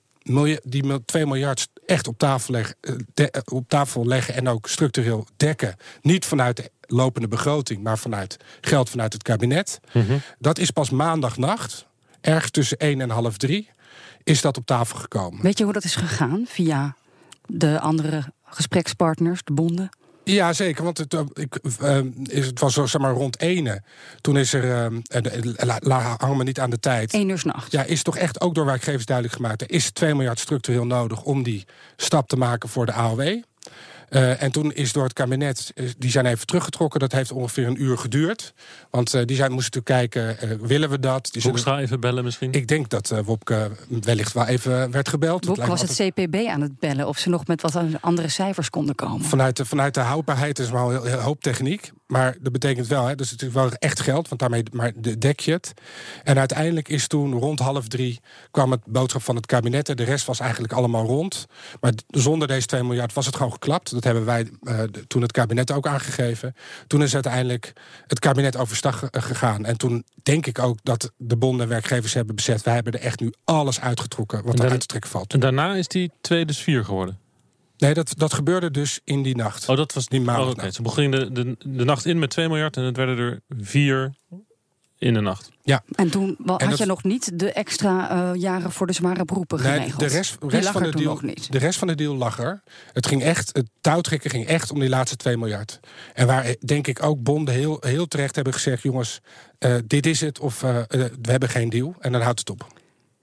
die 0.63 0.83
mil- 0.83 1.05
2 1.05 1.25
miljard 1.25 1.67
echt 1.85 2.07
op 2.07 2.17
tafel, 2.17 2.53
leggen, 2.53 2.75
eh, 2.81 2.93
de- 3.13 3.31
eh, 3.31 3.41
op 3.45 3.69
tafel 3.69 4.05
leggen 4.05 4.33
en 4.35 4.47
ook 4.49 4.67
structureel 4.67 5.27
dekken. 5.37 5.75
Niet 6.01 6.25
vanuit 6.25 6.57
de 6.57 6.71
lopende 6.87 7.27
begroting, 7.27 7.83
maar 7.83 7.97
vanuit 7.97 8.37
geld 8.61 8.89
vanuit 8.89 9.13
het 9.13 9.23
kabinet. 9.23 9.79
Dat 10.39 10.57
is 10.57 10.71
pas 10.71 10.89
maandagnacht, 10.89 11.85
ergens 12.21 12.51
tussen 12.51 12.77
1 12.77 13.01
en 13.01 13.09
half 13.09 13.37
3, 13.37 13.69
is 14.23 14.41
dat 14.41 14.57
op 14.57 14.65
tafel 14.65 14.97
gekomen. 14.99 15.41
Weet 15.41 15.57
je 15.57 15.63
hoe 15.63 15.73
dat 15.73 15.83
is 15.83 15.95
gegaan 15.95 16.45
via 16.47 16.95
de 17.45 17.79
andere 17.79 18.23
gesprekspartners, 18.43 19.41
de 19.43 19.53
bonden? 19.53 19.89
Ja, 20.23 20.53
zeker. 20.53 20.83
Want 20.83 20.97
het, 20.97 21.13
eh, 21.13 21.21
ik, 21.33 21.55
eh, 21.79 21.97
is, 22.23 22.45
het 22.45 22.59
was 22.59 22.73
zo, 22.73 22.85
zeg 22.85 23.01
maar 23.01 23.13
rond 23.13 23.39
ene. 23.41 23.81
Toen 24.21 24.37
is 24.37 24.53
er, 24.53 24.61
de- 25.21 25.53
la, 25.57 25.77
la, 25.81 26.15
hang 26.17 26.37
me 26.37 26.43
niet 26.43 26.59
aan 26.59 26.69
de 26.69 26.79
tijd. 26.79 27.13
Eén 27.13 27.29
uur 27.29 27.37
s'nachts. 27.39 27.71
Ja, 27.71 27.83
is 27.83 28.03
toch 28.03 28.17
echt 28.17 28.41
ook 28.41 28.55
door 28.55 28.65
werkgevers 28.65 29.05
duidelijk 29.05 29.35
gemaakt. 29.35 29.61
Er 29.61 29.71
is 29.71 29.91
2 29.91 30.13
miljard 30.15 30.39
structureel 30.39 30.85
nodig 30.85 31.23
om 31.23 31.43
die 31.43 31.65
stap 31.97 32.27
te 32.27 32.35
maken 32.35 32.69
voor 32.69 32.85
de 32.85 32.91
AOW. 32.93 33.41
Eh, 34.09 34.43
en 34.43 34.51
toen 34.51 34.73
is 34.73 34.91
door 34.93 35.03
het 35.03 35.13
kabinet, 35.13 35.73
die 35.97 36.11
zijn 36.11 36.25
even 36.25 36.45
teruggetrokken. 36.45 36.99
Dat 36.99 37.11
heeft 37.11 37.31
ongeveer 37.31 37.67
een 37.67 37.81
uur 37.81 37.97
geduurd. 37.97 38.53
Want 38.89 39.13
eh, 39.13 39.25
die 39.25 39.35
zijn, 39.35 39.51
moesten 39.51 39.81
natuurlijk 39.83 40.11
kijken, 40.11 40.49
eh, 40.49 40.67
willen 40.67 40.89
we 40.89 40.99
dat? 40.99 41.23
Die 41.23 41.41
zullen- 41.41 41.47
Hoekstra 41.57 41.79
even 41.79 41.99
bellen 41.99 42.23
misschien? 42.23 42.51
Ik 42.51 42.67
denk 42.67 42.89
dat 42.89 43.13
Wopke 43.25 43.71
wellicht 44.01 44.33
wel 44.33 44.45
even 44.45 44.91
werd 44.91 45.09
gebeld. 45.09 45.45
Me 45.47 45.55
was 45.55 45.69
altijd- 45.69 45.97
het 45.97 46.13
CPB 46.15 46.47
aan 46.47 46.61
het 46.61 46.79
bellen 46.79 47.07
of 47.07 47.17
ze 47.17 47.29
nog 47.29 47.47
met 47.47 47.61
wat 47.61 47.77
andere 48.01 48.29
cijfers 48.29 48.69
konden 48.69 48.95
komen. 48.95 49.25
Vanuit 49.25 49.57
de, 49.57 49.65
vanuit 49.65 49.93
de 49.93 49.99
houdbaarheid 49.99 50.59
is 50.59 50.69
wel 50.69 50.93
een 50.93 51.05
heel- 51.07 51.19
hoop 51.19 51.41
techniek. 51.41 51.91
Maar 52.07 52.35
dat 52.41 52.51
betekent 52.51 52.87
wel, 52.87 53.05
hè, 53.05 53.15
dus 53.15 53.29
het 53.29 53.41
is 53.41 53.51
wel 53.51 53.71
echt 53.71 53.99
geld, 54.01 54.27
want 54.27 54.41
daarmee 54.41 54.63
maar 54.71 54.91
de- 54.95 55.17
dek 55.17 55.39
je 55.39 55.51
het. 55.51 55.73
En 56.23 56.37
uiteindelijk 56.39 56.89
is 56.89 57.07
toen 57.07 57.33
rond 57.33 57.59
half 57.59 57.87
drie 57.87 58.19
kwam 58.51 58.71
het 58.71 58.85
boodschap 58.85 59.21
van 59.21 59.35
het 59.35 59.45
kabinet. 59.45 59.89
En 59.89 59.95
de 59.95 60.03
rest 60.03 60.25
was 60.25 60.39
eigenlijk 60.39 60.73
allemaal 60.73 61.05
rond. 61.05 61.45
Maar 61.81 61.93
zonder 62.07 62.47
deze 62.47 62.65
2 62.67 62.83
miljard 62.83 63.13
was 63.13 63.25
het 63.25 63.35
gewoon 63.35 63.51
geklapt. 63.51 63.94
Dat 63.95 64.03
hebben 64.03 64.25
wij 64.25 64.49
eh, 64.62 64.81
toen 65.08 65.21
het 65.21 65.31
kabinet 65.31 65.71
ook 65.71 65.88
aangegeven. 65.88 66.55
Toen 66.88 67.03
is 67.03 67.13
uiteindelijk 67.13 67.73
het 68.08 68.19
kabinet 68.19 68.58
overstag 68.58 68.99
ge- 68.99 69.08
gegaan. 69.21 69.65
En 69.65 69.77
toen 69.77 70.03
denk 70.23 70.45
ik 70.45 70.60
ook 70.60 70.77
dat 70.84 71.12
de 71.17 71.38
bonden 71.38 71.62
en 71.62 71.67
werkgevers 71.71 72.13
hebben 72.13 72.36
beseft... 72.36 72.63
wij 72.65 72.73
hebben 72.73 72.93
er 72.93 72.99
echt 72.99 73.19
nu 73.19 73.34
alles 73.43 73.79
uitgetrokken 73.81 74.43
wat 74.43 74.53
er 74.53 74.60
dan- 74.62 74.69
uit 74.71 74.79
te 74.79 74.86
trekken 74.88 75.10
valt. 75.12 75.34
En 75.34 75.39
daarna 75.39 75.75
is 75.75 75.88
die 75.88 76.12
2 76.21 76.45
dus 76.45 76.58
4 76.60 76.86
geworden. 76.86 77.19
Nee, 77.77 77.93
dat, 77.93 78.13
dat 78.17 78.34
gebeurde 78.34 78.71
dus 78.71 78.99
in 79.03 79.23
die 79.23 79.36
nacht. 79.36 79.69
Oh, 79.69 79.77
dat 79.77 79.93
was 79.93 80.08
die 80.08 80.19
Oh, 80.19 80.25
maandag. 80.25 80.49
Oké, 80.51 80.71
ze 80.71 80.81
begonnen 80.81 81.12
de, 81.12 81.43
de, 81.43 81.55
de 81.75 81.84
nacht 81.86 82.05
in 82.05 82.19
met 82.19 82.29
2 82.29 82.47
miljard 82.47 82.77
en 82.77 82.84
het 82.84 82.97
werden 82.97 83.17
er 83.17 83.39
4 83.60 84.13
in 84.97 85.13
de 85.13 85.19
nacht. 85.21 85.49
Ja. 85.63 85.84
En 85.95 86.10
toen 86.10 86.27
En 86.39 86.45
had 86.47 86.60
dat- 86.60 86.77
je 86.77 86.86
nog 86.86 87.03
niet 87.03 87.39
de 87.39 87.51
extra 87.51 88.10
eh, 88.10 88.41
jaren 88.41 88.71
voor 88.71 88.88
de 88.88 88.93
zware 88.93 89.25
beroepen 89.25 89.62
Nee, 89.63 89.71
geregeld. 89.73 89.99
de 89.99 90.05
rest, 90.08 90.38
rest 90.47 90.69
van 90.69 90.84
de 90.84 90.91
deal, 90.91 91.13
nog 91.13 91.21
niet. 91.21 91.51
de 91.51 91.58
rest 91.58 91.79
van 91.79 91.88
de 91.88 91.95
deal 91.95 92.15
lag 92.15 92.39
er. 92.39 92.63
Het 92.93 93.08
ging 93.08 93.23
echt, 93.23 93.49
het 93.53 93.69
touwtrekken 93.81 94.29
ging 94.29 94.45
echt 94.45 94.71
om 94.71 94.79
die 94.79 94.89
laatste 94.89 95.15
2 95.15 95.38
miljard. 95.38 95.79
En 96.13 96.27
waar 96.27 96.43
eh, 96.43 96.53
denk 96.65 96.88
ik 96.88 97.03
ook 97.03 97.23
bonden 97.23 97.53
heel, 97.53 97.77
heel 97.79 98.08
terecht 98.08 98.36
hebben 98.36 98.53
gezegd: 98.53 98.81
jongens, 98.84 99.19
eh, 99.58 99.75
dit 99.86 100.05
is 100.05 100.21
het 100.21 100.39
of 100.39 100.60
we 100.62 101.12
hebben 101.21 101.49
geen 101.49 101.69
deal. 101.69 101.95
En 101.99 102.12
dan 102.12 102.21
houdt 102.21 102.39
het 102.39 102.49
op. 102.49 102.67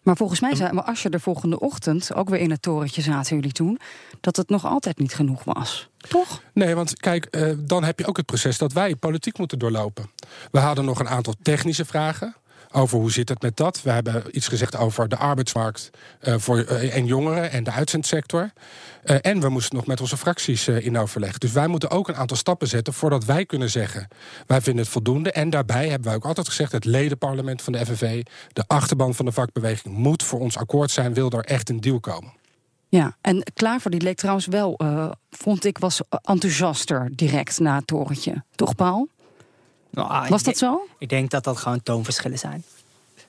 Maar 0.03 0.17
volgens 0.17 0.41
mij 0.41 0.55
zei 0.55 0.73
maar 0.73 0.85
als 0.85 1.03
je 1.03 1.11
de 1.11 1.21
volgende 1.21 1.61
ochtend, 1.61 2.15
ook 2.15 2.29
weer 2.29 2.41
in 2.41 2.51
het 2.51 2.63
torentje 2.63 3.03
zaten 3.03 3.37
jullie 3.37 3.53
toen, 3.53 3.79
dat 4.21 4.37
het 4.37 4.49
nog 4.49 4.67
altijd 4.67 4.99
niet 4.99 5.15
genoeg 5.15 5.45
was. 5.45 5.89
Toch? 6.09 6.43
Nee, 6.53 6.75
want 6.75 6.97
kijk, 6.97 7.25
eh, 7.25 7.53
dan 7.59 7.85
heb 7.85 7.99
je 7.99 8.07
ook 8.07 8.17
het 8.17 8.27
proces 8.27 8.59
dat 8.59 8.73
wij 8.73 8.97
politiek 8.97 9.39
moeten 9.39 9.59
doorlopen. 9.59 10.11
We 10.51 10.59
hadden 10.59 10.85
nog 10.85 11.01
een 11.01 11.09
aantal 11.09 11.35
technische 11.43 11.85
vragen. 11.85 12.35
Over 12.73 12.99
hoe 12.99 13.11
zit 13.11 13.29
het 13.29 13.43
met 13.43 13.57
dat? 13.57 13.83
We 13.83 13.91
hebben 13.91 14.25
iets 14.31 14.49
gezegd 14.49 14.77
over 14.77 15.09
de 15.09 15.17
arbeidsmarkt 15.17 15.91
eh, 16.21 16.35
voor, 16.39 16.59
eh, 16.59 16.97
en 16.97 17.07
jongeren 17.07 17.51
en 17.51 17.65
de 17.65 17.71
uitzendsector. 17.71 18.51
Eh, 19.03 19.17
en 19.21 19.41
we 19.41 19.49
moesten 19.49 19.77
nog 19.77 19.87
met 19.87 20.01
onze 20.01 20.17
fracties 20.17 20.69
in 20.69 20.99
overleg. 20.99 21.39
Dus 21.39 21.53
wij 21.53 21.67
moeten 21.67 21.91
ook 21.91 22.09
een 22.09 22.17
aantal 22.17 22.37
stappen 22.37 22.69
zetten 22.69 22.93
voordat 22.93 23.25
wij 23.25 23.47
kunnen 23.47 23.71
zeggen: 23.71 24.09
wij 24.47 24.61
vinden 24.61 24.83
het 24.83 24.93
voldoende. 24.93 25.33
En 25.33 25.51
daarbij 25.51 25.89
hebben 25.89 26.07
wij 26.07 26.17
ook 26.17 26.25
altijd 26.25 26.49
gezegd: 26.49 26.73
het 26.73 26.85
ledenparlement 26.85 27.63
van 27.63 27.73
de 27.73 27.87
FNV, 27.87 28.23
de 28.53 28.65
achterban 28.67 29.15
van 29.15 29.25
de 29.25 29.33
vakbeweging, 29.33 29.95
moet 29.95 30.23
voor 30.23 30.41
ons 30.41 30.57
akkoord 30.57 30.91
zijn. 30.91 31.15
Wil 31.15 31.31
er 31.31 31.45
echt 31.45 31.69
een 31.69 31.81
deal 31.81 32.01
komen? 32.01 32.33
Ja, 32.89 33.17
en 33.21 33.43
Klaver 33.55 33.91
die 33.91 34.01
leek 34.01 34.17
trouwens 34.17 34.47
wel, 34.47 34.81
vond 35.31 35.65
ik, 35.65 35.79
was 35.79 36.01
enthousiaster 36.23 37.11
direct 37.15 37.59
na 37.59 37.77
het 37.77 37.87
torentje. 37.87 38.45
Toch, 38.55 38.75
Paul? 38.75 39.09
Nou, 39.93 40.29
Was 40.29 40.41
ik 40.41 40.47
dat 40.47 40.57
zo? 40.57 40.87
Ik 40.99 41.09
denk 41.09 41.31
dat 41.31 41.45
dat 41.45 41.57
gewoon 41.57 41.83
toonverschillen 41.83 42.39
zijn. 42.39 42.65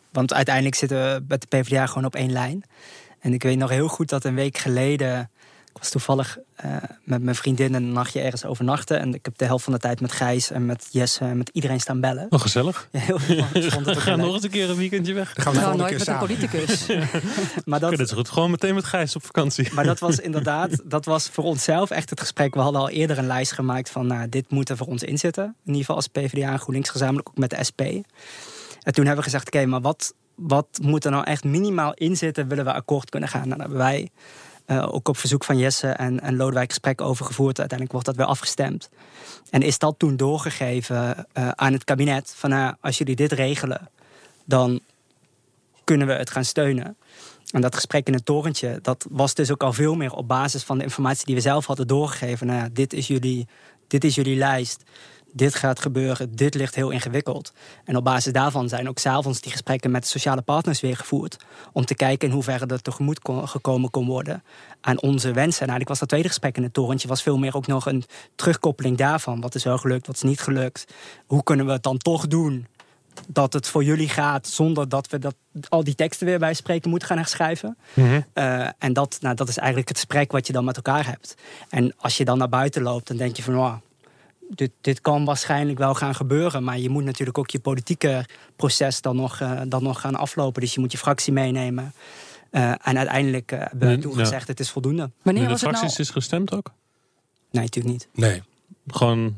Want 0.10 0.34
uiteindelijk 0.34 0.76
zitten 0.76 0.98
we 0.98 1.24
met 1.28 1.42
de 1.42 1.48
PvdA 1.48 1.86
gewoon 1.86 2.06
op 2.06 2.16
één 2.16 2.32
lijn. 2.32 2.64
En 3.20 3.34
ik 3.34 3.44
weet 3.44 3.58
nog 3.58 3.70
heel 3.70 3.88
goed 3.88 4.10
dat 4.10 4.24
een 4.24 4.36
week 4.36 4.58
geleden... 4.58 5.30
Ik 5.74 5.80
was 5.80 5.90
toevallig 5.90 6.38
eh, 6.56 6.76
met 7.04 7.22
mijn 7.22 7.36
vriendin 7.36 7.74
een 7.74 7.92
nachtje 7.92 8.20
ergens 8.22 8.46
overnachten. 8.46 9.00
En 9.00 9.14
ik 9.14 9.26
heb 9.26 9.38
de 9.38 9.46
helft 9.46 9.64
van 9.64 9.74
de 9.74 9.80
tijd 9.80 10.02
met 10.02 10.12
Gijs 10.12 10.52
en 10.52 10.66
met 10.66 10.88
Jesse 10.92 11.26
en 11.26 11.38
met 11.38 11.50
iedereen 11.54 11.80
staan 11.80 12.00
bellen. 12.00 12.26
Oh, 12.30 12.40
gezellig. 12.40 12.88
Ja, 12.92 13.00
heel 13.00 13.20
veel. 13.20 13.38
Ik 13.54 13.72
vond 13.74 13.86
het 13.86 13.96
ook 13.96 14.02
Ga 14.02 14.16
heel 14.16 14.26
nog 14.26 14.34
eens 14.34 14.44
een 14.44 14.50
keer 14.50 14.70
een 14.70 14.76
weekendje 14.76 15.14
weg. 15.14 15.34
Dan 15.34 15.44
gaan 15.44 15.54
we 15.54 15.60
Nou, 15.60 15.72
volgende 15.78 15.96
nooit 16.06 16.06
keer 16.06 16.30
met 16.30 16.40
een 16.40 16.48
samen. 16.48 16.68
politicus. 16.88 17.62
Maar 17.70 17.80
Dat 17.80 18.00
is 18.00 18.12
goed. 18.12 18.30
Gewoon 18.30 18.52
meteen 18.52 18.76
met 18.76 18.84
Gijs 18.84 19.16
op 19.16 19.26
vakantie. 19.26 19.74
Maar 19.74 19.84
dat 19.86 20.00
was 20.00 20.20
inderdaad, 20.20 20.82
dat 20.86 21.06
was 21.06 21.30
voor 21.30 21.44
onszelf 21.44 21.90
echt 21.90 22.10
het 22.10 22.20
gesprek. 22.20 22.54
We 22.54 22.60
hadden 22.60 22.82
al 22.82 22.90
eerder 22.90 23.18
een 23.18 23.28
lijst 23.28 23.52
gemaakt 23.52 23.90
van, 23.90 24.08
nou, 24.08 24.30
dit 24.30 24.50
moet 24.50 24.70
er 24.70 24.78
voor 24.78 24.88
ons 24.88 25.04
in 25.04 25.18
zitten. 25.18 25.44
In 25.44 25.54
ieder 25.66 25.80
geval 25.80 25.96
als 25.96 26.08
PvdA 26.08 26.52
en 26.52 26.60
GroenLinks 26.60 26.90
gezamenlijk, 26.90 27.30
ook 27.30 27.38
met 27.38 27.50
de 27.50 27.64
SP. 27.70 27.82
En 27.82 28.94
toen 28.94 29.06
hebben 29.06 29.16
we 29.16 29.32
gezegd, 29.32 29.48
oké, 29.48 29.66
maar 29.66 29.82
wat, 29.82 30.14
wat 30.36 30.68
moet 30.82 31.06
er 31.06 31.12
nou 31.12 31.24
echt 31.24 31.44
minimaal 31.44 31.94
in 31.94 32.18
zitten, 32.18 32.48
willen 32.48 32.66
we 32.66 32.74
akkoord 32.74 33.10
kunnen 33.10 33.30
gaan? 33.30 33.42
En 33.42 33.50
daar 33.50 33.60
hebben 33.60 33.78
wij 33.78 34.10
eh, 34.66 34.88
ook 34.94 35.08
op 35.08 35.18
verzoek 35.18 35.44
van 35.44 35.58
Jesse 35.58 35.88
en, 35.88 36.20
en 36.20 36.36
Lodewijk 36.36 36.70
gesprek 36.70 37.02
over 37.02 37.26
gevoerd. 37.26 37.60
Uiteindelijk 37.60 37.92
wordt 37.92 38.06
dat 38.06 38.16
weer 38.16 38.26
afgestemd. 38.26 38.90
En 39.50 39.62
is 39.62 39.78
dat 39.78 39.96
toen 39.98 40.18
doorgegeven 40.18 41.28
eh, 41.34 41.50
aan 41.50 41.74
het 41.74 41.84
kabinet, 41.84 42.34
van 42.36 42.50
nou, 42.50 42.76
als 42.82 42.98
jullie 42.98 43.16
dit 43.16 43.32
regelen, 43.32 43.90
dan 44.46 44.80
kunnen 45.84 46.08
we 46.08 46.14
het 46.14 46.30
gaan 46.30 46.46
steunen. 46.46 46.98
En 47.52 47.62
dat 47.62 47.76
gesprek 47.76 48.08
in 48.08 48.14
het 48.14 48.26
torentje, 48.26 48.80
dat 48.82 49.06
was 49.10 49.34
dus 49.34 49.52
ook 49.52 49.64
al 49.64 49.74
veel 49.74 49.96
meer 49.96 50.14
op 50.14 50.28
basis 50.28 50.64
van 50.64 50.78
de 50.78 50.84
informatie 50.84 51.26
die 51.26 51.36
we 51.36 51.42
zelf 51.42 51.66
hadden 51.66 51.88
doorgegeven. 51.88 52.48
Nou 52.48 52.60
ja, 52.60 52.70
dit 52.72 52.94
is 52.94 53.08
jullie, 53.08 53.48
dit 53.88 54.04
is 54.04 54.16
jullie 54.16 54.38
lijst. 54.38 54.84
Dit 55.36 55.56
gaat 55.56 55.80
gebeuren, 55.80 56.36
dit 56.36 56.54
ligt 56.54 56.76
heel 56.76 56.90
ingewikkeld. 56.90 57.54
En 57.86 57.96
op 57.96 58.04
basis 58.04 58.34
daarvan 58.34 58.70
zijn 58.70 58.90
ook 58.90 59.00
s'avonds 59.00 59.42
die 59.42 59.52
gesprekken 59.52 59.92
met 59.92 60.08
sociale 60.08 60.42
partners 60.42 60.82
weer 60.82 60.98
gevoerd. 60.98 61.38
Om 61.72 61.86
te 61.86 61.96
kijken 61.96 62.28
in 62.28 62.34
hoeverre 62.34 62.66
er 62.66 62.82
tegemoet 62.82 63.20
kon, 63.20 63.48
gekomen 63.48 63.90
kon 63.90 64.08
worden 64.08 64.44
aan 64.82 65.02
onze 65.02 65.32
wensen. 65.32 65.62
En 65.62 65.68
eigenlijk 65.68 65.90
was 65.90 66.00
dat 66.00 66.10
tweede 66.10 66.28
gesprek 66.28 66.58
in 66.58 66.64
het 66.64 66.74
torentje 66.74 67.08
was 67.08 67.24
veel 67.24 67.38
meer 67.38 67.56
ook 67.56 67.68
nog 67.68 67.86
een 67.86 68.04
terugkoppeling 68.36 68.98
daarvan. 68.98 69.42
Wat 69.42 69.56
is 69.56 69.64
wel 69.64 69.78
gelukt, 69.78 70.08
wat 70.08 70.16
is 70.16 70.22
niet 70.22 70.42
gelukt. 70.42 70.86
Hoe 71.26 71.44
kunnen 71.44 71.66
we 71.66 71.72
het 71.72 71.84
dan 71.84 71.98
toch 71.98 72.28
doen 72.28 72.68
dat 73.28 73.54
het 73.54 73.68
voor 73.68 73.84
jullie 73.84 74.10
gaat 74.10 74.48
zonder 74.48 74.90
dat 74.90 75.10
we 75.10 75.20
dat, 75.20 75.36
al 75.70 75.84
die 75.84 75.96
teksten 75.96 76.28
weer 76.28 76.40
bij 76.40 76.54
spreken 76.54 76.90
moeten 76.90 77.08
gaan 77.08 77.18
herschrijven. 77.18 77.78
Uh, 78.34 78.68
en 78.78 78.94
dat, 78.94 79.18
nou, 79.22 79.36
dat 79.36 79.48
is 79.48 79.58
eigenlijk 79.58 79.88
het 79.88 79.98
gesprek 79.98 80.32
wat 80.32 80.48
je 80.48 80.54
dan 80.54 80.66
met 80.66 80.76
elkaar 80.76 81.06
hebt. 81.06 81.36
En 81.70 81.94
als 81.98 82.18
je 82.18 82.26
dan 82.26 82.38
naar 82.38 82.50
buiten 82.50 82.82
loopt, 82.82 83.08
dan 83.08 83.18
denk 83.18 83.36
je 83.36 83.44
van... 83.44 83.82
dit, 84.56 84.72
dit 84.82 85.02
kan 85.02 85.26
waarschijnlijk 85.26 85.78
wel 85.78 85.94
gaan 85.94 86.16
gebeuren. 86.16 86.64
Maar 86.64 86.80
je 86.80 86.90
moet 86.90 87.04
natuurlijk 87.04 87.38
ook 87.38 87.50
je 87.50 87.60
politieke 87.60 88.26
proces 88.56 89.02
dan 89.02 89.16
nog, 89.16 89.40
uh, 89.40 89.62
dan 89.68 89.84
nog 89.84 90.02
gaan 90.02 90.16
aflopen. 90.16 90.62
Dus 90.62 90.74
je 90.74 90.80
moet 90.80 90.92
je 90.92 90.98
fractie 90.98 91.34
meenemen. 91.34 91.94
Uh, 92.52 92.70
en 92.70 92.98
uiteindelijk 92.98 93.52
uh, 93.52 93.60
hebben 93.60 93.90
we 93.90 93.98
toen 93.98 94.16
gezegd, 94.16 94.48
het 94.48 94.60
is 94.60 94.70
voldoende. 94.70 95.12
Wanneer 95.22 95.48
de 95.48 95.58
fracties 95.58 95.90
nou... 95.90 96.02
is 96.02 96.10
gestemd 96.10 96.54
ook? 96.54 96.72
Nee, 97.52 97.64
natuurlijk 97.64 97.94
niet. 97.94 98.08
Nee. 98.14 98.42
Gewoon 98.88 99.36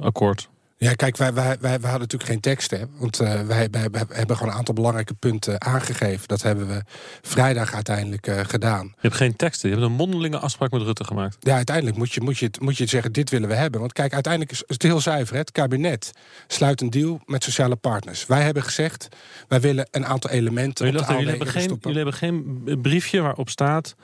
akkoord. 0.00 0.48
Ja, 0.76 0.94
kijk, 0.94 1.16
wij, 1.16 1.32
wij, 1.32 1.44
wij, 1.44 1.58
wij 1.60 1.90
hadden 1.90 2.00
natuurlijk 2.00 2.30
geen 2.30 2.40
teksten. 2.40 2.90
Want 2.98 3.20
uh, 3.20 3.40
wij, 3.40 3.68
wij, 3.70 3.90
wij, 3.90 4.04
hebben 4.08 4.36
gewoon 4.36 4.52
een 4.52 4.58
aantal 4.58 4.74
belangrijke 4.74 5.14
punten 5.14 5.60
aangegeven. 5.60 6.28
Dat 6.28 6.42
hebben 6.42 6.68
we 6.68 6.82
vrijdag 7.22 7.74
uiteindelijk 7.74 8.26
uh, 8.26 8.40
gedaan. 8.42 8.86
Je 8.86 9.00
hebt 9.00 9.14
geen 9.14 9.36
teksten, 9.36 9.68
je 9.68 9.74
hebt 9.74 9.86
een 9.86 9.96
mondelinge 9.96 10.38
afspraak 10.38 10.70
met 10.70 10.82
Rutte 10.82 11.04
gemaakt. 11.04 11.36
Ja, 11.40 11.54
uiteindelijk 11.54 11.96
moet 11.96 12.12
je, 12.12 12.20
moet 12.20 12.38
je, 12.38 12.50
moet 12.60 12.76
je 12.76 12.86
zeggen, 12.86 13.12
dit 13.12 13.30
willen 13.30 13.48
we 13.48 13.54
hebben. 13.54 13.80
Want 13.80 13.92
kijk, 13.92 14.12
uiteindelijk 14.12 14.52
is 14.52 14.62
het 14.66 14.82
heel 14.82 15.00
zuiver. 15.00 15.34
Hè? 15.34 15.40
Het 15.40 15.52
kabinet 15.52 16.12
sluit 16.46 16.80
een 16.80 16.90
deal 16.90 17.20
met 17.24 17.44
sociale 17.44 17.76
partners. 17.76 18.26
Wij 18.26 18.42
hebben 18.42 18.62
gezegd, 18.62 19.08
wij 19.48 19.60
willen 19.60 19.88
een 19.90 20.06
aantal 20.06 20.30
elementen... 20.30 20.86
Jullie, 20.86 21.06
jullie, 21.06 21.28
hebben 21.28 21.46
geen, 21.48 21.78
jullie 21.80 21.96
hebben 21.96 22.14
geen 22.14 22.62
briefje 22.82 23.20
waarop 23.20 23.48
staat 23.48 23.94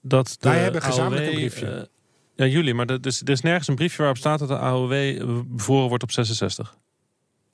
dat 0.00 0.36
de 0.40 0.48
Wij 0.48 0.58
hebben 0.58 0.82
gezamenlijk 0.82 1.26
AOW, 1.26 1.34
een 1.34 1.40
briefje. 1.40 1.88
Ja, 2.36 2.44
jullie, 2.46 2.74
maar 2.74 2.86
er 2.86 3.06
is, 3.06 3.20
er 3.20 3.30
is 3.30 3.40
nergens 3.40 3.68
een 3.68 3.74
briefje 3.74 3.98
waarop 3.98 4.16
staat 4.16 4.38
dat 4.38 4.48
de 4.48 4.58
AOW 4.58 5.44
bevroren 5.46 5.88
wordt 5.88 6.02
op 6.02 6.12
66. 6.12 6.76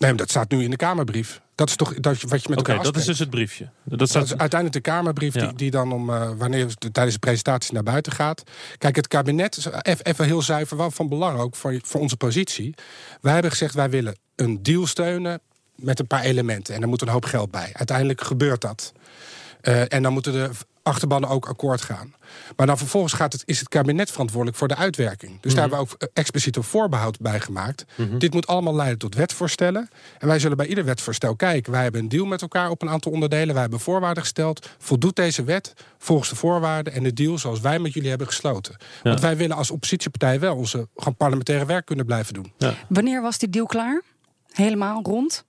Nee, 0.00 0.10
maar 0.10 0.18
dat 0.18 0.30
staat 0.30 0.50
nu 0.50 0.62
in 0.62 0.70
de 0.70 0.76
Kamerbrief. 0.76 1.40
Dat 1.54 1.68
is 1.68 1.76
toch 1.76 1.94
dat, 1.94 2.20
wat 2.20 2.42
je 2.42 2.48
met 2.48 2.58
Oké, 2.58 2.70
elkaar 2.70 2.84
dat 2.84 2.96
is 2.96 3.04
dus 3.04 3.18
het 3.18 3.30
briefje. 3.30 3.70
Dat, 3.84 3.98
Dat, 3.98 4.08
staat, 4.08 4.24
is 4.24 4.36
uiteindelijk 4.36 4.84
de 4.84 4.90
Kamerbrief 4.90 5.34
Ja. 5.34 5.46
die, 5.46 5.56
die 5.56 5.70
dan 5.70 5.92
om 5.92 6.10
uh, 6.10 6.30
wanneer 6.36 6.66
het 6.66 6.88
tijdens 6.94 7.14
de 7.14 7.20
presentatie 7.20 7.74
naar 7.74 7.82
buiten 7.82 8.12
gaat. 8.12 8.42
Kijk, 8.78 8.96
het 8.96 9.08
kabinet 9.08 9.56
is 9.56 9.68
even 10.02 10.24
heel 10.24 10.42
zuiver 10.42 10.76
wel 10.76 10.90
van 10.90 11.08
belang 11.08 11.38
ook 11.38 11.56
voor, 11.56 11.78
voor 11.82 12.00
onze 12.00 12.16
positie. 12.16 12.74
Wij 13.20 13.32
hebben 13.32 13.50
gezegd 13.50 13.74
wij 13.74 13.90
willen 13.90 14.16
een 14.36 14.62
deal 14.62 14.86
steunen 14.86 15.40
met 15.74 15.98
een 15.98 16.06
paar 16.06 16.22
elementen 16.22 16.74
en 16.74 16.82
er 16.82 16.88
moet 16.88 17.02
een 17.02 17.08
hoop 17.08 17.24
geld 17.24 17.50
bij. 17.50 17.70
Uiteindelijk 17.72 18.20
gebeurt 18.20 18.60
dat. 18.60 18.92
Uh, 19.62 19.92
en 19.92 20.02
dan 20.02 20.12
moeten 20.12 20.32
de 20.32 20.50
achterbannen 20.82 21.30
ook 21.30 21.46
akkoord 21.46 21.80
gaan. 21.80 22.14
Maar 22.56 22.66
dan 22.66 22.78
vervolgens 22.78 23.12
gaat 23.12 23.32
het, 23.32 23.42
is 23.46 23.58
het 23.58 23.68
kabinet 23.68 24.10
verantwoordelijk 24.10 24.58
voor 24.58 24.68
de 24.68 24.76
uitwerking. 24.76 25.40
Dus 25.40 25.54
daar 25.54 25.68
hebben 25.68 25.78
we 25.78 25.94
ook 25.94 26.10
expliciet 26.12 26.56
een 26.56 26.62
voorbehoud 26.62 27.20
bij 27.20 27.40
gemaakt. 27.40 27.84
Dit 28.18 28.32
moet 28.32 28.46
allemaal 28.46 28.74
leiden 28.74 28.98
tot 28.98 29.14
wetvoorstellen. 29.14 29.88
En 30.18 30.26
wij 30.26 30.38
zullen 30.38 30.56
bij 30.56 30.66
ieder 30.66 30.84
wetvoorstel 30.84 31.36
kijken. 31.36 31.72
Wij 31.72 31.82
hebben 31.82 32.00
een 32.00 32.08
deal 32.08 32.26
met 32.26 32.42
elkaar 32.42 32.70
op 32.70 32.82
een 32.82 32.90
aantal 32.90 33.12
onderdelen. 33.12 33.52
Wij 33.52 33.62
hebben 33.62 33.80
voorwaarden 33.80 34.22
gesteld. 34.22 34.68
Voldoet 34.78 35.16
deze 35.16 35.44
wet 35.44 35.72
volgens 35.98 36.28
de 36.28 36.36
voorwaarden 36.36 36.92
en 36.92 37.02
de 37.02 37.12
deal 37.12 37.38
zoals 37.38 37.60
wij 37.60 37.78
met 37.78 37.92
jullie 37.92 38.08
hebben 38.08 38.26
gesloten? 38.26 38.76
Want 39.02 39.20
wij 39.20 39.36
willen 39.36 39.56
als 39.56 39.70
oppositiepartij 39.70 40.40
wel 40.40 40.56
onze 40.56 40.88
gewoon 40.96 41.16
parlementaire 41.16 41.64
werk 41.66 41.86
kunnen 41.86 42.06
blijven 42.06 42.34
doen. 42.34 42.52
Wanneer 42.88 43.22
was 43.22 43.38
die 43.38 43.50
deal 43.50 43.66
klaar? 43.66 44.02
Helemaal 44.50 45.02
rond? 45.02 45.44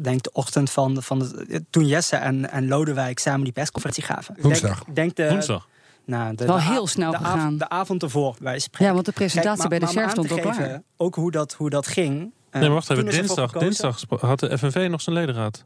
Denk 0.00 0.22
de 0.22 0.32
ochtend 0.32 0.70
van, 0.70 1.02
van 1.02 1.18
de, 1.18 1.64
toen 1.70 1.86
Jesse 1.86 2.16
en, 2.16 2.50
en 2.50 2.68
Lodewijk 2.68 3.18
samen 3.18 3.44
die 3.44 3.52
persconferentie 3.52 4.02
gaven. 4.04 4.36
Woensdag. 4.40 4.84
Denk, 4.84 4.96
denk 4.96 5.16
de, 5.16 5.28
Woensdag. 5.28 5.68
Nou, 6.04 6.34
de, 6.34 6.46
Wel 6.46 6.56
de, 6.56 6.62
heel 6.62 6.86
snel 6.86 7.10
de 7.10 7.16
gegaan. 7.16 7.38
Avond, 7.38 7.58
de 7.58 7.68
avond 7.68 8.02
ervoor, 8.02 8.36
wij 8.40 8.58
spreken. 8.58 8.86
Ja, 8.86 8.92
want 8.92 9.06
de 9.06 9.12
presentatie 9.12 9.68
Kijk, 9.68 9.68
bij 9.68 9.92
de 9.92 10.02
om 10.02 10.10
stond 10.10 10.30
al 10.30 10.38
klaar. 10.38 10.82
Ook 10.96 11.14
hoe 11.14 11.30
dat, 11.30 11.52
hoe 11.52 11.70
dat 11.70 11.86
ging. 11.86 12.18
nee, 12.18 12.32
maar 12.62 12.70
wacht 12.70 12.86
toen 12.86 12.96
even. 12.96 13.10
Dinsdag, 13.10 13.52
dinsdag 13.52 14.00
had 14.20 14.40
de 14.40 14.58
FNV 14.58 14.86
nog 14.90 15.00
zijn 15.00 15.16
ledenraad. 15.16 15.64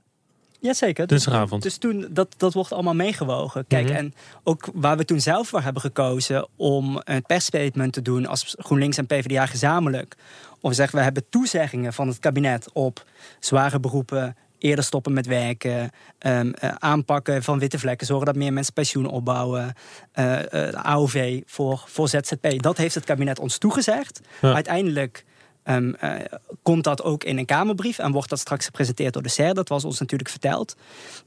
Jazeker. 0.61 1.07
Dinsdagavond. 1.07 1.63
Dus 1.63 1.77
toen, 1.77 2.07
dat, 2.11 2.35
dat 2.37 2.53
wordt 2.53 2.73
allemaal 2.73 2.95
meegewogen. 2.95 3.65
Kijk, 3.67 3.85
Mhm. 3.87 3.95
en 3.97 4.15
ook 4.45 4.69
waar 4.75 4.97
we 4.97 5.05
toen 5.05 5.21
zelf 5.21 5.49
voor 5.49 5.61
hebben 5.61 5.83
gekozen 5.83 6.49
om 6.57 7.01
een 7.05 7.23
persstatement 7.23 7.93
te 7.93 8.03
doen 8.03 8.27
als 8.27 8.55
GroenLinks 8.59 8.97
en 8.97 9.07
PvdA 9.07 9.47
gezamenlijk. 9.47 10.15
Of 10.61 10.75
zeggen 10.75 10.99
we 10.99 11.05
hebben 11.05 11.29
toezeggingen 11.31 11.93
van 11.93 12.09
het 12.09 12.19
kabinet 12.19 12.69
op 12.73 13.05
zware 13.41 13.81
beroepen, 13.81 14.37
eerder 14.59 14.85
stoppen 14.85 15.13
met 15.13 15.27
werken, 15.27 15.91
ehm, 16.19 16.51
eh, 16.51 16.75
aanpakken 16.79 17.43
van 17.43 17.59
witte 17.59 17.79
vlekken, 17.79 18.07
zorgen 18.07 18.27
dat 18.27 18.37
meer 18.37 18.53
mensen 18.53 18.73
pensioen 18.73 19.07
opbouwen, 19.07 19.75
eh, 20.13 20.69
eh, 20.69 20.75
AOV 20.87 21.43
voor, 21.47 21.85
voor 21.87 22.09
ZZP. 22.09 22.63
Dat 22.63 22.77
heeft 22.77 22.95
het 22.95 23.05
kabinet 23.05 23.39
ons 23.39 23.59
toegezegd. 23.59 24.21
Ja. 24.41 24.55
Uiteindelijk 24.55 25.25
ehm, 25.67 25.93
eh, 25.95 26.25
komt 26.63 26.85
dat 26.85 27.03
ook 27.03 27.25
in 27.25 27.39
een 27.39 27.45
Kamerbrief 27.47 27.99
en 27.99 28.13
wordt 28.13 28.29
dat 28.29 28.39
straks 28.39 28.65
gepresenteerd 28.65 29.13
door 29.13 29.23
de 29.23 29.29
SER. 29.29 29.55
Dat 29.55 29.69
was 29.69 29.85
ons 29.85 29.99
natuurlijk 30.01 30.31
verteld. 30.31 30.77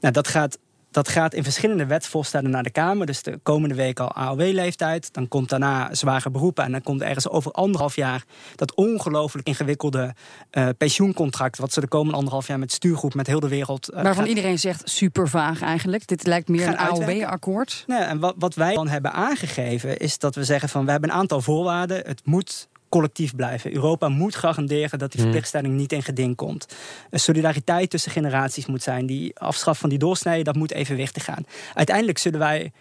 Nou, 0.00 0.12
dat 0.14 0.28
gaat. 0.28 0.58
Dat 0.92 1.08
gaat 1.08 1.34
in 1.34 1.42
verschillende 1.44 1.86
wetsvoorstellen 1.86 2.50
naar 2.50 2.62
de 2.62 2.70
Kamer. 2.70 3.06
Dus 3.06 3.22
de 3.22 3.38
komende 3.42 3.74
week 3.74 4.00
al 4.00 4.12
AOW-leeftijd. 4.12 5.12
Dan 5.12 5.28
komt 5.28 5.48
daarna 5.48 5.94
zware 5.94 6.30
beroepen. 6.30 6.64
En 6.64 6.72
dan 6.72 6.82
komt 6.82 7.02
ergens 7.02 7.28
over 7.28 7.52
anderhalf 7.52 7.96
jaar 7.96 8.24
dat 8.54 8.74
ongelooflijk 8.74 9.46
ingewikkelde 9.46 10.14
eh, 10.50 10.68
pensioencontract. 10.78 11.58
Wat 11.58 11.72
ze 11.72 11.80
de 11.80 11.88
komende 11.88 12.16
anderhalf 12.16 12.46
jaar 12.46 12.58
met 12.58 12.72
stuurgroep 12.72 13.14
met 13.14 13.26
heel 13.26 13.40
de 13.40 13.48
wereld. 13.48 13.88
eh, 13.88 14.02
Waarvan 14.02 14.26
iedereen 14.26 14.58
zegt 14.58 14.82
super 14.90 15.28
vaag 15.28 15.62
eigenlijk. 15.62 16.06
Dit 16.06 16.26
lijkt 16.26 16.48
meer 16.48 16.68
een. 16.68 16.76
AOW-akkoord. 16.78 17.84
Nee, 17.86 17.98
en 17.98 18.18
wat, 18.18 18.34
wat 18.38 18.54
wij 18.54 18.74
dan 18.74 18.88
hebben 18.88 19.12
aangegeven 19.12 19.96
is 19.98 20.18
dat 20.18 20.34
we 20.34 20.44
zeggen 20.44 20.68
van 20.68 20.84
we 20.84 20.90
hebben 20.90 21.10
een 21.10 21.16
aantal 21.16 21.40
voorwaarden. 21.40 21.96
Het 22.06 22.20
moet 22.24 22.68
collectief 22.90 23.34
blijven. 23.36 23.74
Europa 23.74 24.08
moet 24.08 24.36
garanderen 24.36 24.98
dat 24.98 25.10
die 25.10 25.20
Hmm. 25.20 25.20
verplichtstelling 25.20 25.74
niet 25.74 25.92
in 25.92 26.02
geding 26.02 26.36
komt. 26.36 26.66
Een 27.10 27.20
solidariteit 27.20 27.90
tussen 27.90 28.12
generaties 28.12 28.66
moet 28.66 28.82
zijn. 28.82 29.06
Die 29.06 29.38
afschaf 29.38 29.78
van 29.78 29.88
die 29.88 29.98
doorsnede, 29.98 30.42
dat 30.42 30.56
moet 30.56 30.72
evenwichtig 30.72 31.24
gaan. 31.24 31.44
Uiteindelijk 31.74 32.18
zullen 32.18 32.38
wij, 32.38 32.72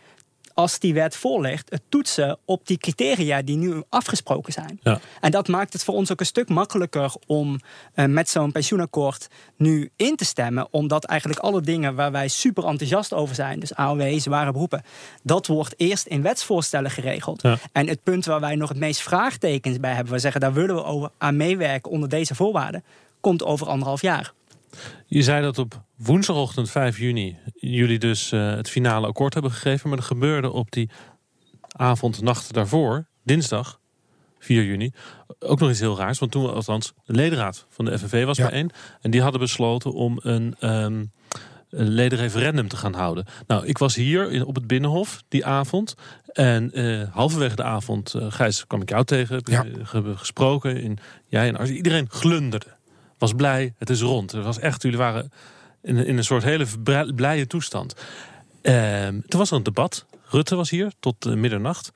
als 0.60 0.80
die 0.80 0.94
wet 0.94 1.16
voorligt, 1.16 1.70
het 1.70 1.82
toetsen 1.90 2.38
op 2.46 2.68
die 2.68 2.78
criteria 2.78 3.42
die 3.42 3.58
nu 3.58 3.84
afgesproken 3.90 4.54
zijn. 4.54 4.80
Ja. 4.84 5.00
En 5.22 5.32
dat 5.32 5.48
maakt 5.48 5.74
het 5.74 5.84
voor 5.84 5.94
ons 5.94 6.12
ook 6.12 6.20
een 6.20 6.26
stuk 6.26 6.50
makkelijker 6.50 7.14
om 7.28 7.60
eh, 7.94 8.06
met 8.06 8.30
zo'n 8.30 8.52
pensioenakkoord 8.52 9.28
nu 9.58 9.90
in 9.96 10.16
te 10.16 10.26
stemmen. 10.26 10.68
Omdat 10.72 11.06
eigenlijk 11.06 11.40
alle 11.40 11.62
dingen 11.62 11.96
waar 11.96 12.12
wij 12.12 12.28
super 12.28 12.66
enthousiast 12.66 13.14
over 13.14 13.36
zijn, 13.36 13.60
dus 13.60 13.76
AOW, 13.76 14.20
zware 14.20 14.52
beroepen, 14.52 14.84
dat 15.24 15.48
wordt 15.48 15.74
eerst 15.78 16.06
in 16.06 16.22
wetsvoorstellen 16.22 16.92
geregeld. 16.92 17.42
Ja. 17.42 17.58
En 17.72 17.88
het 17.88 18.04
punt 18.04 18.26
waar 18.26 18.40
wij 18.40 18.56
nog 18.56 18.70
het 18.70 18.78
meest 18.78 19.02
vraagtekens 19.02 19.80
bij 19.80 19.94
hebben, 19.94 20.14
we 20.14 20.20
zeggen 20.20 20.42
daar 20.42 20.54
willen 20.54 20.76
we 20.76 20.84
over 20.84 21.10
aan 21.18 21.38
meewerken 21.38 21.92
onder 21.92 22.10
deze 22.10 22.36
voorwaarden, 22.36 22.84
komt 23.20 23.44
over 23.44 23.68
anderhalf 23.68 24.02
jaar. 24.02 24.34
Je 25.06 25.24
zei 25.24 25.42
dat 25.42 25.58
op 25.58 25.84
woensdagochtend 25.96 26.70
5 26.70 26.98
juni 27.00 27.38
jullie 27.56 28.00
dus 28.00 28.32
eh, 28.32 28.56
het 28.56 28.70
finale 28.70 29.08
akkoord 29.08 29.34
hebben 29.34 29.52
gegeven. 29.52 29.90
Maar 29.90 29.98
er 29.98 30.04
gebeurde 30.04 30.52
op 30.52 30.72
die 30.72 30.90
avond, 31.68 32.22
nacht 32.22 32.54
daarvoor, 32.54 33.08
dinsdag 33.24 33.80
4 34.40 34.64
juni, 34.64 34.92
ook 35.40 35.60
nog 35.60 35.70
iets 35.70 35.80
heel 35.80 35.98
raars. 35.98 36.20
Want 36.20 36.32
toen, 36.32 36.54
althans, 36.54 36.94
de 37.06 37.14
ledenraad 37.14 37.66
van 37.70 37.86
de 37.86 38.00
FNV 38.00 38.26
was 38.26 38.38
Ja. 38.38 38.48
bijeen. 38.50 38.72
En 39.02 39.12
die 39.12 39.22
hadden 39.22 39.40
besloten 39.40 39.94
om 39.94 40.20
een, 40.22 40.56
ehm, 40.60 41.06
een 41.70 41.88
ledenreferendum 41.90 42.68
te 42.68 42.78
gaan 42.78 42.94
houden. 42.94 43.26
Nou, 43.48 43.66
ik 43.66 43.78
was 43.78 43.96
hier 43.96 44.32
in, 44.32 44.46
op 44.46 44.56
het 44.56 44.68
Binnenhof 44.68 45.24
die 45.28 45.46
avond. 45.46 45.96
En 46.34 46.72
eh, 46.72 47.14
halverwege 47.14 47.56
de 47.56 47.64
avond, 47.64 48.14
eh, 48.14 48.26
Gijs, 48.32 48.68
kwam 48.68 48.82
ik 48.82 48.90
jou 48.90 49.06
tegen. 49.06 49.36
Heb 49.36 49.48
je, 49.48 49.52
Ja. 49.54 49.64
eh, 49.66 49.70
ge- 49.84 50.18
gesproken. 50.18 50.78
In, 50.82 50.98
jij 51.28 51.48
en 51.48 51.58
Ars. 51.58 51.70
Iedereen 51.70 52.10
glunderde. 52.10 52.66
Was 53.20 53.34
blij, 53.34 53.74
het 53.78 53.90
is 53.90 54.02
rond. 54.02 54.32
Het 54.32 54.44
was 54.44 54.60
echt, 54.60 54.82
jullie 54.82 54.98
waren 54.98 55.32
in, 55.82 55.98
in 55.98 56.18
een 56.18 56.24
soort 56.24 56.44
hele 56.44 56.66
blije 57.16 57.48
toestand. 57.48 57.96
Ehm, 58.62 59.20
toen 59.28 59.40
was 59.40 59.52
er 59.52 59.58
een 59.58 59.64
debat. 59.64 60.06
Rutte 60.26 60.56
was 60.56 60.70
hier 60.70 60.92
tot 61.00 61.26
eh, 61.26 61.34
middernacht. 61.34 61.92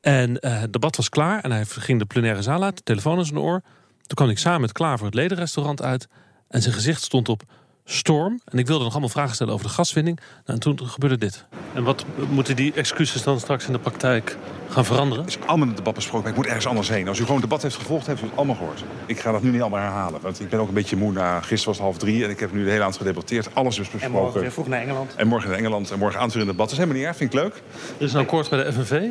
En 0.00 0.40
eh, 0.40 0.60
het 0.60 0.72
debat 0.72 0.96
was 0.96 1.08
klaar. 1.08 1.40
En 1.40 1.50
hij 1.50 1.64
ging 1.64 1.98
de 1.98 2.04
plenaire 2.04 2.42
zaal 2.42 2.62
uit. 2.62 2.76
De 2.76 2.82
telefoon 2.82 3.18
in 3.18 3.24
zijn 3.24 3.38
oor. 3.38 3.60
Toen 4.06 4.16
kwam 4.16 4.28
ik 4.28 4.38
samen 4.38 4.60
met 4.60 4.72
Klaver 4.72 5.06
het 5.06 5.14
ledenrestaurant 5.14 5.82
uit. 5.82 6.08
En 6.48 6.62
zijn 6.62 6.74
gezicht 6.74 7.02
stond 7.02 7.28
op 7.28 7.42
storm. 7.90 8.40
En 8.44 8.58
ik 8.58 8.66
wilde 8.66 8.82
nog 8.82 8.92
allemaal 8.92 9.10
vragen 9.10 9.34
stellen 9.34 9.52
over 9.52 9.66
de 9.66 9.72
gaswinning. 9.72 10.16
Nou, 10.16 10.30
en 10.44 10.58
toen 10.58 10.88
gebeurde 10.88 11.18
dit. 11.18 11.44
En 11.74 11.84
wat 11.84 12.04
moeten 12.30 12.56
die 12.56 12.72
excuses 12.72 13.22
dan 13.22 13.40
straks 13.40 13.66
in 13.66 13.72
de 13.72 13.78
praktijk 13.78 14.36
gaan 14.68 14.84
veranderen? 14.84 15.26
is 15.26 15.38
allemaal 15.38 15.62
in 15.62 15.66
het 15.66 15.76
debat 15.76 15.94
besproken, 15.94 16.22
maar 16.22 16.30
ik 16.30 16.36
moet 16.36 16.46
ergens 16.46 16.66
anders 16.66 16.88
heen. 16.88 17.08
Als 17.08 17.18
u 17.18 17.22
gewoon 17.22 17.40
het 17.40 17.48
debat 17.48 17.62
heeft 17.62 17.74
gevolgd, 17.74 18.06
heeft 18.06 18.22
u 18.22 18.24
het 18.24 18.36
allemaal 18.36 18.54
gehoord. 18.54 18.84
Ik 19.06 19.20
ga 19.20 19.32
dat 19.32 19.42
nu 19.42 19.50
niet 19.50 19.60
allemaal 19.60 19.80
herhalen, 19.80 20.20
want 20.20 20.40
ik 20.40 20.48
ben 20.48 20.60
ook 20.60 20.68
een 20.68 20.74
beetje 20.74 20.96
moe 20.96 21.12
na... 21.12 21.40
Gisteren 21.40 21.64
was 21.64 21.76
het 21.76 21.84
half 21.84 21.98
drie 21.98 22.24
en 22.24 22.30
ik 22.30 22.40
heb 22.40 22.52
nu 22.52 22.64
de 22.64 22.70
hele 22.70 22.80
avond 22.80 22.96
gedebatteerd. 22.96 23.48
Alles 23.54 23.78
is 23.78 23.90
besproken. 23.90 24.52
vroeg 24.52 24.68
naar 24.68 24.80
Engeland. 24.80 25.14
En 25.14 25.26
morgen 25.26 25.50
in 25.50 25.56
Engeland 25.56 25.90
en 25.90 25.98
morgen 25.98 26.20
weer 26.20 26.32
in 26.32 26.38
het 26.38 26.48
debat. 26.48 26.56
Dat 26.58 26.70
is 26.70 26.76
helemaal 26.76 26.96
niet 26.96 27.06
erg, 27.06 27.16
vind 27.16 27.34
ik 27.34 27.40
leuk. 27.40 27.62
Er 27.98 28.04
is 28.04 28.12
een 28.12 28.20
akkoord 28.20 28.48
bij 28.48 28.64
de 28.64 28.72
FNV. 28.72 29.02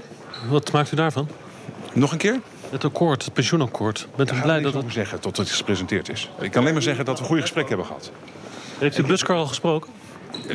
Wat 0.49 0.71
maakt 0.71 0.91
u 0.91 0.95
daarvan? 0.95 1.27
Nog 1.93 2.11
een 2.11 2.17
keer? 2.17 2.39
Het 2.69 2.83
akkoord, 2.83 3.25
het 3.25 3.33
pensioenakkoord. 3.33 4.07
Bent 4.15 4.29
u 4.29 4.31
Daar 4.31 4.35
ga 4.35 4.41
blij 4.41 4.57
ik 4.57 4.63
dat 4.63 4.73
het... 4.73 4.81
over 4.81 4.93
zeggen 4.93 5.19
tot 5.19 5.37
het 5.37 5.51
gepresenteerd 5.51 6.09
is. 6.09 6.29
Ik 6.39 6.51
kan 6.51 6.61
alleen 6.61 6.73
maar 6.73 6.81
zeggen 6.81 7.05
dat 7.05 7.15
we 7.15 7.21
een 7.21 7.27
goede 7.27 7.41
gesprek 7.41 7.67
hebben 7.67 7.85
gehad. 7.85 8.11
Heeft 8.79 8.97
u 8.97 9.03
Busker 9.03 9.35
al 9.35 9.47
gesproken? 9.47 9.91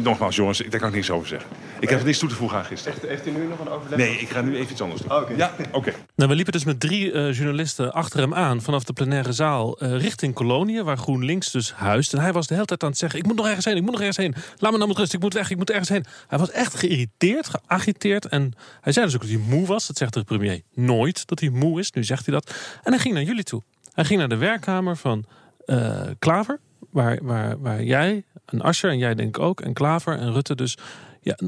Nogmaals, 0.02 0.36
jongens, 0.36 0.58
daar 0.58 0.80
kan 0.80 0.88
ik 0.88 0.94
niks 0.94 1.10
over 1.10 1.28
zeggen. 1.28 1.50
Ik 1.80 1.88
heb 1.88 2.04
niks 2.04 2.18
toe 2.18 2.28
te 2.28 2.34
voegen 2.34 2.58
aan 2.58 2.64
gisteren. 2.64 2.98
Heeft, 2.98 3.12
heeft 3.12 3.26
u 3.26 3.40
nu 3.40 3.46
nog 3.46 3.58
een 3.58 3.68
overleg? 3.68 3.98
Nee, 3.98 4.16
ik 4.16 4.28
ga 4.28 4.40
nu 4.40 4.56
even 4.56 4.72
iets 4.72 4.80
anders 4.80 5.00
doen. 5.00 5.12
Oké. 5.12 5.32
Ja, 5.36 5.54
oké. 5.72 5.92
Nou, 6.16 6.30
we 6.30 6.34
liepen 6.36 6.52
dus 6.52 6.64
met 6.64 6.80
drie 6.80 7.12
eh, 7.12 7.32
journalisten 7.32 7.92
achter 7.92 8.20
hem 8.20 8.34
aan 8.34 8.62
vanaf 8.62 8.84
de 8.84 8.92
plenaire 8.92 9.32
zaal 9.32 9.78
eh, 9.78 9.96
richting 9.96 10.34
Koloniën, 10.34 10.84
waar 10.84 10.96
GroenLinks 10.96 11.50
dus 11.50 11.72
huist. 11.72 12.12
En 12.12 12.20
hij 12.20 12.32
was 12.32 12.46
de 12.46 12.54
hele 12.54 12.66
tijd 12.66 12.82
aan 12.82 12.88
het 12.88 12.98
zeggen: 12.98 13.18
Ik 13.18 13.26
moet 13.26 13.36
nog 13.36 13.46
ergens 13.46 13.64
heen, 13.64 13.76
ik 13.76 13.82
moet 13.82 13.90
nog 13.90 14.00
ergens 14.00 14.16
heen. 14.16 14.34
Laat 14.58 14.70
me 14.70 14.76
nou 14.76 14.88
met 14.88 14.98
rust, 14.98 15.14
ik 15.14 15.20
moet 15.20 15.34
weg, 15.34 15.50
ik 15.50 15.56
moet 15.56 15.70
ergens 15.70 15.88
heen. 15.88 16.04
Hij 16.28 16.38
was 16.38 16.50
echt 16.50 16.74
geïrriteerd, 16.74 17.48
geagiteerd. 17.48 18.26
En 18.26 18.52
hij 18.80 18.92
zei 18.92 19.06
dus 19.06 19.14
ook 19.14 19.20
dat 19.20 19.30
hij 19.30 19.38
moe 19.38 19.66
was. 19.66 19.86
Dat 19.86 19.96
zegt 19.96 20.14
de 20.14 20.24
premier 20.24 20.60
nooit 20.74 21.26
dat 21.26 21.40
hij 21.40 21.48
moe 21.48 21.80
is. 21.80 21.92
Nu 21.92 22.04
zegt 22.04 22.26
hij 22.26 22.34
dat. 22.34 22.54
En 22.82 22.92
hij 22.92 23.00
ging 23.00 23.14
naar 23.14 23.22
jullie 23.22 23.44
toe. 23.44 23.62
Hij 23.92 24.04
ging 24.04 24.18
naar 24.18 24.28
de 24.28 24.36
werkkamer 24.36 24.96
van 24.96 25.24
eh, 25.64 26.00
Klaver, 26.18 26.60
waar, 26.92 27.18
waar, 27.22 27.60
waar 27.60 27.82
jij 27.82 28.24
en 28.44 28.60
Asscher 28.60 28.90
en 28.90 28.98
jij 28.98 29.14
denk 29.14 29.36
ik 29.36 29.42
ook, 29.42 29.60
en 29.60 29.72
Klaver 29.72 30.18
en 30.18 30.32
Rutte 30.32 30.54
dus 30.54 30.78
ja, 31.20 31.38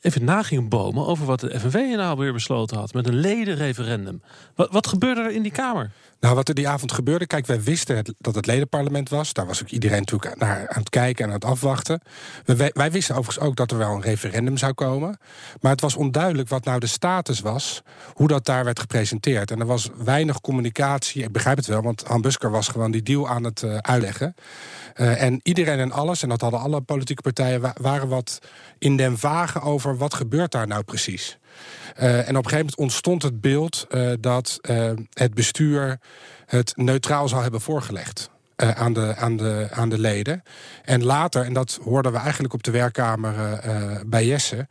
even 0.00 0.24
na 0.24 0.42
gingen 0.42 0.68
bomen 0.68 1.06
over 1.06 1.26
wat 1.26 1.40
de 1.40 1.60
FNV 1.60 1.74
nou 1.74 2.18
weer 2.18 2.32
besloten 2.32 2.76
had 2.76 2.92
met 2.92 3.06
een 3.06 3.14
ledenreferendum. 3.14 4.22
Wat, 4.54 4.72
wat 4.72 4.86
gebeurde 4.86 5.20
er 5.20 5.30
in 5.30 5.42
die 5.42 5.52
Kamer? 5.52 5.90
Nou, 6.20 6.34
wat 6.34 6.48
er 6.48 6.54
die 6.54 6.68
avond 6.68 6.92
gebeurde, 6.92 7.26
kijk, 7.26 7.46
wij 7.46 7.62
wisten 7.62 7.96
het- 7.96 8.14
dat 8.18 8.34
het 8.34 8.46
ledenparlement 8.46 9.08
was. 9.08 9.32
Daar 9.32 9.46
was 9.46 9.62
ook 9.62 9.68
iedereen 9.68 9.98
natuurlijk 9.98 10.36
naar 10.38 10.68
aan 10.68 10.78
het 10.80 10.88
kijken 10.88 11.24
en 11.24 11.30
aan 11.30 11.36
het 11.36 11.44
afwachten. 11.44 12.00
Wij, 12.44 12.90
wisten 12.90 13.16
overigens 13.16 13.46
ook 13.46 13.56
dat 13.56 13.70
er 13.70 13.78
wel 13.78 13.90
een 13.94 14.00
referendum 14.02 14.56
zou 14.56 14.72
komen. 14.72 15.18
Maar 15.60 15.70
het 15.72 15.80
was 15.80 15.94
onduidelijk 15.96 16.48
wat 16.48 16.64
nou 16.64 16.80
de 16.80 16.86
status 16.86 17.40
was, 17.40 17.82
hoe 18.14 18.28
dat 18.28 18.44
daar 18.44 18.64
werd 18.64 18.80
gepresenteerd. 18.80 19.50
En 19.50 19.60
er 19.60 19.66
was 19.66 19.88
weinig 20.04 20.40
communicatie. 20.40 21.22
Ik 21.22 21.32
begrijp 21.32 21.56
het 21.56 21.66
wel, 21.66 21.82
want 21.82 22.02
Han 22.06 22.20
Busker 22.20 22.50
was 22.50 22.68
gewoon 22.68 22.90
die 22.90 23.02
deal 23.02 23.28
aan 23.28 23.44
het 23.44 23.62
eh, 23.62 23.76
uitleggen. 23.76 24.34
Eh, 24.94 25.22
en 25.22 25.40
iedereen 25.42 25.78
en 25.78 25.92
alles, 25.92 26.22
en 26.22 26.28
dat 26.28 26.40
hadden 26.40 26.60
alle 26.60 26.80
politieke 26.80 27.22
partijen, 27.22 27.60
wa- 27.60 27.74
waren 27.80 28.08
wat 28.08 28.38
in 28.78 28.96
den 28.96 29.18
vage 29.18 29.60
over 29.60 29.96
wat 29.96 30.14
gebeurt 30.14 30.52
daar 30.52 30.66
nou 30.66 30.82
precies. 30.82 31.38
Eh, 31.96 32.16
en 32.16 32.20
op 32.20 32.28
een 32.28 32.34
gegeven 32.34 32.58
moment 32.58 32.76
ontstond 32.76 33.22
het 33.22 33.40
beeld 33.40 33.86
eh, 33.90 34.12
dat 34.20 34.58
eh, 34.60 34.90
het 35.12 35.34
bestuur 35.34 36.00
het 36.46 36.72
neutraal 36.76 37.28
zou 37.28 37.42
hebben 37.42 37.60
voorgelegd. 37.60 38.30
Eh, 38.60 38.70
aan, 38.70 38.92
de, 38.92 39.14
aan, 39.16 39.36
de, 39.36 39.68
aan 39.70 39.88
de 39.88 39.98
leden. 39.98 40.42
En 40.84 41.04
later, 41.04 41.44
en 41.44 41.52
dat 41.52 41.78
hoorden 41.82 42.12
we 42.12 42.18
eigenlijk 42.18 42.54
op 42.54 42.62
de 42.62 42.70
werkkamer 42.70 43.34
eh, 43.34 43.64
eh, 43.64 44.00
bij 44.06 44.26
Jesse, 44.26 44.68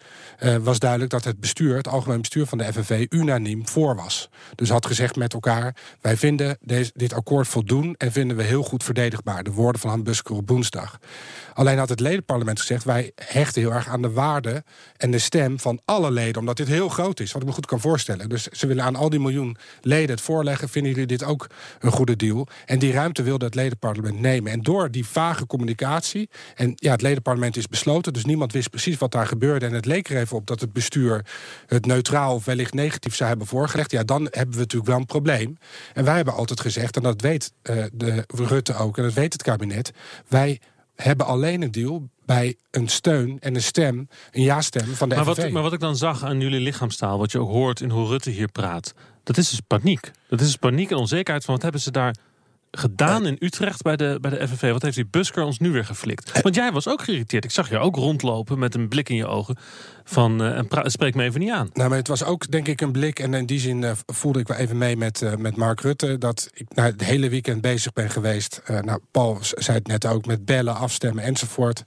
was 0.61 0.79
duidelijk 0.79 1.11
dat 1.11 1.23
het 1.23 1.39
bestuur, 1.39 1.75
het 1.75 1.87
algemeen 1.87 2.19
bestuur 2.19 2.45
van 2.45 2.57
de 2.57 2.73
FNV, 2.73 3.05
unaniem 3.09 3.67
voor 3.67 3.95
was. 3.95 4.29
Dus 4.55 4.69
had 4.69 4.85
gezegd 4.85 5.15
met 5.15 5.33
elkaar: 5.33 5.75
wij 6.01 6.17
vinden 6.17 6.57
deze, 6.61 6.91
dit 6.93 7.13
akkoord 7.13 7.47
voldoen 7.47 7.95
en 7.97 8.11
vinden 8.11 8.37
we 8.37 8.43
heel 8.43 8.63
goed 8.63 8.83
verdedigbaar. 8.83 9.43
De 9.43 9.51
woorden 9.51 9.81
van 9.81 9.89
Han 9.89 10.03
Busker 10.03 10.35
op 10.35 10.49
woensdag. 10.49 10.99
Alleen 11.53 11.77
had 11.77 11.89
het 11.89 11.99
ledenparlement 11.99 12.59
gezegd: 12.59 12.83
wij 12.83 13.11
hechten 13.15 13.61
heel 13.61 13.73
erg 13.73 13.87
aan 13.87 14.01
de 14.01 14.11
waarde 14.11 14.63
en 14.97 15.11
de 15.11 15.19
stem 15.19 15.59
van 15.59 15.81
alle 15.85 16.11
leden, 16.11 16.39
omdat 16.39 16.57
dit 16.57 16.67
heel 16.67 16.89
groot 16.89 17.19
is, 17.19 17.31
wat 17.31 17.41
ik 17.41 17.47
me 17.47 17.53
goed 17.53 17.65
kan 17.65 17.79
voorstellen. 17.79 18.29
Dus 18.29 18.43
ze 18.43 18.67
willen 18.67 18.83
aan 18.83 18.95
al 18.95 19.09
die 19.09 19.19
miljoen 19.19 19.57
leden 19.81 20.09
het 20.09 20.21
voorleggen. 20.21 20.69
Vinden 20.69 20.91
jullie 20.91 21.07
dit 21.07 21.23
ook 21.23 21.47
een 21.79 21.91
goede 21.91 22.15
deal? 22.15 22.47
En 22.65 22.79
die 22.79 22.91
ruimte 22.91 23.23
wilde 23.23 23.45
het 23.45 23.55
ledenparlement 23.55 23.77
nemen. 24.01 24.51
En 24.51 24.61
door 24.61 24.91
die 24.91 25.05
vage 25.05 25.45
communicatie, 25.45 26.30
en 26.55 26.73
ja, 26.75 26.91
het 26.91 27.01
ledenparlement 27.01 27.57
is 27.57 27.67
besloten, 27.67 28.13
dus 28.13 28.25
niemand 28.25 28.51
wist 28.51 28.69
precies 28.69 28.97
wat 28.97 29.11
daar 29.11 29.27
gebeurde. 29.27 29.65
En 29.65 29.73
het 29.73 29.86
leek 29.86 30.09
er 30.09 30.17
even 30.17 30.38
op 30.38 30.47
dat 30.47 30.59
het 30.59 30.73
bestuur 30.73 31.25
het 31.65 31.86
neutraal 31.86 32.34
of 32.34 32.45
wellicht 32.45 32.73
negatief 32.73 33.15
zou 33.15 33.30
hebben 33.30 33.47
voorgelegd. 33.47 33.91
Ja, 33.91 34.03
dan 34.03 34.27
hebben 34.32 34.55
we 34.55 34.59
natuurlijk 34.59 34.89
wel 34.89 34.99
een 34.99 35.05
probleem. 35.05 35.57
En 35.93 36.03
wij 36.03 36.15
hebben 36.15 36.34
altijd 36.34 36.59
gezegd, 36.59 36.95
en 36.95 37.03
dat 37.03 37.21
weet 37.21 37.53
eh, 37.61 37.84
de 37.93 38.23
Rutte 38.27 38.75
ook, 38.75 38.97
en 38.97 39.03
dat 39.03 39.13
weet 39.13 39.34
het 39.34 39.43
kabinet, 39.43 39.91
wij 40.27 40.59
hebben 40.95 41.25
alleen 41.25 41.61
een 41.61 41.71
deal 41.71 42.09
bij 42.25 42.55
een 42.71 42.88
steun 42.88 43.38
en 43.39 43.55
een 43.55 43.61
stem, 43.61 44.09
een 44.32 44.43
ja-stem 44.43 44.86
van 44.86 45.09
de 45.09 45.15
Maar 45.15 45.25
wat, 45.25 45.49
maar 45.49 45.61
wat 45.61 45.73
ik 45.73 45.80
dan 45.80 45.97
zag 45.97 46.23
aan 46.23 46.39
jullie 46.39 46.59
lichaamstaal, 46.59 47.17
wat 47.17 47.32
je 47.32 47.39
ook 47.39 47.49
hoort 47.49 47.82
in 47.82 47.89
hoe 47.89 48.07
Rutte 48.07 48.30
hier 48.30 48.47
praat, 48.47 48.93
dat 49.23 49.38
is 49.38 49.49
dus 49.49 49.59
paniek. 49.67 50.11
Dat 50.27 50.39
is 50.39 50.45
dus 50.45 50.55
paniek 50.55 50.91
en 50.91 50.97
onzekerheid 50.97 51.45
van 51.45 51.53
wat 51.53 51.63
hebben 51.63 51.82
ze 51.82 51.91
daar 51.91 52.15
gedaan 52.72 53.26
in 53.26 53.36
Utrecht 53.39 53.82
bij 53.82 53.95
de, 53.95 54.17
bij 54.22 54.32
de 54.32 54.47
FNV? 54.47 54.72
Wat 54.72 54.82
heeft 54.82 54.95
die 54.95 55.07
busker 55.07 55.43
ons 55.43 55.59
nu 55.59 55.72
weer 55.72 55.86
geflikt? 55.86 56.41
Want 56.41 56.55
jij 56.55 56.72
was 56.72 56.88
ook 56.88 57.01
geïrriteerd. 57.01 57.43
Ik 57.43 57.51
zag 57.51 57.70
je 57.70 57.78
ook 57.78 57.95
rondlopen 57.95 58.59
met 58.59 58.76
een 58.76 58.88
blik 58.88 59.09
in 59.09 59.15
je 59.15 59.28
ogen 59.28 59.57
van 60.10 60.43
eh, 60.43 60.82
spreek 60.84 61.16
me 61.16 61.24
even 61.24 61.39
niet 61.39 61.51
aan. 61.51 61.70
Nou, 61.74 61.89
maar 61.89 61.97
het 61.97 62.07
was 62.07 62.24
ook 62.24 62.51
denk 62.51 62.68
ik 62.68 62.82
een 62.82 62.91
blik. 62.91 63.20
En 63.20 63.34
in 63.34 63.45
die 63.45 63.60
zin 63.60 63.84
eh, 63.84 63.91
voelde 64.05 64.39
ik 64.39 64.47
wel 64.47 64.57
even 64.57 64.78
mee 64.78 64.97
met, 64.97 65.22
eh, 65.22 65.36
met 65.36 65.55
Mark 65.55 65.82
Rutte. 65.82 66.18
Dat 66.18 66.49
ik 66.53 66.66
nou, 66.76 66.91
het 66.91 67.03
hele 67.03 67.30
weekend 67.30 67.62
bezig 67.62 67.93
ben 67.93 68.10
geweest. 68.10 68.62
Eh, 68.66 68.80
nou, 68.80 68.99
Paul 69.12 69.38
zei 69.41 69.78
het 69.78 69.88
net 69.88 70.05
ook. 70.05 70.26
Met 70.26 70.45
bellen, 70.45 70.76
afstemmen 70.76 71.24
enzovoort. 71.24 71.84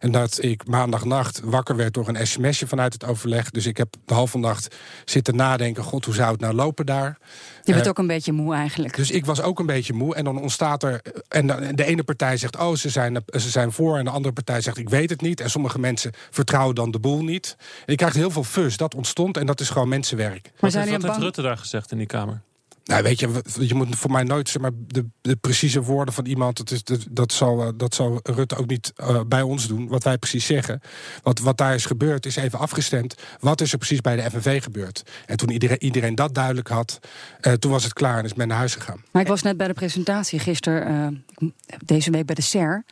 En 0.00 0.10
dat 0.10 0.42
ik 0.42 0.66
maandagnacht 0.66 1.40
wakker 1.44 1.76
werd 1.76 1.94
door 1.94 2.08
een 2.08 2.26
sms'je 2.26 2.66
vanuit 2.66 2.92
het 2.92 3.04
overleg. 3.04 3.50
Dus 3.50 3.66
ik 3.66 3.76
heb 3.76 3.94
de 4.04 4.14
halve 4.14 4.38
nacht 4.38 4.74
zitten 5.04 5.36
nadenken. 5.36 5.82
God, 5.82 6.04
hoe 6.04 6.14
zou 6.14 6.32
het 6.32 6.40
nou 6.40 6.54
lopen 6.54 6.86
daar? 6.86 7.18
Je 7.62 7.72
bent 7.72 7.88
ook 7.88 7.98
een 7.98 8.06
beetje 8.06 8.32
moe 8.32 8.54
eigenlijk. 8.54 8.96
dus 8.96 9.10
ik 9.10 9.24
was 9.24 9.42
ook 9.42 9.58
een 9.58 9.66
beetje 9.66 9.92
moe. 9.92 10.14
En 10.14 10.24
dan 10.24 10.40
ontstaat 10.40 10.82
er. 10.82 11.02
En 11.28 11.46
de, 11.46 11.74
de 11.74 11.84
ene 11.84 12.02
partij 12.02 12.36
zegt: 12.36 12.56
Oh, 12.56 12.74
ze 12.74 12.88
zijn, 12.88 13.24
ze 13.26 13.50
zijn 13.50 13.72
voor. 13.72 13.98
En 13.98 14.04
de 14.04 14.10
andere 14.10 14.34
partij 14.34 14.60
zegt: 14.60 14.78
Ik 14.78 14.88
weet 14.88 15.10
het 15.10 15.20
niet. 15.20 15.40
En 15.40 15.50
sommige 15.50 15.78
mensen 15.78 16.12
vertrouwen 16.30 16.74
dan 16.74 16.90
de 16.90 16.98
boel 16.98 17.24
niet. 17.24 17.56
En 17.78 17.92
je 17.92 17.96
krijgt 17.96 18.16
heel 18.16 18.30
veel 18.30 18.44
fus. 18.44 18.76
Dat 18.76 18.94
ontstond. 18.94 19.36
En 19.36 19.46
dat 19.46 19.60
is 19.60 19.70
gewoon 19.70 19.88
mensenwerk. 19.88 20.50
Wat, 20.58 20.74
heeft, 20.74 20.90
wat 20.90 21.02
heeft 21.02 21.16
Rutte 21.16 21.42
daar 21.42 21.58
gezegd 21.58 21.90
in 21.90 21.98
die 21.98 22.06
Kamer? 22.06 22.42
Nou, 22.86 23.02
weet 23.02 23.20
je, 23.20 23.42
je 23.60 23.74
moet 23.74 23.96
voor 23.96 24.10
mij 24.10 24.22
nooit 24.22 24.48
zeg 24.48 24.62
maar, 24.62 24.70
de, 24.74 25.06
de 25.20 25.36
precieze 25.36 25.82
woorden 25.82 26.14
van 26.14 26.26
iemand. 26.26 26.56
Dat, 26.56 26.70
is, 26.70 26.84
dat, 26.84 27.06
dat, 27.10 27.32
zal, 27.32 27.62
eh, 27.62 27.68
dat 27.76 27.94
zal 27.94 28.20
Rutte 28.22 28.56
ook 28.56 28.66
niet 28.66 28.92
eh, 28.96 29.20
bij 29.26 29.42
ons 29.42 29.68
doen, 29.68 29.88
wat 29.88 30.04
wij 30.04 30.18
precies 30.18 30.46
zeggen. 30.46 30.80
Wat, 31.22 31.38
wat 31.38 31.56
daar 31.56 31.74
is 31.74 31.86
gebeurd, 31.86 32.26
is 32.26 32.36
even 32.36 32.58
afgestemd. 32.58 33.14
Wat 33.40 33.60
is 33.60 33.72
er 33.72 33.78
precies 33.78 34.00
bij 34.00 34.16
de 34.16 34.30
FNV 34.30 34.62
gebeurd? 34.62 35.02
En 35.26 35.36
toen 35.36 35.50
iedereen, 35.50 35.82
iedereen 35.82 36.14
dat 36.14 36.34
duidelijk 36.34 36.68
had, 36.68 36.98
eh, 37.40 37.52
toen 37.52 37.70
was 37.70 37.84
het 37.84 37.92
klaar 37.92 38.18
en 38.18 38.24
is 38.24 38.34
men 38.34 38.48
naar 38.48 38.58
huis 38.58 38.74
gegaan. 38.74 39.04
Maar 39.10 39.22
ik 39.22 39.28
was 39.28 39.42
net 39.42 39.56
bij 39.56 39.66
de 39.66 39.74
presentatie 39.74 40.38
gisteren, 40.38 41.22
eh, 41.36 41.78
deze 41.84 42.10
week 42.10 42.26
bij 42.26 42.34
de 42.34 42.42
SER. 42.42 42.84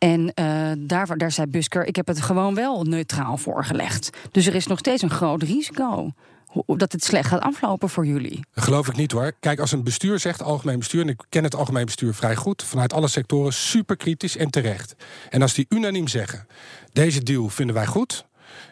En 0.00 0.34
eh, 0.34 0.70
daar, 0.78 1.18
daar 1.18 1.32
zei 1.32 1.46
Busker, 1.46 1.86
ik 1.86 1.96
heb 1.96 2.06
het 2.06 2.20
gewoon 2.20 2.54
wel 2.54 2.82
neutraal 2.82 3.36
voorgelegd. 3.36 4.10
Dus 4.32 4.46
er 4.46 4.54
is 4.54 4.66
nog 4.66 4.78
steeds 4.78 5.02
een 5.02 5.10
groot 5.10 5.42
risico 5.42 6.12
dat 6.66 6.92
het 6.92 7.04
slecht 7.04 7.28
gaat 7.28 7.40
aflopen 7.40 7.88
voor 7.88 8.06
jullie. 8.06 8.40
Geloof 8.52 8.88
ik 8.88 8.96
niet 8.96 9.12
hoor. 9.12 9.32
Kijk, 9.40 9.60
als 9.60 9.72
een 9.72 9.82
bestuur 9.84 10.18
zegt, 10.18 10.42
algemeen 10.42 10.78
bestuur, 10.78 11.02
en 11.02 11.08
ik 11.08 11.24
ken 11.28 11.44
het 11.44 11.54
algemeen 11.54 11.84
bestuur 11.84 12.14
vrij 12.14 12.36
goed, 12.36 12.62
vanuit 12.62 12.92
alle 12.92 13.08
sectoren, 13.08 13.52
super 13.52 13.96
kritisch 13.96 14.36
en 14.36 14.50
terecht. 14.50 14.94
En 15.28 15.42
als 15.42 15.54
die 15.54 15.66
unaniem 15.68 16.08
zeggen, 16.08 16.46
deze 16.92 17.22
deal 17.22 17.48
vinden 17.48 17.74
wij 17.74 17.86
goed. 17.86 18.24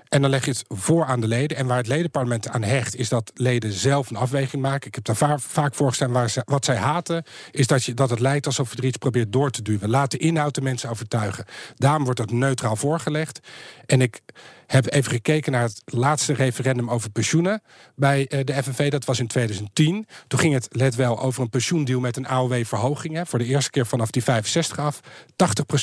En 0.09 0.21
dan 0.21 0.31
leg 0.31 0.45
je 0.45 0.51
het 0.51 0.65
voor 0.69 1.05
aan 1.05 1.21
de 1.21 1.27
leden. 1.29 1.57
En 1.57 1.67
waar 1.67 1.77
het 1.77 1.87
ledenparlement 1.87 2.49
aan 2.49 2.63
hecht, 2.63 2.97
is 2.97 3.09
dat 3.09 3.31
leden 3.35 3.73
zelf 3.73 4.11
een 4.11 4.17
afweging 4.17 4.63
maken. 4.63 4.87
Ik 4.89 4.95
heb 4.95 5.05
daar 5.05 5.17
va- 5.17 5.39
vaak 5.39 5.75
voor 5.75 5.89
gestaan. 5.89 6.13
Waar 6.13 6.31
ze, 6.31 6.43
wat 6.45 6.65
zij 6.65 6.77
haten, 6.77 7.25
is 7.51 7.67
dat, 7.67 7.85
je, 7.85 7.95
dat 7.95 8.11
het 8.11 8.21
lijkt 8.21 8.47
alsof 8.47 8.71
je 8.73 8.79
er 8.79 8.85
iets 8.85 8.97
probeert 8.97 9.33
door 9.33 9.51
te 9.51 9.63
duwen. 9.63 9.91
Laat 9.91 10.11
de 10.11 10.19
inhoud 10.19 10.55
de 10.55 10.61
mensen 10.61 10.91
overtuigen. 10.91 11.45
Daarom 11.77 12.05
wordt 12.05 12.19
dat 12.19 12.31
neutraal 12.31 12.77
voorgelegd. 12.77 13.41
En 13.87 14.01
ik 14.01 14.21
heb 14.67 14.93
even 14.93 15.11
gekeken 15.13 15.53
naar 15.53 15.63
het 15.63 15.83
laatste 15.85 16.33
referendum 16.35 16.91
over 16.91 17.11
pensioenen 17.11 17.63
bij 17.97 18.27
eh, 18.27 18.45
de 18.45 18.63
FNV. 18.63 18.91
Dat 18.91 19.05
was 19.05 19.19
in 19.19 19.27
2010. 19.27 20.07
Toen 20.27 20.39
ging 20.39 20.55
het, 20.55 20.69
let 20.71 20.95
wel, 20.95 21.21
over 21.21 21.43
een 21.43 21.49
pensioendeal 21.51 22.01
met 22.01 22.17
een 22.17 22.27
AOW-verhoging. 22.27 23.21
Voor 23.29 23.39
de 23.39 23.45
eerste 23.45 23.71
keer 23.71 23.87
vanaf 23.87 24.11
die 24.11 24.23
65 24.23 24.79
af. 24.79 25.01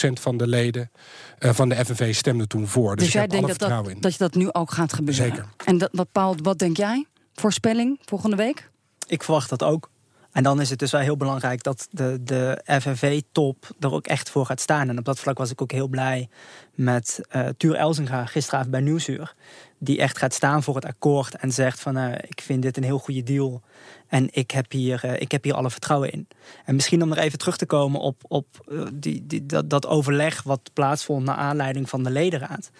80% 0.08 0.22
van 0.22 0.38
de 0.38 0.48
leden 0.48 0.92
eh, 1.40 1.54
van 1.54 1.70
de 1.70 1.86
FNV 1.86 2.16
stemde 2.16 2.48
toen 2.48 2.68
voor. 2.68 2.96
Dus, 2.96 2.98
Dus, 2.98 3.08
ik 3.08 3.14
jij 3.14 3.22
heb 3.22 3.32
alle 3.32 3.40
denkt 3.40 3.48
dat, 3.60 3.68
vertrouwen 3.68 3.86
dat, 3.88 3.96
in. 3.96 4.02
dat 4.02 4.12
je 4.18 4.24
dat 4.24 4.36
nu 4.36 4.52
ook 4.52 4.72
gaat 4.72 4.94
gebeuren? 4.94 5.26
Zeker. 5.26 5.46
En 5.66 5.78
dat, 5.78 5.90
wat, 5.92 6.12
Paul, 6.12 6.36
wat 6.44 6.60
denk 6.60 6.78
jij? 6.78 7.06
Voorspelling 7.34 8.00
volgende 8.06 8.36
week? 8.36 8.70
Ik 9.08 9.24
verwacht 9.24 9.50
dat 9.50 9.64
ook. 9.64 9.90
En 10.36 10.44
dan 10.44 10.62
is 10.62 10.70
het 10.70 10.80
dus 10.80 10.92
wel 10.92 11.02
heel 11.02 11.18
belangrijk 11.18 11.64
dat 11.64 11.88
de, 11.92 12.20
de 12.24 12.62
FNV-top 12.82 13.70
er 13.80 13.94
ook 13.94 14.08
echt 14.08 14.30
voor 14.30 14.46
gaat 14.46 14.62
staan. 14.62 14.90
En 14.90 14.98
op 14.98 15.06
dat 15.06 15.20
vlak 15.20 15.38
was 15.38 15.52
ik 15.52 15.62
ook 15.62 15.72
heel 15.72 15.88
blij 15.88 16.30
met 16.74 17.20
eh 17.30 17.48
Tuur 17.58 17.76
Elzinga 17.76 18.26
gisteravond 18.26 18.72
bij 18.72 18.82
Nieuwsuur. 18.82 19.34
Die 19.78 20.00
echt 20.00 20.18
gaat 20.18 20.34
staan 20.34 20.64
voor 20.64 20.76
het 20.76 20.86
akkoord 20.86 21.36
en 21.36 21.52
zegt 21.52 21.80
van 21.80 21.98
eh, 21.98 22.14
ik 22.28 22.42
vind 22.42 22.62
dit 22.62 22.78
een 22.78 22.84
heel 22.84 23.00
goede 23.00 23.24
deal. 23.24 23.62
En 24.08 24.28
ik 24.32 24.52
heb 24.52 24.72
hier, 24.72 25.04
eh, 25.04 25.22
ik 25.22 25.32
heb 25.32 25.44
hier 25.44 25.54
alle 25.54 25.70
vertrouwen 25.70 26.12
in. 26.12 26.28
En 26.66 26.76
misschien 26.76 27.04
om 27.04 27.12
er 27.12 27.18
even 27.18 27.40
terug 27.40 27.58
te 27.58 27.66
komen 27.66 28.00
op, 28.00 28.22
op 28.28 28.48
die, 28.94 29.26
die, 29.26 29.46
dat, 29.46 29.70
dat 29.70 29.88
overleg 29.88 30.44
wat 30.44 30.70
plaatsvond 30.74 31.26
naar 31.26 31.36
aanleiding 31.36 31.90
van 31.90 32.04
de 32.04 32.12
ledenraad. 32.12 32.72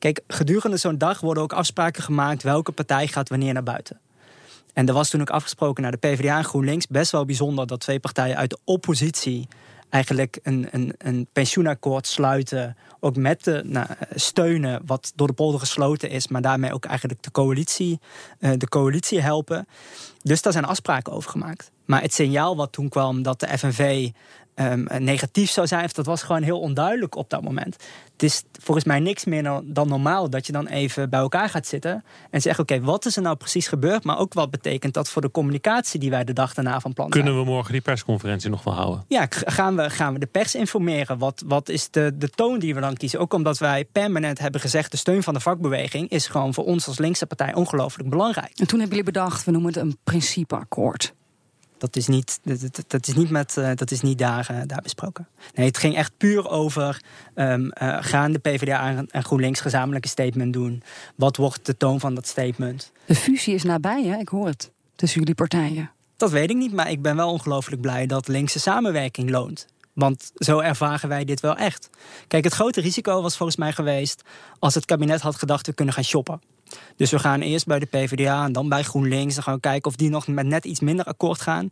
Kijk, 0.00 0.20
gedurende 0.26 0.76
zo'n 0.76 0.98
dag 0.98 1.20
worden 1.20 1.42
ook 1.42 1.52
afspraken 1.52 2.02
gemaakt 2.02 2.42
welke 2.42 2.72
partij 2.72 3.06
gaat 3.06 3.28
wanneer 3.28 3.52
naar 3.52 3.62
buiten. 3.62 4.00
En 4.72 4.88
er 4.88 4.94
was 4.94 5.10
toen 5.10 5.20
ook 5.20 5.30
afgesproken 5.30 5.82
naar 5.82 5.92
de 5.92 5.98
PvdA 5.98 6.36
en 6.36 6.44
GroenLinks. 6.44 6.86
Best 6.86 7.12
wel 7.12 7.24
bijzonder 7.24 7.66
dat 7.66 7.80
twee 7.80 8.00
partijen 8.00 8.36
uit 8.36 8.50
de 8.50 8.58
oppositie 8.64 9.48
eigenlijk 9.90 10.38
een, 10.42 10.68
een, 10.70 10.94
een 10.98 11.26
pensioenakkoord 11.32 12.06
sluiten. 12.06 12.76
Ook 13.00 13.16
met 13.16 13.44
de 13.44 13.62
nou, 13.64 13.86
steunen 14.14 14.82
wat 14.86 15.12
door 15.14 15.26
de 15.26 15.32
polder 15.32 15.60
gesloten 15.60 16.10
is. 16.10 16.28
Maar 16.28 16.42
daarmee 16.42 16.72
ook 16.72 16.84
eigenlijk 16.84 17.22
de 17.22 17.30
coalitie, 17.30 18.00
eh, 18.38 18.50
de 18.56 18.68
coalitie 18.68 19.20
helpen. 19.20 19.66
Dus 20.22 20.42
daar 20.42 20.52
zijn 20.52 20.64
afspraken 20.64 21.12
over 21.12 21.30
gemaakt. 21.30 21.70
Maar 21.84 22.02
het 22.02 22.14
signaal 22.14 22.56
wat 22.56 22.72
toen 22.72 22.88
kwam 22.88 23.22
dat 23.22 23.40
de 23.40 23.58
FNV 23.58 24.10
ehm, 24.54 25.04
negatief 25.04 25.50
zou 25.50 25.66
zijn. 25.66 25.84
Of 25.84 25.92
dat 25.92 26.06
was 26.06 26.22
gewoon 26.22 26.42
heel 26.42 26.60
onduidelijk 26.60 27.14
op 27.16 27.30
dat 27.30 27.42
moment. 27.42 27.76
Het 28.12 28.22
is 28.22 28.42
volgens 28.62 28.86
mij 28.86 29.00
niks 29.00 29.24
meer 29.24 29.60
dan 29.64 29.88
normaal 29.88 30.30
dat 30.30 30.46
je 30.46 30.52
dan 30.52 30.66
even 30.66 31.10
bij 31.10 31.20
elkaar 31.20 31.48
gaat 31.48 31.66
zitten 31.66 32.04
en 32.30 32.40
zegt: 32.40 32.58
Oké, 32.58 32.80
wat 32.80 33.06
is 33.06 33.16
er 33.16 33.22
nou 33.22 33.36
precies 33.36 33.68
gebeurd? 33.68 34.04
Maar 34.04 34.18
ook 34.18 34.34
wat 34.34 34.50
betekent 34.50 34.94
dat 34.94 35.08
voor 35.08 35.22
de 35.22 35.30
communicatie 35.30 36.00
die 36.00 36.10
wij 36.10 36.24
de 36.24 36.32
dag 36.32 36.54
daarna 36.54 36.80
van 36.80 36.92
plan 36.92 37.12
zijn? 37.12 37.24
Kunnen 37.24 37.42
we 37.42 37.50
morgen 37.50 37.72
die 37.72 37.80
persconferentie 37.80 38.50
nog 38.50 38.64
wel 38.64 38.74
houden? 38.74 39.04
Ja, 39.08 39.26
gaan 39.28 39.76
we, 39.76 39.90
gaan 39.90 40.12
we 40.12 40.18
de 40.18 40.26
pers 40.26 40.54
informeren? 40.54 41.18
Wat, 41.18 41.42
wat 41.46 41.68
is 41.68 41.90
de, 41.90 42.12
de 42.14 42.28
toon 42.28 42.58
die 42.58 42.74
we 42.74 42.80
dan 42.80 42.96
kiezen? 42.96 43.20
Ook 43.20 43.34
omdat 43.34 43.58
wij 43.58 43.84
permanent 43.84 44.38
hebben 44.38 44.60
gezegd: 44.60 44.90
de 44.90 44.96
steun 44.96 45.22
van 45.22 45.34
de 45.34 45.40
vakbeweging 45.40 46.10
is 46.10 46.26
gewoon 46.26 46.54
voor 46.54 46.64
ons 46.64 46.86
als 46.86 46.98
linkse 46.98 47.26
partij 47.26 47.54
ongelooflijk 47.54 48.08
belangrijk. 48.08 48.58
En 48.58 48.66
toen 48.66 48.80
hebben 48.80 48.96
jullie 48.96 49.12
bedacht: 49.12 49.44
we 49.44 49.50
noemen 49.50 49.72
het 49.72 49.82
een 49.82 49.98
principeakkoord. 50.04 51.14
Dat 51.80 51.96
is 51.96 52.06
niet, 52.06 52.40
dat, 52.42 52.84
dat 52.86 53.08
is 53.08 53.14
niet, 53.14 53.30
met, 53.30 53.56
uh, 53.56 53.70
dat 53.74 53.90
is 53.90 54.00
niet 54.00 54.18
daar, 54.18 54.48
uh, 54.50 54.60
daar 54.66 54.82
besproken. 54.82 55.28
Nee, 55.54 55.66
het 55.66 55.78
ging 55.78 55.96
echt 55.96 56.12
puur 56.16 56.48
over... 56.48 57.02
Um, 57.34 57.64
uh, 57.64 57.96
gaan 58.00 58.32
de 58.32 58.38
PvdA 58.38 59.04
en 59.08 59.24
GroenLinks 59.24 59.60
gezamenlijk 59.60 60.04
een 60.04 60.10
statement 60.10 60.52
doen? 60.52 60.82
Wat 61.14 61.36
wordt 61.36 61.66
de 61.66 61.76
toon 61.76 62.00
van 62.00 62.14
dat 62.14 62.26
statement? 62.26 62.92
De 63.06 63.14
fusie 63.14 63.54
is 63.54 63.62
nabij, 63.62 64.04
hè? 64.04 64.16
ik 64.16 64.28
hoor 64.28 64.46
het, 64.46 64.70
tussen 64.96 65.18
jullie 65.18 65.34
partijen. 65.34 65.90
Dat 66.16 66.30
weet 66.30 66.50
ik 66.50 66.56
niet, 66.56 66.72
maar 66.72 66.90
ik 66.90 67.02
ben 67.02 67.16
wel 67.16 67.30
ongelooflijk 67.30 67.80
blij... 67.80 68.06
dat 68.06 68.28
linkse 68.28 68.58
samenwerking 68.58 69.30
loont. 69.30 69.66
Want 69.92 70.30
zo 70.34 70.58
ervaren 70.58 71.08
wij 71.08 71.24
dit 71.24 71.40
wel 71.40 71.56
echt. 71.56 71.90
Kijk, 72.28 72.44
het 72.44 72.52
grote 72.52 72.80
risico 72.80 73.22
was 73.22 73.36
volgens 73.36 73.58
mij 73.58 73.72
geweest... 73.72 74.22
als 74.58 74.74
het 74.74 74.84
kabinet 74.84 75.20
had 75.20 75.36
gedacht, 75.36 75.66
we 75.66 75.72
kunnen 75.72 75.94
gaan 75.94 76.04
shoppen. 76.04 76.40
Dus 76.96 77.10
we 77.10 77.18
gaan 77.18 77.40
eerst 77.40 77.66
bij 77.66 77.78
de 77.78 77.86
PvdA 77.86 78.44
en 78.44 78.52
dan 78.52 78.68
bij 78.68 78.82
GroenLinks. 78.82 79.34
Dan 79.34 79.42
gaan 79.42 79.54
we 79.54 79.60
kijken 79.60 79.90
of 79.90 79.96
die 79.96 80.10
nog 80.10 80.26
met 80.26 80.46
net 80.46 80.64
iets 80.64 80.80
minder 80.80 81.04
akkoord 81.04 81.40
gaan. 81.40 81.68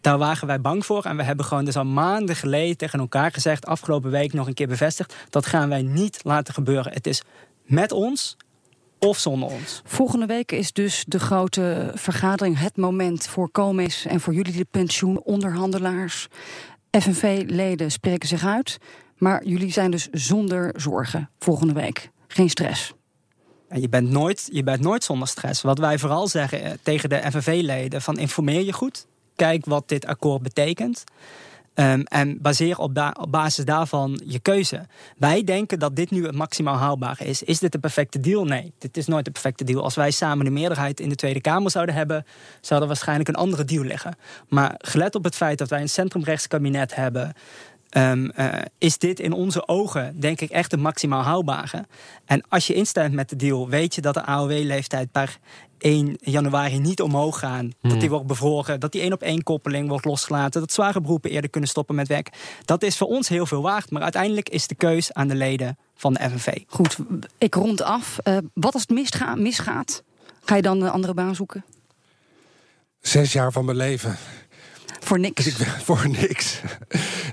Daar 0.00 0.18
waren 0.18 0.46
wij 0.46 0.60
bang 0.60 0.86
voor. 0.86 1.04
En 1.04 1.16
we 1.16 1.22
hebben 1.22 1.44
gewoon 1.44 1.64
dus 1.64 1.76
al 1.76 1.84
maanden 1.84 2.36
geleden 2.36 2.76
tegen 2.76 2.98
elkaar 2.98 3.32
gezegd... 3.32 3.66
afgelopen 3.66 4.10
week 4.10 4.32
nog 4.32 4.46
een 4.46 4.54
keer 4.54 4.68
bevestigd... 4.68 5.14
dat 5.30 5.46
gaan 5.46 5.68
wij 5.68 5.82
niet 5.82 6.20
laten 6.22 6.54
gebeuren. 6.54 6.92
Het 6.92 7.06
is 7.06 7.22
met 7.62 7.92
ons 7.92 8.36
of 8.98 9.18
zonder 9.18 9.48
ons. 9.48 9.82
Volgende 9.84 10.26
week 10.26 10.52
is 10.52 10.72
dus 10.72 11.04
de 11.06 11.20
grote 11.20 11.90
vergadering 11.94 12.58
het 12.58 12.76
moment 12.76 13.26
voor 13.26 13.50
Comis... 13.50 14.06
en 14.06 14.20
voor 14.20 14.34
jullie 14.34 14.56
de 14.56 14.66
pensioenonderhandelaars. 14.70 16.28
FNV-leden 16.90 17.90
spreken 17.90 18.28
zich 18.28 18.44
uit. 18.44 18.78
Maar 19.16 19.44
jullie 19.44 19.72
zijn 19.72 19.90
dus 19.90 20.08
zonder 20.10 20.74
zorgen 20.76 21.30
volgende 21.38 21.72
week. 21.72 22.10
Geen 22.26 22.50
stress. 22.50 22.92
Je 23.74 23.88
bent, 23.88 24.10
nooit, 24.10 24.48
je 24.52 24.62
bent 24.62 24.80
nooit 24.80 25.04
zonder 25.04 25.28
stress. 25.28 25.62
Wat 25.62 25.78
wij 25.78 25.98
vooral 25.98 26.28
zeggen 26.28 26.62
eh, 26.62 26.72
tegen 26.82 27.08
de 27.08 27.22
FNV-leden: 27.30 28.02
van 28.02 28.18
informeer 28.18 28.64
je 28.64 28.72
goed. 28.72 29.06
Kijk 29.36 29.64
wat 29.64 29.88
dit 29.88 30.06
akkoord 30.06 30.42
betekent. 30.42 31.04
Um, 31.74 32.02
en 32.02 32.40
baseer 32.40 32.78
op, 32.78 33.12
op, 33.20 33.30
basis 33.30 33.64
daarvan 33.64 34.20
je 34.24 34.38
keuze. 34.38 34.86
Wij 35.16 35.44
denken 35.44 35.78
dat 35.78 35.96
dit 35.96 36.10
nu 36.10 36.26
het 36.26 36.34
maximaal 36.34 36.76
haalbare 36.76 37.24
is. 37.24 37.42
Is 37.42 37.58
dit 37.58 37.72
de 37.72 37.78
perfecte 37.78 38.20
deal? 38.20 38.44
Nee, 38.44 38.72
dit 38.78 38.96
is 38.96 39.06
nooit 39.06 39.24
de 39.24 39.30
perfecte 39.30 39.64
deal. 39.64 39.82
Als 39.82 39.94
wij 39.94 40.10
samen 40.10 40.44
de 40.44 40.50
meerderheid 40.50 41.00
in 41.00 41.08
de 41.08 41.14
Tweede 41.14 41.40
Kamer 41.40 41.70
zouden 41.70 41.94
hebben, 41.94 42.26
zou 42.60 42.80
er 42.80 42.86
waarschijnlijk 42.86 43.28
een 43.28 43.34
andere 43.34 43.64
deal 43.64 43.84
liggen. 43.84 44.16
Maar 44.48 44.74
gelet 44.78 45.14
op 45.14 45.24
het 45.24 45.34
feit 45.34 45.58
dat 45.58 45.68
wij 45.68 45.80
een 45.80 45.88
centrumrechtskabinet 45.88 46.94
hebben. 46.94 47.34
Um, 47.96 48.30
uh, 48.36 48.48
is 48.78 48.98
dit 48.98 49.20
in 49.20 49.32
onze 49.32 49.68
ogen, 49.68 50.20
denk 50.20 50.40
ik, 50.40 50.50
echt 50.50 50.70
het 50.70 50.80
maximaal 50.80 51.22
haalbare. 51.22 51.84
En 52.24 52.42
als 52.48 52.66
je 52.66 52.74
instemt 52.74 53.14
met 53.14 53.28
de 53.28 53.36
deal, 53.36 53.68
weet 53.68 53.94
je 53.94 54.00
dat 54.00 54.14
de 54.14 54.24
AOW-leeftijd 54.24 55.10
per 55.12 55.38
1 55.78 56.16
januari 56.20 56.78
niet 56.78 57.00
omhoog 57.02 57.38
gaan. 57.38 57.72
Dat 57.80 57.90
die 57.90 58.00
Hmm. 58.00 58.08
wordt 58.08 58.26
bevroren, 58.26 58.80
dat 58.80 58.92
die 58.92 59.00
één 59.00 59.12
op 59.12 59.22
één 59.22 59.42
koppeling 59.42 59.88
wordt 59.88 60.04
losgelaten. 60.04 60.60
Dat 60.60 60.72
zware 60.72 61.00
beroepen 61.00 61.30
eerder 61.30 61.50
kunnen 61.50 61.70
stoppen 61.70 61.94
met 61.94 62.08
werk. 62.08 62.28
Dat 62.64 62.82
is 62.82 62.96
voor 62.96 63.06
ons 63.06 63.28
heel 63.28 63.46
veel 63.46 63.62
waard. 63.62 63.90
Maar 63.90 64.02
uiteindelijk 64.02 64.48
is 64.48 64.66
de 64.66 64.74
keus 64.74 65.12
aan 65.12 65.28
de 65.28 65.34
leden 65.34 65.78
van 65.94 66.12
de 66.14 66.20
FNV. 66.30 66.58
Goed, 66.66 66.96
ik 67.38 67.54
rond 67.54 67.82
af. 67.82 68.18
Uh, 68.24 68.36
wat 68.54 68.72
als 68.72 68.82
het 68.82 68.90
misga 68.90 69.34
misgaat? 69.34 70.02
Ga 70.44 70.56
je 70.56 70.62
dan 70.62 70.82
een 70.82 70.90
andere 70.90 71.14
baan 71.14 71.34
zoeken? 71.34 71.64
Zes 73.00 73.32
jaar 73.32 73.52
van 73.52 73.64
mijn 73.64 73.76
leven. 73.76 74.16
Voor 75.04 75.18
niks. 75.18 75.46
Ik, 75.46 75.54
voor 75.86 76.08
niks. 76.08 76.60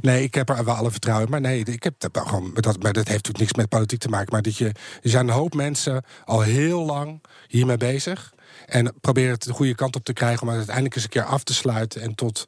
Nee, 0.02 0.24
ik 0.24 0.34
heb 0.34 0.50
er 0.50 0.66
wel 0.66 0.76
alle 0.76 0.92
vertrouwen. 0.92 1.30
Maar 1.30 1.42
nee, 1.42 1.64
ik 1.64 1.84
heb 1.84 1.94
dat 1.98 2.18
gewoon. 2.18 2.52
Dat, 2.54 2.84
maar 2.84 2.94
dat 2.94 3.08
heeft 3.08 3.26
natuurlijk 3.26 3.40
niks 3.40 3.54
met 3.54 3.70
politiek 3.70 4.00
te 4.00 4.10
maken. 4.10 4.28
Maar 4.32 4.42
dat 4.42 4.58
je. 4.58 4.66
Er 5.02 5.10
zijn 5.10 5.28
een 5.28 5.34
hoop 5.34 5.54
mensen 5.54 6.04
al 6.26 6.42
heel 6.42 6.86
lang 6.86 7.22
hiermee 7.48 7.78
bezig. 7.78 8.34
En 8.66 8.94
proberen 9.02 9.32
het 9.32 9.44
de 9.44 9.54
goede 9.54 9.76
kant 9.76 9.96
op 9.96 10.04
te 10.04 10.14
krijgen 10.14 10.42
om 10.42 10.48
het 10.48 10.58
uiteindelijk 10.58 10.96
eens 10.96 11.04
een 11.04 11.10
keer 11.10 11.24
af 11.24 11.44
te 11.44 11.54
sluiten. 11.54 12.02
En 12.02 12.16
tot 12.16 12.46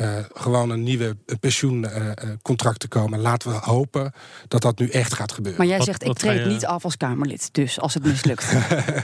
uh, 0.00 0.18
gewoon 0.32 0.70
een 0.70 0.82
nieuwe 0.82 1.16
pensioencontract 1.40 2.82
uh, 2.84 2.88
te 2.88 2.88
komen. 2.88 3.20
Laten 3.20 3.50
we 3.50 3.56
hopen 3.56 4.12
dat 4.48 4.62
dat 4.62 4.78
nu 4.78 4.88
echt 4.88 5.14
gaat 5.14 5.32
gebeuren. 5.32 5.60
Maar 5.60 5.76
jij 5.76 5.84
zegt, 5.84 6.04
wat, 6.04 6.06
wat 6.06 6.22
ik 6.22 6.30
treed 6.30 6.44
je... 6.44 6.50
niet 6.50 6.66
af 6.66 6.84
als 6.84 6.96
Kamerlid. 6.96 7.48
Dus 7.52 7.80
als 7.80 7.94
het 7.94 8.04
mislukt. 8.04 8.52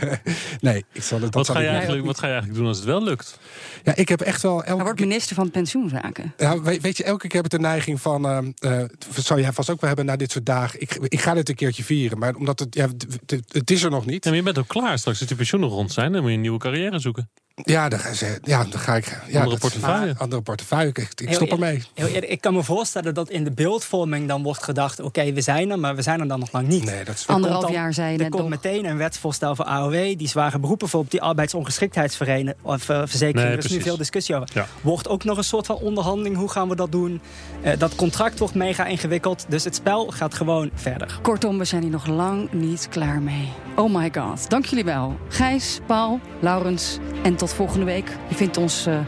nee, 0.60 0.84
ik 0.92 1.02
zal 1.02 1.20
het. 1.20 1.34
Wat, 1.34 1.48
ga 1.48 1.60
je 1.60 1.68
eigenlijk, 1.68 2.06
wat 2.06 2.18
ga 2.18 2.26
je 2.26 2.32
eigenlijk 2.32 2.60
doen 2.60 2.68
als 2.68 2.76
het 2.76 2.86
wel 2.86 3.02
lukt? 3.02 3.38
Ja, 3.84 3.94
ik 3.94 4.08
heb 4.08 4.20
echt 4.20 4.42
wel. 4.42 4.52
Elke... 4.52 4.74
Hij 4.74 4.84
wordt 4.84 5.00
minister 5.00 5.36
van 5.36 5.50
Pensioenzaken. 5.50 6.34
Ja, 6.36 6.60
weet, 6.60 6.82
weet, 6.82 6.96
je, 6.96 7.04
elke 7.04 7.26
keer 7.26 7.42
heb 7.42 7.52
ik 7.52 7.58
de 7.58 7.66
neiging 7.66 8.00
van. 8.00 8.26
Uh, 8.60 8.84
zou 9.16 9.40
jij 9.40 9.52
vast 9.52 9.70
ook 9.70 9.80
wel 9.80 9.88
hebben 9.88 10.06
na 10.06 10.16
dit 10.16 10.30
soort 10.30 10.46
dagen. 10.46 10.80
Ik, 10.80 10.96
ik 11.08 11.20
ga 11.20 11.34
dit 11.34 11.48
een 11.48 11.54
keertje 11.54 11.84
vieren. 11.84 12.18
Maar 12.18 12.34
omdat 12.34 12.58
het. 12.58 12.74
Ja, 12.74 12.86
het, 12.86 13.06
het 13.48 13.70
is 13.70 13.82
er 13.82 13.90
nog 13.90 14.06
niet. 14.06 14.24
Ja, 14.24 14.30
maar 14.30 14.38
je 14.38 14.44
bent 14.44 14.58
ook 14.58 14.68
klaar. 14.68 14.98
Straks 14.98 15.18
als 15.18 15.28
die 15.28 15.36
pensioenen 15.36 15.68
rond 15.68 15.92
zijn, 15.92 16.12
dan 16.12 16.20
moet 16.20 16.30
je 16.30 16.36
een 16.36 16.42
nieuwe 16.42 16.58
carrière 16.58 16.98
zoeken. 16.98 17.30
Ja, 17.62 17.88
dan, 17.88 17.98
ja, 18.42 18.64
dan 18.64 18.80
ga 18.80 18.96
ik. 18.96 19.20
Ja, 19.28 19.40
andere 19.40 19.58
portefeuille. 19.58 20.14
Andere 20.18 20.42
portefeuille. 20.42 20.88
Ik, 20.88 21.08
ik 21.14 21.34
stop 21.34 21.50
ermee. 21.50 21.82
Ik 22.20 22.40
kan 22.40 22.54
me 22.54 22.62
voorstellen 22.62 23.14
dat 23.14 23.30
in 23.30 23.44
de 23.44 23.50
beeldvorming 23.50 24.28
dan 24.28 24.42
wordt 24.42 24.62
gedaard: 24.62 24.98
oké, 24.98 25.08
okay, 25.08 25.34
we 25.34 25.40
zijn 25.40 25.70
er, 25.70 25.78
maar 25.78 25.96
we 25.96 26.02
zijn 26.02 26.20
er 26.20 26.28
dan 26.28 26.38
nog 26.38 26.52
lang 26.52 26.68
niet. 26.68 26.84
Nee, 26.84 27.04
dat 27.04 27.14
is 27.14 27.26
Anderhalf 27.26 27.62
dan, 27.62 27.72
jaar 27.72 27.94
zei 27.94 28.12
je 28.12 28.18
Er 28.18 28.28
komt 28.28 28.42
toch. 28.42 28.50
meteen 28.50 28.84
een 28.84 28.96
wetsvoorstel 28.96 29.56
voor 29.56 29.64
AOW. 29.64 30.18
Die 30.18 30.28
zware 30.28 30.58
beroepen 30.58 30.88
voor 30.88 31.00
op 31.00 31.10
die 31.10 31.22
arbeidsongeschiktheidsverzekering. 31.22 33.34
Nee, 33.34 33.44
er 33.46 33.58
is 33.64 33.70
nu 33.70 33.80
veel 33.80 33.96
discussie 33.96 34.34
over. 34.34 34.48
Ja. 34.54 34.66
Wordt 34.80 35.08
ook 35.08 35.24
nog 35.24 35.36
een 35.36 35.44
soort 35.44 35.66
van 35.66 35.76
onderhandeling. 35.76 36.36
Hoe 36.36 36.50
gaan 36.50 36.68
we 36.68 36.76
dat 36.76 36.92
doen? 36.92 37.20
Uh, 37.64 37.72
dat 37.78 37.94
contract 37.94 38.38
wordt 38.38 38.54
mega 38.54 38.86
ingewikkeld. 38.86 39.44
Dus 39.48 39.64
het 39.64 39.74
spel 39.74 40.06
gaat 40.06 40.34
gewoon 40.34 40.70
verder. 40.74 41.18
Kortom, 41.22 41.58
we 41.58 41.64
zijn 41.64 41.82
hier 41.82 41.90
nog 41.90 42.06
lang 42.06 42.52
niet 42.52 42.88
klaar 42.90 43.20
mee. 43.22 43.48
Oh 43.76 43.94
my 43.94 44.10
god. 44.14 44.50
Dank 44.50 44.64
jullie 44.64 44.84
wel. 44.84 45.16
Gijs, 45.28 45.78
Paul, 45.86 46.20
Laurens 46.40 46.98
en 47.22 47.36
tot 47.36 47.49
volgende 47.52 47.84
week. 47.84 48.16
Je 48.28 48.34
vindt 48.34 48.56
ons 48.56 48.86
uh, 48.86 48.98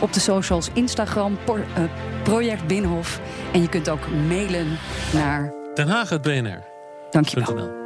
op 0.00 0.12
de 0.12 0.20
socials, 0.20 0.68
Instagram, 0.72 1.38
por, 1.44 1.58
uh, 1.58 1.64
Project 2.22 2.66
Binnenhof. 2.66 3.20
En 3.52 3.60
je 3.60 3.68
kunt 3.68 3.88
ook 3.88 4.08
mailen 4.28 4.78
naar... 5.12 5.52
Den 5.74 5.88
Haag 5.88 6.08
het 6.08 6.22
BNR. 6.22 6.62
Dankjewel. 7.10 7.85